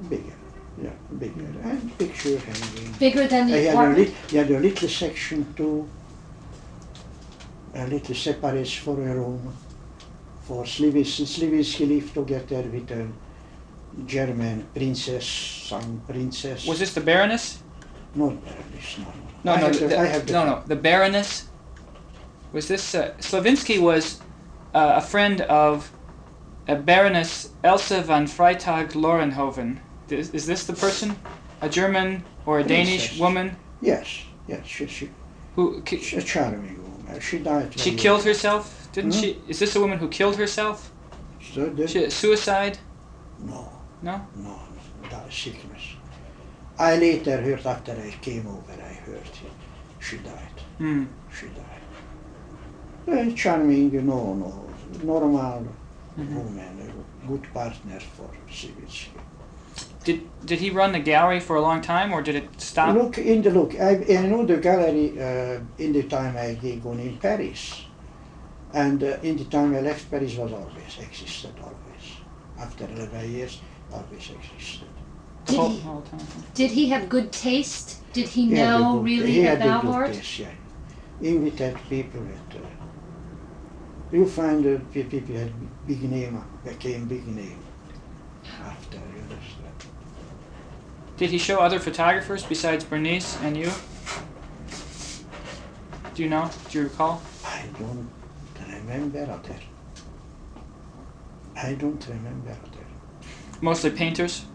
Bigger. 0.10 0.34
Yeah, 0.82 0.90
bigger. 1.20 1.46
And 1.64 1.98
picture 1.98 2.38
hanging. 2.40 2.92
Bigger 3.00 3.28
than 3.28 3.48
I 3.48 3.52
the 3.52 3.58
uh, 3.58 3.62
had 3.62 3.66
a, 3.66 3.72
apartment? 3.72 3.98
lit- 4.00 4.34
you 4.34 4.40
had 4.40 4.52
a 4.52 4.60
little 4.60 4.90
section 4.90 5.54
too. 5.54 5.88
A 7.76 7.84
uh, 7.84 7.88
little 7.88 8.16
separate 8.16 8.68
for 8.68 9.02
a 9.02 9.16
room. 9.16 9.54
For 10.42 10.64
Slivis, 10.66 11.22
Sliwinski 11.24 11.88
lived 11.88 12.14
together 12.14 12.64
with 12.64 12.92
a 12.92 13.08
German 14.06 14.66
princess, 14.74 15.26
some 15.26 16.02
princess. 16.08 16.66
Was 16.68 16.80
this 16.80 16.94
the 16.94 17.02
Baroness? 17.02 17.64
Not 18.16 18.44
Baroness, 18.44 18.98
no. 19.00 19.33
No, 19.44 19.54
I 19.54 19.62
no, 19.62 19.70
the, 19.70 19.88
the- 19.88 20.00
I 20.00 20.06
have 20.06 20.30
no, 20.30 20.46
no. 20.46 20.64
The 20.66 20.76
Baroness. 20.76 21.50
Was 22.54 22.68
this 22.68 22.94
uh, 22.96 23.14
Sliwinski 23.20 23.82
was 23.82 24.22
uh, 24.74 24.94
a 24.98 25.02
friend 25.02 25.42
of 25.42 25.92
a 26.68 26.76
Baroness 26.76 27.50
Elsa 27.64 28.02
von 28.02 28.28
Freytag-Loringhoven. 28.28 29.80
Is, 30.10 30.30
is 30.32 30.46
this 30.46 30.66
the 30.66 30.74
person? 30.74 31.16
A 31.62 31.70
German 31.70 32.24
or 32.46 32.60
a 32.60 32.64
Danish 32.64 33.18
woman 33.20 33.56
Yes, 33.82 34.24
yes, 34.48 34.66
she, 34.66 34.86
she, 34.88 35.10
who 35.56 35.82
ki- 35.82 36.16
a 36.18 36.22
charming 36.22 36.78
woman. 36.82 37.20
She 37.22 37.40
died. 37.40 37.78
she 37.78 37.96
killed 37.96 38.24
herself? 38.24 38.88
Didn't 38.94 39.14
Hmm? 39.14 39.20
she? 39.22 39.42
Is 39.48 39.60
this 39.60 39.76
a 39.76 39.80
woman 39.80 39.98
who 39.98 40.08
killed 40.10 40.36
herself? 40.38 40.92
So 41.54 41.66
the- 41.66 41.88
She, 41.88 42.10
suicide? 42.10 42.78
no, 43.40 43.70
No. 44.02 44.22
no, 44.36 44.60
that 45.10 45.32
sickness. 45.32 45.93
I 46.80 46.96
later 46.98 47.42
heard 47.42 47.66
after 47.66 47.92
I 47.94 48.12
came 48.22 48.48
over, 48.48 48.72
I 48.74 48.94
heard 49.06 49.28
he, 49.28 49.48
she 50.00 50.18
died. 50.18 50.58
Hmm. 50.78 51.04
She 51.38 51.48
died. 51.48 51.84
Uh, 53.08 53.36
charming, 53.36 53.92
you 53.92 54.02
know, 54.02 54.34
no, 54.34 54.70
normal 55.04 55.68
Mhm. 56.18 56.36
woman, 56.36 56.76
a 57.24 57.28
good 57.28 57.46
partner 57.54 58.00
for 58.00 58.30
Sivitsky. 58.50 59.20
Did 60.04 60.20
did 60.46 60.60
he 60.60 60.70
run 60.70 60.92
the 60.92 61.00
gallery 61.00 61.40
for 61.40 61.56
a 61.56 61.62
long 61.62 61.82
time, 61.82 62.12
or 62.12 62.22
did 62.22 62.36
it 62.36 62.50
stop? 62.62 62.96
Look 62.96 63.18
in 63.18 63.42
the 63.42 63.52
look. 63.52 63.72
I, 63.80 64.04
I 64.20 64.28
know 64.28 64.46
the 64.46 64.58
gallery 64.58 65.08
uh, 65.20 65.60
in 65.78 65.94
the 65.94 66.04
time 66.04 66.36
I 66.38 66.56
gone 66.84 67.00
in 67.00 67.18
Paris, 67.18 67.86
and 68.74 69.02
uh, 69.04 69.18
in 69.24 69.38
the 69.38 69.46
time 69.46 69.74
I 69.76 69.82
left 69.82 70.10
Paris 70.12 70.36
was 70.36 70.52
always 70.52 70.94
existed 71.00 71.54
always. 71.62 72.06
After 72.60 72.86
eleven 72.86 73.32
years, 73.32 73.62
always 73.92 74.30
existed. 74.30 74.93
The 75.46 75.52
Did 75.52 75.60
whole- 75.60 75.70
he, 75.70 75.80
whole 75.82 76.04
did 76.54 76.72
he 76.72 76.90
have 76.90 77.10
good 77.10 77.32
taste? 77.32 78.00
Did 78.14 78.28
he 78.30 78.48
He 78.50 78.56
had 78.56 78.68
a 78.68 78.80
know 78.80 78.94
good- 78.94 79.06
really 79.06 79.32
he 79.32 79.42
had 79.42 79.62
a 79.62 79.66
about 79.66 79.82
good 79.82 79.92
art? 79.94 80.14
taste, 80.14 80.40
yeah. 80.40 80.48
Invited 81.22 81.78
people 81.90 82.22
at. 82.22 82.56
Uh, 82.56 82.66
you 84.12 84.26
find 84.28 84.66
uh, 84.66 84.80
people 84.94 85.36
had 85.36 85.52
big 85.88 86.04
name 86.04 86.44
became 86.64 87.06
big 87.06 87.28
name 87.28 87.58
after 88.64 88.98
you 88.98 89.22
understand. 89.24 89.74
Did 91.18 91.30
he 91.32 91.38
show 91.38 91.58
other 91.60 91.80
photographers 91.80 92.44
besides 92.44 92.84
Bernice 92.84 93.38
and 93.42 93.58
you? 93.58 93.70
Do 96.16 96.24
you 96.24 96.30
know? 96.30 96.50
Do 96.70 96.78
you 96.78 96.84
recall? 96.86 97.22
I 97.46 97.66
don't 97.80 98.08
remember 98.68 99.24
other. 99.32 99.60
I 101.56 101.74
don't 101.74 102.06
remember 102.08 102.52
other. 102.52 102.86
Mostly 103.62 103.90
painters. 103.92 104.46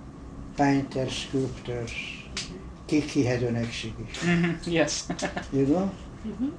Painters, 0.58 1.12
sculptors. 1.12 1.92
Kiki 2.88 3.22
had 3.22 3.42
an 3.44 3.56
exhibition, 3.56 4.28
hmm 4.28 4.70
Yes. 4.70 5.08
you 5.52 5.66
know. 5.66 5.88
Mhm. 6.26 6.50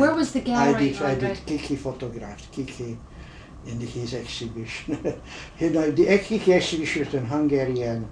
Where 0.00 0.14
was 0.14 0.32
the 0.32 0.40
gallery? 0.40 0.74
I 0.74 0.78
did, 0.78 1.02
I 1.02 1.14
did 1.14 1.46
Kiki 1.46 1.76
photographed 1.76 2.50
Kiki 2.50 2.98
in 3.66 3.78
his 3.80 4.14
exhibition. 4.14 4.98
you 5.60 5.70
know, 5.70 5.90
the 5.92 6.18
Kiki 6.18 6.52
exhibition 6.54 7.04
was 7.04 7.14
an 7.14 7.26
Hungarian 7.26 8.08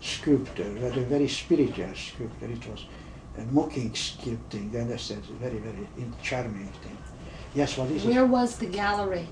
sculptor, 0.00 0.70
but 0.80 0.96
a 0.96 1.00
very 1.00 1.28
spiritual 1.28 1.92
sculptor. 1.94 2.46
It 2.46 2.64
was 2.70 2.84
a 3.38 3.42
mocking 3.52 3.90
sculpting, 3.90 4.72
you 4.72 4.78
understand? 4.78 5.24
Very, 5.40 5.58
very 5.58 5.88
charming 6.22 6.70
thing. 6.82 6.98
Yes, 7.54 7.76
what 7.76 7.90
is 7.90 8.04
it? 8.04 8.08
Where 8.08 8.26
was 8.26 8.58
the 8.58 8.66
gallery? 8.66 9.26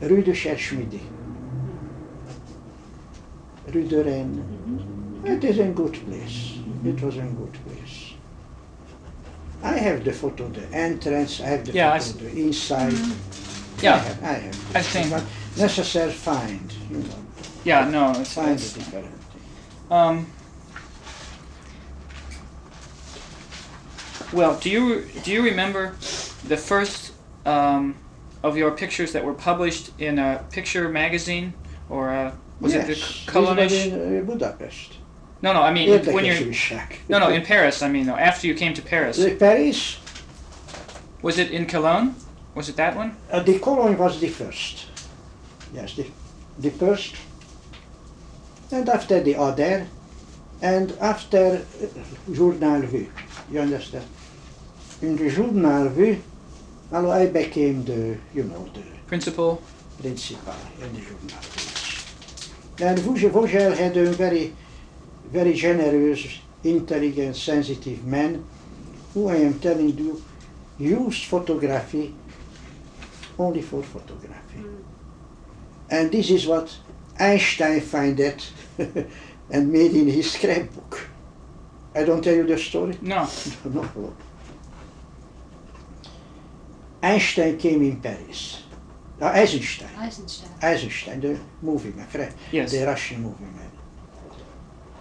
it? 0.00 0.10
Rue 0.10 0.22
de 0.22 0.34
Cherche-Midi. 0.34 1.02
Rue 3.72 3.84
de 3.88 4.02
Rennes. 4.02 4.42
It 5.24 5.44
is 5.44 5.58
a 5.58 5.64
good 5.68 5.92
place. 6.06 6.58
It 6.84 7.00
was 7.02 7.16
a 7.16 7.22
good 7.22 7.52
place. 7.66 8.12
I 9.62 9.72
have 9.78 10.04
the 10.04 10.12
photo, 10.12 10.44
of 10.44 10.54
the 10.54 10.66
entrance, 10.76 11.40
I 11.40 11.46
have 11.46 11.64
the 11.64 11.72
Yeah, 11.72 11.92
I 11.92 11.98
photo, 11.98 12.26
s- 12.26 12.34
the 12.34 12.40
inside. 12.40 12.94
I 12.94 13.82
Yeah. 13.82 13.98
have, 13.98 14.22
I 14.22 14.32
have. 14.32 14.76
I've 14.76 14.84
seen- 14.86 15.10
But 15.10 15.24
necessary 15.56 16.12
find, 16.12 16.72
you 16.90 16.98
know, 16.98 17.04
Yeah. 17.64 17.88
No. 17.90 18.12
It's, 18.20 18.32
find 18.34 18.50
it's 18.52 18.72
the 18.72 18.78
different 18.80 19.06
thing. 19.06 19.42
um. 19.90 20.26
Well, 24.32 24.58
do 24.58 24.70
you 24.70 25.04
do 25.24 25.32
you 25.32 25.42
remember 25.42 25.94
the 26.46 26.56
first 26.56 27.12
um, 27.44 27.94
of 28.42 28.56
your 28.56 28.70
pictures 28.72 29.12
that 29.12 29.24
were 29.24 29.34
published 29.34 29.90
in 29.98 30.18
a 30.18 30.44
picture 30.50 30.88
magazine 30.88 31.54
or 31.88 32.10
a, 32.12 32.32
was 32.60 32.72
yes, 32.72 32.88
it 32.88 33.26
the 33.26 33.32
Kolonish? 33.32 33.86
in 33.86 34.18
uh, 34.20 34.24
Budapest. 34.24 34.94
No, 35.42 35.52
no. 35.52 35.62
I 35.62 35.72
mean 35.72 35.90
when 35.90 36.24
you're 36.24 36.34
Érdekes 36.34 36.98
no, 37.08 37.18
no 37.18 37.28
in 37.28 37.42
Paris. 37.42 37.82
I 37.82 37.88
mean 37.88 38.06
no, 38.06 38.16
after 38.16 38.46
you 38.46 38.54
came 38.54 38.72
to 38.74 38.82
Paris. 38.82 39.16
The 39.16 39.34
Paris, 39.34 39.98
Was 41.22 41.38
it 41.38 41.50
in 41.50 41.66
Cologne? 41.66 42.14
Was 42.54 42.68
it 42.68 42.76
that 42.76 42.96
one? 42.96 43.16
uh, 43.30 43.40
the 43.40 43.58
Cologne 43.58 43.98
was 43.98 44.18
the 44.20 44.28
first. 44.28 44.86
Yes, 45.74 45.94
the, 45.94 46.06
the 46.58 46.70
first. 46.70 47.14
And 48.72 48.88
after 48.88 49.20
the 49.20 49.36
other, 49.36 49.86
and 50.62 50.92
after 51.00 51.62
uh, 51.82 52.32
Journal 52.32 52.82
Vu. 52.82 53.06
You 53.50 53.60
understand? 53.60 54.06
In 55.02 55.16
the 55.16 55.28
Journal 55.30 55.88
Vu, 55.90 56.16
well, 56.90 57.10
I 57.10 57.26
became 57.26 57.84
the, 57.84 58.16
you 58.34 58.44
know, 58.44 58.68
the 58.72 58.82
Principal. 59.06 59.62
principal 60.00 60.54
in 60.80 60.94
the 60.94 61.00
Journal 61.00 61.18
Vu. 61.28 61.75
And 62.80 62.98
Vogel 62.98 63.74
had 63.74 63.96
a 63.96 64.06
very, 64.12 64.54
very 65.30 65.54
generous, 65.54 66.40
intelligent, 66.62 67.36
sensitive 67.36 68.04
man 68.04 68.44
who 69.14 69.28
I 69.28 69.36
am 69.36 69.58
telling 69.58 69.96
you 69.96 70.22
used 70.78 71.24
photography 71.24 72.14
only 73.38 73.62
for 73.62 73.82
photography. 73.82 74.58
Mm. 74.58 74.82
And 75.90 76.12
this 76.12 76.30
is 76.30 76.46
what 76.46 76.76
Einstein 77.18 77.80
found 77.80 78.20
it 78.20 78.50
and 79.50 79.72
made 79.72 79.92
in 79.92 80.08
his 80.08 80.32
scrapbook. 80.32 81.08
I 81.94 82.04
don't 82.04 82.22
tell 82.22 82.34
you 82.34 82.46
the 82.46 82.58
story? 82.58 82.98
No. 83.00 83.26
no. 83.64 83.80
no. 83.96 84.16
Einstein 87.02 87.56
came 87.56 87.82
in 87.82 88.00
Paris. 88.00 88.65
Uh, 89.20 89.26
Eisenstein. 89.26 89.88
Eisenstein. 89.98 90.50
Eisenstein, 90.62 91.20
the 91.20 91.38
movie 91.62 91.92
man, 91.96 92.06
Fre- 92.06 92.34
Yes. 92.52 92.70
the 92.72 92.84
Russian 92.86 93.22
movie 93.22 93.44
man. 93.44 93.70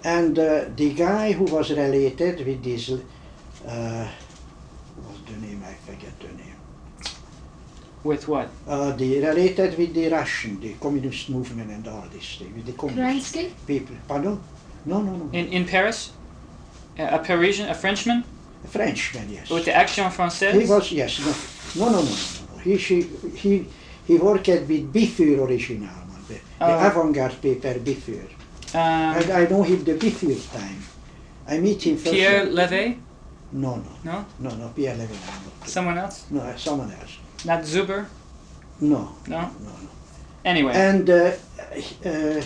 And 0.03 0.37
uh, 0.39 0.65
the 0.75 0.93
guy 0.93 1.31
who 1.33 1.43
was 1.45 1.71
related 1.71 2.45
with 2.45 2.63
this, 2.63 2.89
uh, 2.91 4.07
what's 5.03 5.21
the 5.29 5.37
name? 5.45 5.61
I 5.67 5.73
forget 5.73 6.17
the 6.19 6.27
name. 6.27 6.55
With 8.03 8.27
what? 8.27 8.49
Uh, 8.67 8.91
the 8.91 9.19
related 9.19 9.77
with 9.77 9.93
the 9.93 10.07
Russian, 10.09 10.59
the 10.59 10.73
communist 10.75 11.29
movement 11.29 11.71
and 11.71 11.87
all 11.87 12.05
this 12.13 12.35
thing, 12.37 12.53
with 12.55 12.67
the 12.67 12.73
communist 12.73 13.33
Kerensky? 13.35 13.51
people. 13.67 13.95
Pardon? 14.07 14.39
No, 14.85 15.01
no, 15.01 15.11
no. 15.11 15.29
In 15.33 15.47
in 15.47 15.65
Paris? 15.65 16.11
A 16.99 17.15
a 17.15 17.19
Parisian, 17.19 17.67
a 17.69 17.73
Frenchman? 17.73 18.23
A 18.63 18.67
Frenchman, 18.67 19.27
yes. 19.29 19.49
With 19.49 19.65
the 19.65 19.73
Action 19.73 20.05
Française? 20.11 20.53
He 20.61 20.67
was, 20.69 20.91
yes, 20.91 21.19
no, 21.19 21.85
no, 21.85 21.91
no, 21.91 21.97
no, 21.97 22.03
no. 22.03 22.55
no. 22.55 22.61
He, 22.63 22.77
she, 22.77 23.01
he, 23.35 23.67
he 24.07 24.17
worked 24.17 24.47
with 24.47 24.93
Bifur 24.93 25.39
original, 25.47 25.89
the, 26.27 26.33
the 26.35 26.41
Oh. 26.61 26.87
avant-garde 26.87 27.41
paper 27.41 27.73
Bifur. 27.79 28.25
Um, 28.73 29.15
And 29.17 29.31
I 29.31 29.45
know 29.49 29.63
him 29.63 29.83
the 29.83 29.93
Bifur 29.95 30.35
time. 30.53 30.79
I 31.47 31.57
meet 31.59 31.81
him 31.85 31.97
first. 31.97 32.13
Pierre 32.13 32.45
Levy? 32.45 32.99
No, 33.51 33.75
no, 33.75 33.91
No? 34.03 34.25
no, 34.39 34.49
no, 34.55 34.67
Pierre. 34.75 34.97
No, 34.97 35.05
Someone 35.65 35.97
else? 35.97 36.25
no, 36.31 36.41
uh, 36.41 36.55
someone 36.57 36.91
else. 36.91 37.13
Not 37.45 37.61
Zuber? 37.63 38.05
No, 38.81 39.15
No? 39.27 39.41
no, 39.41 39.71
no. 39.85 39.89
Anyway. 40.43 40.73
And 40.73 41.09
uh, 41.09 41.31
uh, 42.05 42.41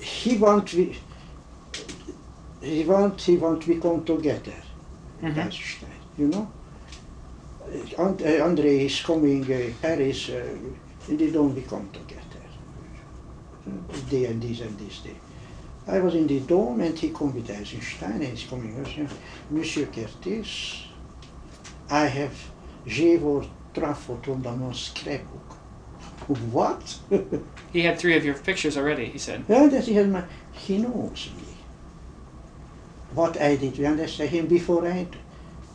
he 0.00 0.36
want 0.36 0.72
we 0.74 0.96
he 2.60 2.84
want 2.84 3.20
he 3.20 3.36
want 3.36 3.66
we 3.66 3.74
come 3.80 4.04
together. 4.04 4.52
Mhm. 5.22 5.30
Eisenstein, 5.38 5.90
you 6.18 6.28
know. 6.28 6.46
And, 7.98 8.22
uh, 8.22 8.44
Andre 8.44 8.84
is 8.86 9.00
coming 9.00 9.44
uh, 9.44 9.72
Paris, 9.80 10.28
uh, 10.28 10.44
and 11.08 11.18
they 11.18 11.30
don't 11.30 11.54
we 11.54 11.62
come 11.62 11.88
together. 11.90 12.22
Day 14.10 14.26
and 14.26 14.42
this 14.42 14.60
and 14.60 14.78
this 14.78 14.98
day. 14.98 15.16
I 15.86 15.98
was 15.98 16.14
in 16.14 16.26
the 16.26 16.40
dome 16.40 16.80
and 16.80 16.96
he 16.96 17.10
come 17.10 17.34
with 17.34 17.50
Eisenstein 17.50 18.12
and 18.12 18.24
he's 18.24 18.44
coming. 18.44 18.84
he 18.84 18.94
said, 18.94 19.08
Monsieur 19.50 19.86
Kertész, 19.86 20.84
I 21.90 22.06
have 22.06 22.34
j'ai 22.86 23.16
vos 23.16 23.44
photos 23.74 24.36
dans 24.42 24.56
mon 24.56 24.72
scrapbook. 24.72 25.56
What? 26.52 27.00
He 27.72 27.82
had 27.82 27.98
three 27.98 28.16
of 28.16 28.24
your 28.24 28.34
pictures 28.34 28.76
already. 28.76 29.06
He 29.06 29.18
said. 29.18 29.44
Yeah, 29.48 29.66
that 29.66 29.84
he, 29.84 29.94
has 29.94 30.06
my, 30.06 30.24
he 30.52 30.78
knows 30.78 31.30
me. 31.36 31.54
What 33.14 33.40
I 33.40 33.56
did, 33.56 33.76
you 33.76 33.86
understand 33.86 34.30
him 34.30 34.46
before 34.46 34.86
I, 34.86 35.06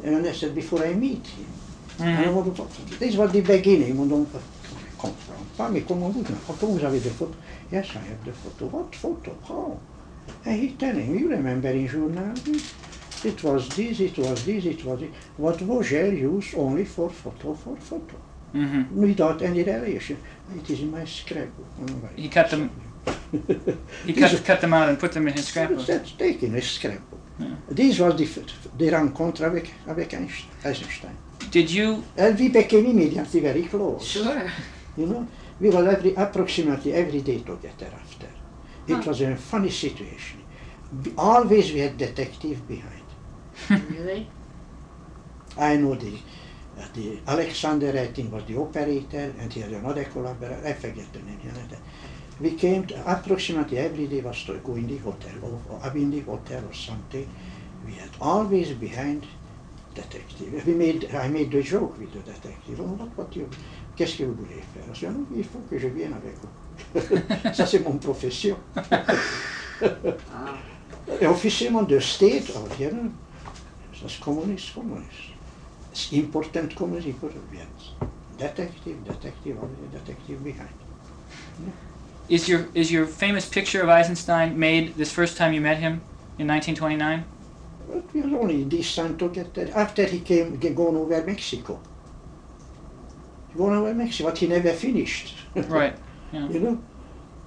you 0.04 0.16
understand, 0.16 0.56
before 0.56 0.86
I 0.86 0.94
meet 0.94 1.28
him. 1.28 1.48
Mhm. 2.00 2.06
And 2.26 2.36
what- 2.36 2.58
what- 2.60 3.00
This 3.00 3.16
was 3.16 3.32
the 3.32 3.42
beginning. 3.42 3.98
when 3.98 4.10
don't 4.10 4.28
come 4.32 5.12
from. 5.26 5.36
Fammi 5.58 5.82
come 5.82 6.00
vous, 6.12 6.24
come 6.24 6.70
vous 6.70 6.86
avez 6.86 7.00
the 7.00 7.10
photo? 7.10 7.34
Yes, 7.72 7.88
I 7.96 8.00
have 8.10 8.24
the 8.26 8.32
photo. 8.32 8.66
What 8.78 8.96
photo? 8.96 9.32
How? 9.48 9.78
And 10.46 10.60
he 10.62 10.68
telling 10.78 11.12
me, 11.14 11.20
you 11.22 11.30
remember 11.30 11.70
in 11.70 11.88
journal, 11.88 12.34
it 13.24 13.44
was 13.44 13.68
this, 13.70 14.00
it 14.00 14.18
was 14.18 14.44
this, 14.46 14.66
it 14.66 14.84
was 14.86 15.00
this. 15.00 15.10
What 15.38 15.60
Vogel 15.62 16.14
used 16.14 16.56
only 16.56 16.86
for 16.86 17.10
photo, 17.10 17.54
for 17.56 17.76
photo, 17.78 18.16
hmm 18.54 18.84
without 18.96 19.42
any 19.42 19.64
relation. 19.64 20.18
It 20.56 20.70
is 20.70 20.80
in 20.82 20.92
my 20.92 21.06
scrapbook. 21.06 21.66
He 22.16 22.30
cut 22.30 22.50
them- 22.52 22.70
He 24.06 24.14
This 24.14 24.32
cut, 24.34 24.46
cut 24.46 24.62
them 24.62 24.74
out 24.74 24.90
and 24.90 25.00
put 25.00 25.12
them 25.12 25.28
in 25.28 25.34
his 25.34 25.48
scrapbook. 25.48 25.86
That's 25.86 26.12
taken 26.12 26.56
a 26.56 26.62
scrapbook. 26.62 27.20
Yeah. 27.40 27.48
This 27.70 28.00
was 28.00 28.16
the, 28.16 28.24
f- 28.26 28.68
the 28.78 28.90
rencontre 28.90 29.46
avec, 29.46 29.72
avec 29.88 30.14
Einstein- 30.14 30.50
Eisenstein. 30.66 31.16
Did 31.52 31.70
you? 31.72 32.04
And 32.18 32.38
we 32.40 32.50
became 32.50 32.86
immediately 32.88 33.40
very 33.42 33.64
close. 33.64 34.06
Sure. 34.06 34.52
You 34.98 35.06
know, 35.06 35.28
we 35.60 35.70
were 35.70 35.88
every, 35.88 36.14
approximately 36.16 36.94
every 36.94 37.22
day 37.22 37.40
together 37.40 37.90
after. 37.94 38.28
It 38.88 38.96
Huh. 38.96 39.04
was 39.08 39.22
a 39.22 39.36
funny 39.36 39.70
situation. 39.70 40.42
Always 41.18 41.72
we 41.74 41.80
had 41.80 41.98
detective 41.98 42.68
behind. 42.68 43.04
Really? 43.92 44.28
I 45.58 45.76
know 45.78 45.96
the, 45.96 46.14
uh, 46.80 46.86
the 46.94 47.20
Alexander, 47.28 47.90
I 48.00 48.08
think, 48.08 48.32
was 48.32 48.44
the 48.46 48.58
operator, 48.58 49.34
and 49.40 49.52
he 49.52 49.60
had 49.62 49.72
another 49.72 50.04
collaborator. 50.06 50.62
I 50.66 50.74
forget 50.74 51.12
the 51.14 51.20
name. 51.20 51.40
You 51.44 51.52
know, 51.52 51.68
that. 51.70 51.80
We 52.40 52.52
came 52.52 52.86
to, 52.88 52.96
approximately 53.12 53.80
every 53.80 54.08
day 54.08 54.22
was 54.22 54.44
to 54.44 54.58
go 54.60 54.76
in 54.76 54.88
the 54.88 54.98
hotel 54.98 55.32
or, 55.42 55.80
or 55.84 55.98
in 55.98 56.12
the 56.12 56.20
hotel 56.20 56.64
or 56.66 56.74
something. 56.74 57.28
We 57.86 57.94
had 57.94 58.10
always 58.22 58.72
behind 58.74 59.26
detective. 59.96 60.66
We 60.68 60.74
made, 60.74 61.14
I 61.16 61.28
made 61.30 61.52
the 61.52 61.64
joke 61.64 61.98
with 61.98 62.14
the 62.14 62.20
detective. 62.20 62.80
Oh, 62.80 62.84
what, 62.84 63.18
what 63.18 63.36
you, 63.36 63.50
qu'est-ce 63.96 64.18
que 64.18 64.26
vous 64.26 64.36
voulez 64.36 64.62
faire? 64.74 64.94
Je 64.94 65.08
dis, 65.08 65.14
non, 65.14 65.26
il 65.36 65.44
faut 65.44 65.60
que 65.70 65.80
je 65.80 65.88
vienne 65.88 66.14
avec 66.14 66.36
vous. 66.42 67.54
Ça, 67.54 67.66
c'est 67.66 67.80
mon 67.80 67.98
profession. 67.98 68.58
Ah. 69.82 70.58
Et 71.22 71.26
officiellement 71.26 71.84
de 71.84 72.00
state, 72.00 72.52
oh, 72.56 72.68
you 72.80 72.90
know, 72.92 73.12
that's 74.02 74.18
communist, 74.18 74.74
communist. 74.74 75.34
It's 75.92 76.12
important 76.14 76.76
communist, 76.76 77.08
important, 77.08 77.42
yes. 77.54 77.94
Detective, 78.38 79.04
detective, 79.04 79.58
always 79.58 79.92
detective 79.92 80.44
behind. 80.44 80.70
Is 82.30 82.50
your 82.50 82.68
is 82.74 82.92
your 82.92 83.06
famous 83.06 83.48
picture 83.48 83.82
of 83.82 83.90
Eisenstein 83.90 84.60
made 84.60 84.96
this 84.96 85.12
first 85.12 85.38
time 85.38 85.54
you 85.54 85.62
met 85.62 85.78
him 85.78 86.02
in 86.38 86.48
1929? 86.48 87.26
But 87.88 88.14
we 88.14 88.22
were 88.22 88.40
only 88.42 88.64
this 88.66 88.96
time 88.96 89.18
to 89.18 89.30
get 89.30 89.54
there. 89.54 89.70
After 89.74 90.04
he 90.06 90.20
came, 90.20 90.60
he 90.60 90.70
gone 90.72 90.98
over 90.98 91.24
Mexico. 91.26 91.80
He 93.48 93.58
gone 93.58 93.76
over 93.78 93.94
Mexico, 93.94 94.30
but 94.30 94.38
he 94.38 94.48
never 94.48 94.74
finished. 94.74 95.36
Right. 95.56 95.96
Yeah. 96.34 96.50
you 96.50 96.60
know. 96.60 96.84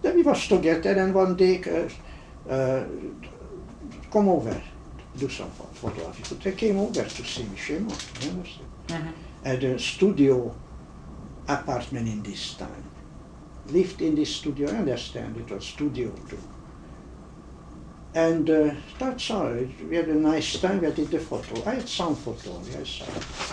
Then 0.03 0.17
we 0.17 0.23
was 0.23 0.49
together 0.49 0.93
and 0.93 1.15
one 1.15 1.37
day, 1.37 1.63
uh, 1.63 2.51
uh, 2.51 2.85
come 4.11 4.29
over, 4.31 4.59
do 5.19 5.29
some 5.29 5.51
photography. 5.51 6.23
So 6.23 6.37
they 6.37 6.53
came 6.53 6.79
over 6.79 7.05
to 7.05 7.25
see 7.25 7.43
me, 7.43 7.57
Shemo, 7.57 7.93
you 8.25 8.31
understand? 8.31 8.69
Mhm. 8.89 9.13
At 9.45 9.63
a 9.63 9.79
studio 9.79 10.55
apartment 11.47 12.09
in 12.09 12.23
this 12.23 12.55
time. 12.57 12.90
Lived 13.73 14.03
in 14.03 14.15
this 14.15 14.35
studio, 14.35 14.69
I 14.71 14.77
understand, 14.79 15.37
it 15.37 15.51
was 15.51 15.65
studio 15.65 16.11
too. 16.29 16.39
And 18.15 18.51
uh, 18.51 18.71
that's 18.99 19.31
all. 19.31 19.47
It- 19.53 19.71
We 19.89 19.97
had 19.97 20.09
a 20.09 20.15
nice 20.15 20.59
time, 20.59 20.81
we 20.81 20.91
did 20.91 21.11
the 21.11 21.19
photo. 21.21 21.63
I 21.71 21.75
had 21.77 21.89
some 21.89 22.17
photo, 22.17 22.61
yes. 22.73 23.03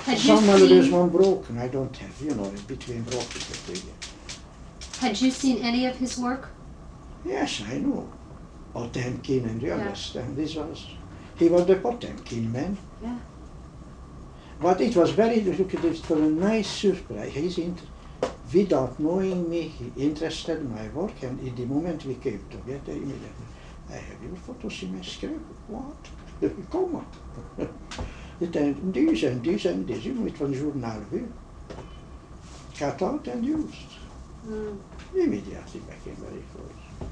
Had 0.05 0.17
Some 0.17 0.49
of 0.49 0.59
there's 0.69 0.89
one 0.89 1.09
broken, 1.09 1.57
I 1.59 1.67
don't 1.67 1.95
have, 1.97 2.15
you 2.21 2.33
know, 2.33 2.51
between 2.67 3.03
broken. 3.03 3.41
they- 3.67 4.99
Had 5.07 5.21
you 5.21 5.29
seen 5.31 5.57
any 5.61 5.85
of 5.85 5.95
his 5.97 6.17
work? 6.17 6.49
Yes, 7.25 7.61
I 7.71 7.77
know. 7.77 8.07
Potemkin 8.73 9.45
and 9.45 9.61
you 9.61 9.69
Yeah. 9.69 9.75
understand. 9.79 10.35
This 10.37 10.55
was 10.55 10.85
he 11.39 11.49
was 11.49 11.65
the 11.65 11.75
Potemkin 11.75 12.51
man. 12.51 12.77
Yeah. 13.03 13.17
But 14.61 14.81
it 14.81 14.95
was 14.95 15.11
very 15.11 15.41
look 15.41 15.73
at 15.73 15.83
it 15.85 16.09
was 16.09 16.09
a 16.11 16.15
nice 16.15 16.67
surprise. 16.67 17.31
He's 17.33 17.57
in, 17.57 17.75
without 18.53 18.99
knowing 18.99 19.49
me, 19.49 19.61
he 19.61 19.91
interested 19.97 20.59
in 20.59 20.73
my 20.73 20.87
work 20.89 21.21
and 21.21 21.39
in 21.39 21.55
the 21.55 21.65
moment 21.65 22.05
we 22.05 22.15
came 22.15 22.43
together 22.49 22.91
immediately. 22.91 23.47
I 23.89 23.93
have 23.95 24.21
your 24.23 24.35
photos 24.35 24.83
in 24.83 24.95
my 24.95 25.01
scrapbook. 25.01 25.41
What? 25.67 26.71
Come 26.71 26.95
on. 26.95 27.07
it 28.41 28.55
and 28.55 28.93
this 28.93 29.23
and 29.23 29.43
this 29.43 29.65
and 29.65 29.87
this. 29.87 30.03
You 30.03 30.13
know, 30.13 30.27
it 30.27 30.39
was 30.39 30.51
journal 30.57 31.01
view. 31.11 31.31
Cut 32.77 33.01
out 33.01 33.27
and 33.27 33.45
used. 33.45 33.91
Mm. 34.47 34.77
Immediately 35.15 35.81
became 35.81 36.15
very 36.15 36.43
close. 36.53 37.09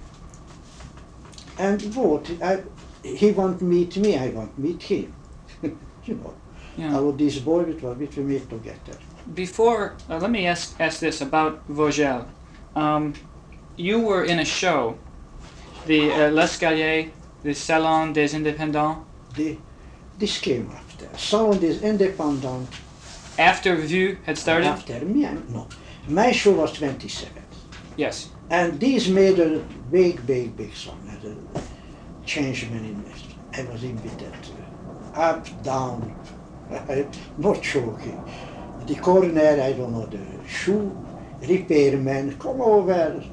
And 1.58 1.96
what 1.96 2.30
I, 2.42 2.62
he 3.04 3.32
want 3.32 3.62
meet 3.62 3.98
me, 3.98 4.18
I 4.18 4.30
want 4.30 4.58
meet 4.60 4.84
him. 4.84 5.14
you 5.62 6.16
know, 6.16 6.34
Yeah. 6.78 6.98
our 6.98 7.12
this 7.14 7.40
boy 7.40 7.62
it 7.62 7.82
was 7.82 7.98
we 7.98 8.24
meet 8.24 8.50
together. 8.50 8.98
Before, 9.34 9.96
uh, 10.10 10.18
let 10.20 10.30
me 10.30 10.46
ask 10.46 10.76
ask 10.80 11.00
this 11.00 11.22
about 11.22 11.64
Vogel. 11.68 12.26
Um, 12.76 13.14
you 13.76 14.00
were 14.00 14.24
in 14.24 14.40
a 14.40 14.46
show, 14.46 14.98
the 15.88 16.12
uh, 16.12 16.30
L'Escalier, 16.32 17.10
the 17.44 17.54
Salon 17.54 18.14
des 18.14 18.30
Indépendants, 18.36 19.04
The, 19.36 19.58
this 20.20 20.40
came 20.40 20.70
after. 20.72 21.08
Salon 21.18 21.58
des 21.60 21.80
Indépendants. 21.82 22.68
after 23.40 23.76
Vu 23.76 24.18
had 24.26 24.38
started. 24.38 24.68
after 24.68 25.00
me. 25.06 25.28
No, 25.50 25.68
my 26.08 26.32
show 26.32 26.54
was 26.54 26.72
27, 26.74 27.34
Yes. 27.98 28.30
and 28.50 28.80
this 28.80 29.08
made 29.08 29.40
a 29.40 29.60
big, 29.92 30.26
big, 30.28 30.56
big 30.56 30.74
song. 30.76 31.00
Had 31.10 31.26
a 31.26 31.36
changement 32.26 32.86
in 32.86 33.12
it. 33.12 33.22
I 33.60 33.72
was 33.72 33.84
invited 33.84 34.34
up, 35.16 35.48
down. 35.64 36.14
not 37.38 37.62
joking. 37.62 38.24
The 38.88 38.96
corner, 38.96 39.62
I 39.62 39.74
don't 39.74 39.94
know, 39.94 40.06
the 40.06 40.20
shoe 40.48 40.96
repairman, 41.42 42.38
come 42.38 42.62
over. 42.62 43.24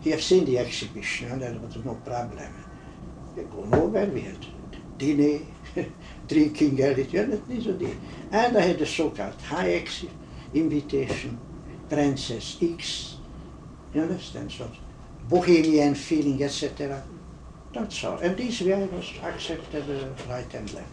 He 0.00 0.10
have 0.10 0.22
seen 0.22 0.44
the 0.44 0.58
exhibition, 0.58 1.30
and 1.30 1.42
there 1.42 1.58
was 1.58 1.76
no 1.84 1.94
problem. 2.04 2.52
We 3.36 3.44
go 3.44 3.68
over, 3.72 4.04
we 4.06 4.22
had 4.22 4.44
dinner, 4.98 5.40
drinking 6.28 6.80
everything, 6.80 7.20
and 7.20 7.32
this 7.48 7.66
and 7.66 7.80
that. 7.80 7.96
And 8.32 8.56
I 8.58 8.60
had 8.60 8.80
a 8.80 8.86
so-called 8.86 9.40
high 9.42 9.72
ex 9.72 10.04
invitation, 10.52 11.38
Princess 11.88 12.58
X, 12.60 13.16
you 13.94 14.02
understand, 14.02 14.50
so 14.50 14.68
bohemian 15.28 15.94
feeling, 15.94 16.42
etc. 16.42 17.02
That's 17.72 18.04
all. 18.04 18.18
And 18.18 18.36
this 18.36 18.60
way 18.60 18.74
I 18.74 18.86
was 18.86 19.12
accepted 19.22 19.84
uh, 19.88 20.30
right 20.30 20.54
and 20.54 20.72
left. 20.74 20.88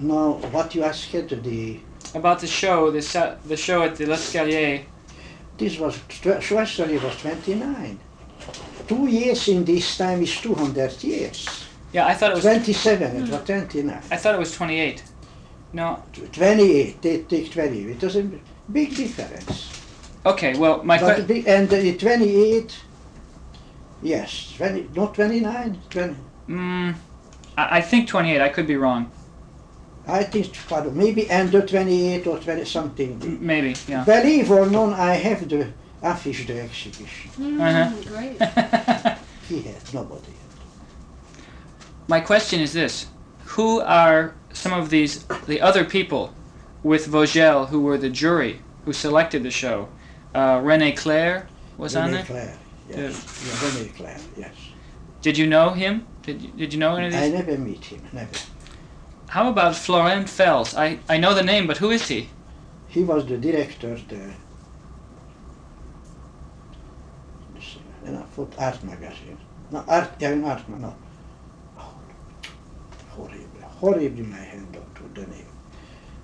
Now, 0.00 0.32
what 0.50 0.74
you 0.74 0.82
asked, 0.82 1.12
the 1.12 1.80
About 2.14 2.40
the 2.40 2.46
show, 2.46 2.90
the 2.90 3.36
the 3.46 3.56
show 3.56 3.82
at 3.82 3.96
the 3.96 4.06
L'Escalier. 4.06 4.84
This 5.56 5.78
was, 5.78 5.96
Schwesterli 6.08 7.00
was 7.02 7.16
29. 7.20 7.98
Two 8.88 9.06
years 9.06 9.46
in 9.48 9.64
this 9.64 9.96
time 9.96 10.20
is 10.22 10.40
200 10.40 11.02
years. 11.04 11.64
Yeah, 11.92 12.06
I 12.06 12.14
thought 12.14 12.32
it 12.32 12.34
was. 12.34 12.42
27, 12.44 13.16
it 13.16 13.30
was 13.30 13.44
29. 13.44 14.02
I 14.10 14.16
thought 14.16 14.34
it 14.34 14.38
was 14.38 14.52
28. 14.56 15.02
No. 15.72 16.02
28, 16.32 17.02
they 17.02 17.22
take 17.22 17.52
20. 17.52 17.82
It 17.92 18.02
was 18.02 18.16
a 18.16 18.28
big 18.72 18.94
difference. 18.96 19.70
Okay. 20.26 20.56
Well, 20.58 20.82
my 20.82 20.98
But 20.98 21.26
big- 21.28 21.46
and 21.46 21.68
the 21.70 21.96
28, 21.96 22.76
yes, 24.02 24.54
20, 24.56 24.88
not 24.94 25.14
29, 25.14 25.80
20. 25.90 26.16
mm, 26.48 26.94
I, 27.56 27.78
I 27.78 27.80
think 27.80 28.08
28. 28.08 28.40
I 28.40 28.48
could 28.48 28.66
be 28.66 28.76
wrong. 28.76 29.10
I 30.06 30.22
think, 30.24 30.52
pardon, 30.68 30.96
maybe 30.96 31.30
under 31.30 31.64
28 31.66 32.26
or 32.26 32.38
20 32.38 32.64
something. 32.64 33.38
Maybe. 33.40 33.74
Yeah. 33.88 34.04
Believe 34.04 34.50
or 34.50 34.66
not, 34.66 34.98
I 34.98 35.14
have 35.14 35.48
the 35.48 35.72
affiche 36.02 36.46
the 36.46 36.60
exhibition. 36.60 37.30
Mm, 37.38 37.60
Uh-huh. 37.60 37.90
Great. 38.10 39.18
He 39.48 39.60
had 39.60 39.82
nobody. 39.92 40.32
My 42.08 42.20
question 42.20 42.60
is 42.60 42.72
this: 42.72 43.06
Who 43.56 43.80
are 43.80 44.34
some 44.52 44.72
of 44.72 44.88
these 44.88 45.24
the 45.46 45.60
other 45.60 45.84
people 45.84 46.32
with 46.82 47.06
Vogel 47.06 47.66
who 47.66 47.80
were 47.80 47.98
the 47.98 48.08
jury 48.10 48.60
who 48.84 48.92
selected 48.92 49.42
the 49.42 49.50
show? 49.50 49.88
Uh, 50.34 50.60
René 50.60 50.96
Clair 50.96 51.46
was 51.76 51.94
on 51.94 52.08
René 52.08 52.12
there. 52.12 52.24
Clair, 52.24 52.58
yes. 52.88 52.96
Yeah, 53.46 53.68
René 53.68 53.96
Clair, 53.96 54.18
yes. 54.38 54.54
Did 55.22 55.36
you 55.38 55.46
know 55.46 55.70
him? 55.70 56.06
Did 56.22 56.40
you, 56.42 56.48
Did 56.56 56.72
you 56.72 56.78
know 56.78 56.96
any 56.96 57.06
of 57.08 57.12
these? 57.12 57.22
I 57.22 57.28
never 57.28 57.56
meet 57.58 57.84
him, 57.84 58.02
never. 58.12 58.30
How 59.28 59.48
about 59.48 59.74
Florent 59.76 60.28
Fels? 60.28 60.74
I 60.74 60.98
I 61.08 61.18
know 61.18 61.34
the 61.34 61.42
name, 61.42 61.66
but 61.66 61.78
who 61.78 61.90
is 61.90 62.08
he? 62.08 62.28
He 62.88 63.02
was 63.02 63.26
the 63.26 63.36
director, 63.36 63.96
the 64.08 64.34
uh, 68.06 68.22
for 68.30 68.48
art 68.58 68.82
magazine. 68.84 69.38
No, 69.70 69.84
art, 69.88 70.22
in 70.22 70.44
art, 70.44 70.68
no. 70.68 70.94
Oh, 71.78 71.94
horrible, 73.10 73.62
horrible 73.62 74.24
my 74.24 74.36
hand 74.36 74.76
to 74.94 75.20
the 75.20 75.26
name. 75.26 75.46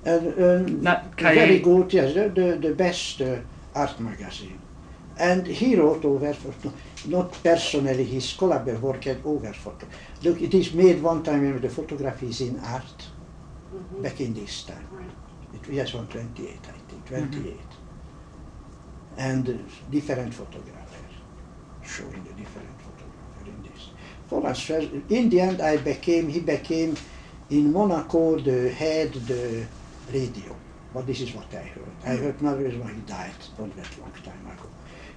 And, 0.04 0.26
and 0.34 0.82
Not 0.82 1.18
very 1.20 1.58
good, 1.58 1.92
yes, 1.92 2.14
the, 2.14 2.28
the, 2.28 2.68
the 2.68 2.74
best 2.74 3.20
uh, 3.20 3.38
art 3.74 3.98
magazine. 4.00 4.58
And 5.20 5.46
he 5.46 5.76
wrote 5.76 6.02
over, 6.06 6.32
for, 6.32 6.72
not 7.06 7.30
personally, 7.42 8.04
his 8.04 8.32
collaborator 8.32 8.80
worked 8.80 9.06
over 9.24 9.52
photo. 9.52 9.86
Look, 10.22 10.40
it 10.40 10.54
is 10.54 10.72
made 10.72 11.02
one 11.02 11.22
time 11.22 11.42
when 11.42 11.60
the 11.60 11.68
photography 11.68 12.28
is 12.28 12.40
in 12.40 12.58
art, 12.60 13.00
Mhm. 13.74 14.02
back 14.02 14.18
in 14.20 14.32
this 14.32 14.62
time. 14.64 14.86
Right. 14.90 15.16
It 15.56 15.64
was 15.68 15.94
on 15.94 16.06
28, 16.06 16.64
I 16.76 16.78
think, 16.88 17.04
28. 17.06 17.70
And 19.18 19.48
uh, 19.48 19.52
different 19.90 20.32
photographers, 20.32 21.12
showing 21.84 22.22
the 22.28 22.34
different 22.42 22.76
photographer 22.86 23.42
in 23.54 23.58
this. 23.68 23.82
For 24.26 24.40
us, 24.46 24.70
in 25.18 25.28
the 25.28 25.40
end, 25.40 25.60
I 25.60 25.76
became, 25.76 26.28
he 26.28 26.40
became 26.40 26.96
in 27.50 27.72
Monaco 27.72 28.38
the 28.38 28.70
head 28.70 29.12
the 29.12 29.66
radio. 30.10 30.56
But 30.94 31.06
this 31.06 31.20
is 31.20 31.34
what 31.34 31.52
I 31.52 31.64
heard. 31.74 31.94
I 32.06 32.16
heard 32.16 32.40
now 32.40 32.54
is 32.54 32.74
when 32.82 32.94
he 32.94 33.02
died, 33.02 33.40
not 33.58 33.76
that 33.76 33.98
long 34.00 34.12
time 34.24 34.46
ago. 34.54 34.68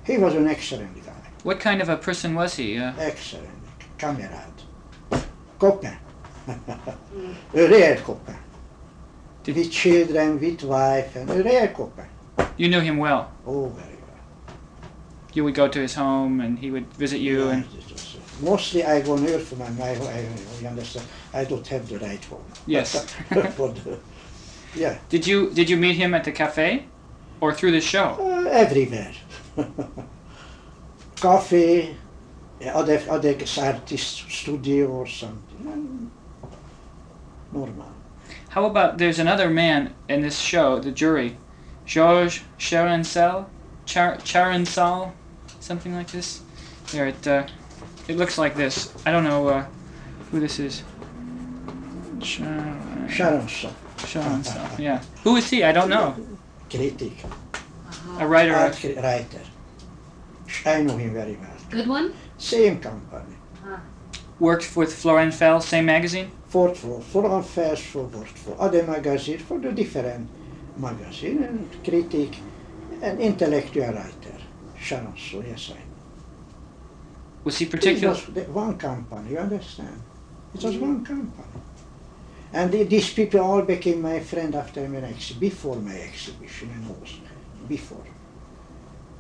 He 0.06 0.18
was 0.18 0.36
an 0.36 0.48
excellent 0.48 0.96
guy, 1.06 1.12
What 1.44 1.60
kind 1.60 1.82
of 1.82 1.90
a 1.90 1.98
person 1.98 2.36
was 2.36 2.56
he? 2.56 2.78
Uh, 2.78 2.94
excellent, 3.00 3.50
camarade, 3.98 4.60
copain, 5.60 5.98
a 6.48 7.68
real 7.68 7.96
copain. 7.98 8.38
Did- 9.44 9.56
with 9.56 9.72
children, 9.72 10.40
with 10.40 10.64
wife, 10.64 11.16
and 11.16 11.30
a 11.30 11.44
real 11.44 11.68
copain. 11.68 12.08
you 12.58 12.68
knew 12.70 12.80
him 12.82 12.98
well. 12.98 13.32
Oh, 13.46 13.68
very 13.70 13.96
well. 14.08 14.56
You 15.34 15.44
would 15.46 15.56
go 15.56 15.68
to 15.68 15.80
his 15.80 15.96
home, 15.96 16.40
and 16.42 16.60
he 16.60 16.70
would 16.72 16.88
visit 16.94 17.20
you. 17.20 17.50
And 17.50 17.66
was, 17.66 18.16
uh, 18.16 18.20
mostly 18.46 18.84
I 18.84 19.02
go 19.02 19.16
near 19.18 19.40
from 19.40 19.60
my, 19.60 19.66
I, 19.84 19.92
I, 19.96 20.28
you 20.62 20.68
understand, 20.68 21.06
I 21.34 21.46
don't 21.46 21.66
have 21.68 21.88
the 21.90 21.98
right 22.00 22.24
home. 22.26 22.44
Yes. 22.68 23.04
For 23.56 23.70
the, 23.70 24.00
yeah, 24.76 24.98
did 25.10 25.28
you 25.28 25.52
did 25.52 25.70
you 25.70 25.78
meet 25.78 25.96
him 25.96 26.14
at 26.14 26.24
the 26.24 26.32
cafe, 26.32 26.86
or 27.42 27.54
through 27.54 27.72
the 27.72 27.82
show? 27.82 28.18
uh, 28.20 28.50
everywhere. 28.50 29.14
Coffee, 31.20 31.96
other, 32.74 33.02
other 33.10 33.36
artist 33.60 34.30
studio 34.30 34.88
or 34.90 35.08
something. 35.08 35.68
um, 35.68 36.12
Normal. 37.52 37.92
How 38.50 38.66
about 38.66 38.98
there's 38.98 39.20
another 39.20 39.50
man 39.50 39.94
in 40.10 40.22
this 40.22 40.40
show, 40.40 40.80
the 40.80 40.92
jury, 40.92 41.38
Georges 41.86 42.42
Charensol, 42.60 43.46
Char- 43.86 44.18
Charensol, 44.18 45.12
something 45.60 45.94
like 45.96 46.12
this. 46.12 46.42
There, 46.92 47.08
it 47.08 47.28
uh, 47.28 47.48
it 48.08 48.18
looks 48.18 48.38
like 48.38 48.56
this. 48.56 48.94
I 49.06 49.12
don't 49.12 49.24
know 49.24 49.48
uh, 49.48 49.66
who 50.32 50.40
this 50.40 50.60
is. 50.60 50.84
Char- 52.20 52.78
Sharonson, 53.08 53.74
Charensol. 53.98 54.80
Yeah. 54.80 55.02
Who 55.24 55.36
is 55.36 55.50
he? 55.50 55.64
I 55.64 55.72
don't 55.72 55.90
know. 55.90 56.16
critic, 56.70 57.14
A 58.20 58.28
writer. 58.28 58.56
art 58.56 58.84
writer. 58.84 59.42
I 60.66 60.82
know 60.82 60.98
him 60.98 61.14
very 61.14 61.34
well. 61.34 61.58
Good 61.70 61.88
one? 61.88 62.14
Same 62.38 62.80
company. 62.80 63.36
Ah. 63.66 63.82
worked 64.40 64.76
with 64.76 64.94
Florent 64.94 65.34
Fell, 65.34 65.62
same 65.62 65.86
magazine. 65.86 66.30
fought 66.48 66.78
for, 66.78 67.40
affairs, 67.40 67.80
for 67.80 68.04
worked 68.04 68.38
for 68.38 68.56
other 68.60 68.84
magazines, 68.84 69.42
for 69.42 69.58
the 69.60 69.72
different 69.72 70.28
magazine 70.78 71.44
and 71.44 71.84
critic 71.84 72.38
and 73.02 73.20
intellectual 73.20 73.88
writer. 73.88 74.38
Sharon, 74.80 75.14
so 75.18 75.42
yes, 75.42 75.72
I. 75.74 75.82
Was 77.44 77.58
he 77.58 77.66
particular? 77.66 78.14
It 78.14 78.36
was 78.36 78.48
one 78.50 78.78
company, 78.78 79.32
you 79.32 79.38
understand? 79.38 80.02
It 80.54 80.64
was 80.64 80.78
one 80.78 81.04
company. 81.06 81.62
And 82.54 82.72
these 82.72 83.12
people 83.14 83.40
all 83.40 83.64
became 83.64 84.02
my 84.02 84.20
friend 84.20 84.54
after 84.54 84.88
my 84.88 84.98
exhibition, 84.98 85.40
before 85.40 85.78
my 85.78 85.96
exhibition 85.96 86.70
and 86.70 86.88
also 86.90 87.16
before. 87.68 88.06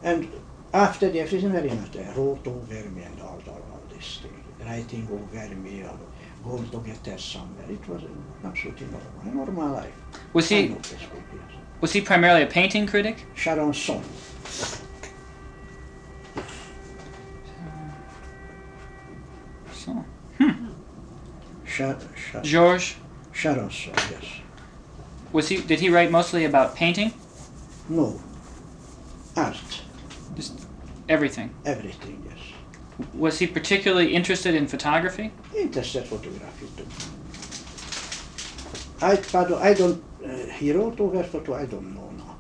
And 0.02 0.30
after 0.74 1.10
the 1.10 1.22
exhibition, 1.22 1.52
very 1.52 1.70
much 1.70 1.92
they 1.92 2.04
wrote 2.16 2.46
over 2.48 2.90
me 2.90 3.04
and 3.04 3.22
all, 3.22 3.42
all, 3.48 3.62
all 3.72 3.82
this 3.90 4.18
thing, 4.18 4.44
writing 4.66 5.08
over 5.12 5.56
me 5.56 5.84
or 5.84 5.98
going 6.44 6.70
together 6.70 7.18
somewhere. 7.18 7.66
It 7.70 7.88
was 7.88 8.04
an 8.04 8.24
absolutely 8.44 8.88
normal, 8.88 9.12
a 9.22 9.36
normal 9.36 9.74
life. 9.74 9.94
Was 10.34 10.50
he 10.50 10.68
know 10.68 10.76
this 10.76 10.94
people, 10.94 11.20
yes. 11.34 11.58
was 11.80 11.94
he 11.94 12.02
primarily 12.02 12.44
a 12.44 12.48
painting 12.48 12.86
critic? 12.86 13.26
Sharon 13.36 13.74
Son. 13.74 14.04
So, 19.72 20.06
Sha, 21.66 21.96
Sha, 22.16 22.40
hmm. 22.40 22.44
Georges 22.44 22.96
Sharon 23.32 23.70
yes. 23.70 24.26
was 25.32 25.48
he? 25.50 25.58
Did 25.62 25.80
he 25.80 25.90
write 25.90 26.12
mostly 26.12 26.46
about 26.46 26.76
painting? 26.76 27.14
No. 27.90 28.20
Art, 29.36 29.82
Just 30.36 30.68
Everything. 31.10 31.50
everything, 31.66 32.24
yes. 32.30 32.40
Was 33.14 33.40
he 33.40 33.48
particularly 33.48 34.14
interested 34.16 34.56
in 34.56 34.68
photography? 34.68 35.32
Interested 35.58 36.04
in 36.04 36.08
photography 36.10 36.68
too. 36.78 36.88
I, 39.06 39.16
pardon, 39.18 39.58
I 39.58 39.74
don't, 39.74 40.02
uh, 40.26 40.30
he 40.58 40.72
wrote 40.72 41.00
over 41.00 41.24
photo, 41.24 41.56
I 41.56 41.66
don't 41.66 41.94
know 41.96 42.10
now. 42.12 42.36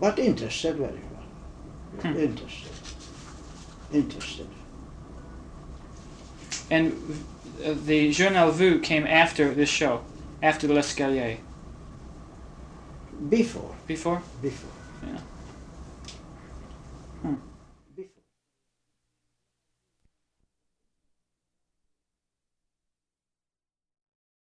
But 0.00 0.18
interested 0.18 0.76
very 0.76 1.00
well. 1.12 2.12
Hmm. 2.12 2.18
Interested. 2.18 2.72
Interested. 3.92 4.48
And 6.70 6.92
uh, 7.64 7.74
the 7.86 8.10
Journal 8.12 8.50
Vu 8.50 8.80
came 8.80 9.06
after 9.06 9.54
this 9.54 9.70
show, 9.70 10.02
after 10.42 10.66
the 10.66 10.74
L'Escalier. 10.74 11.38
Before, 13.30 13.74
Before? 13.86 14.22
before. 14.42 14.70
Hmm. 15.00 15.16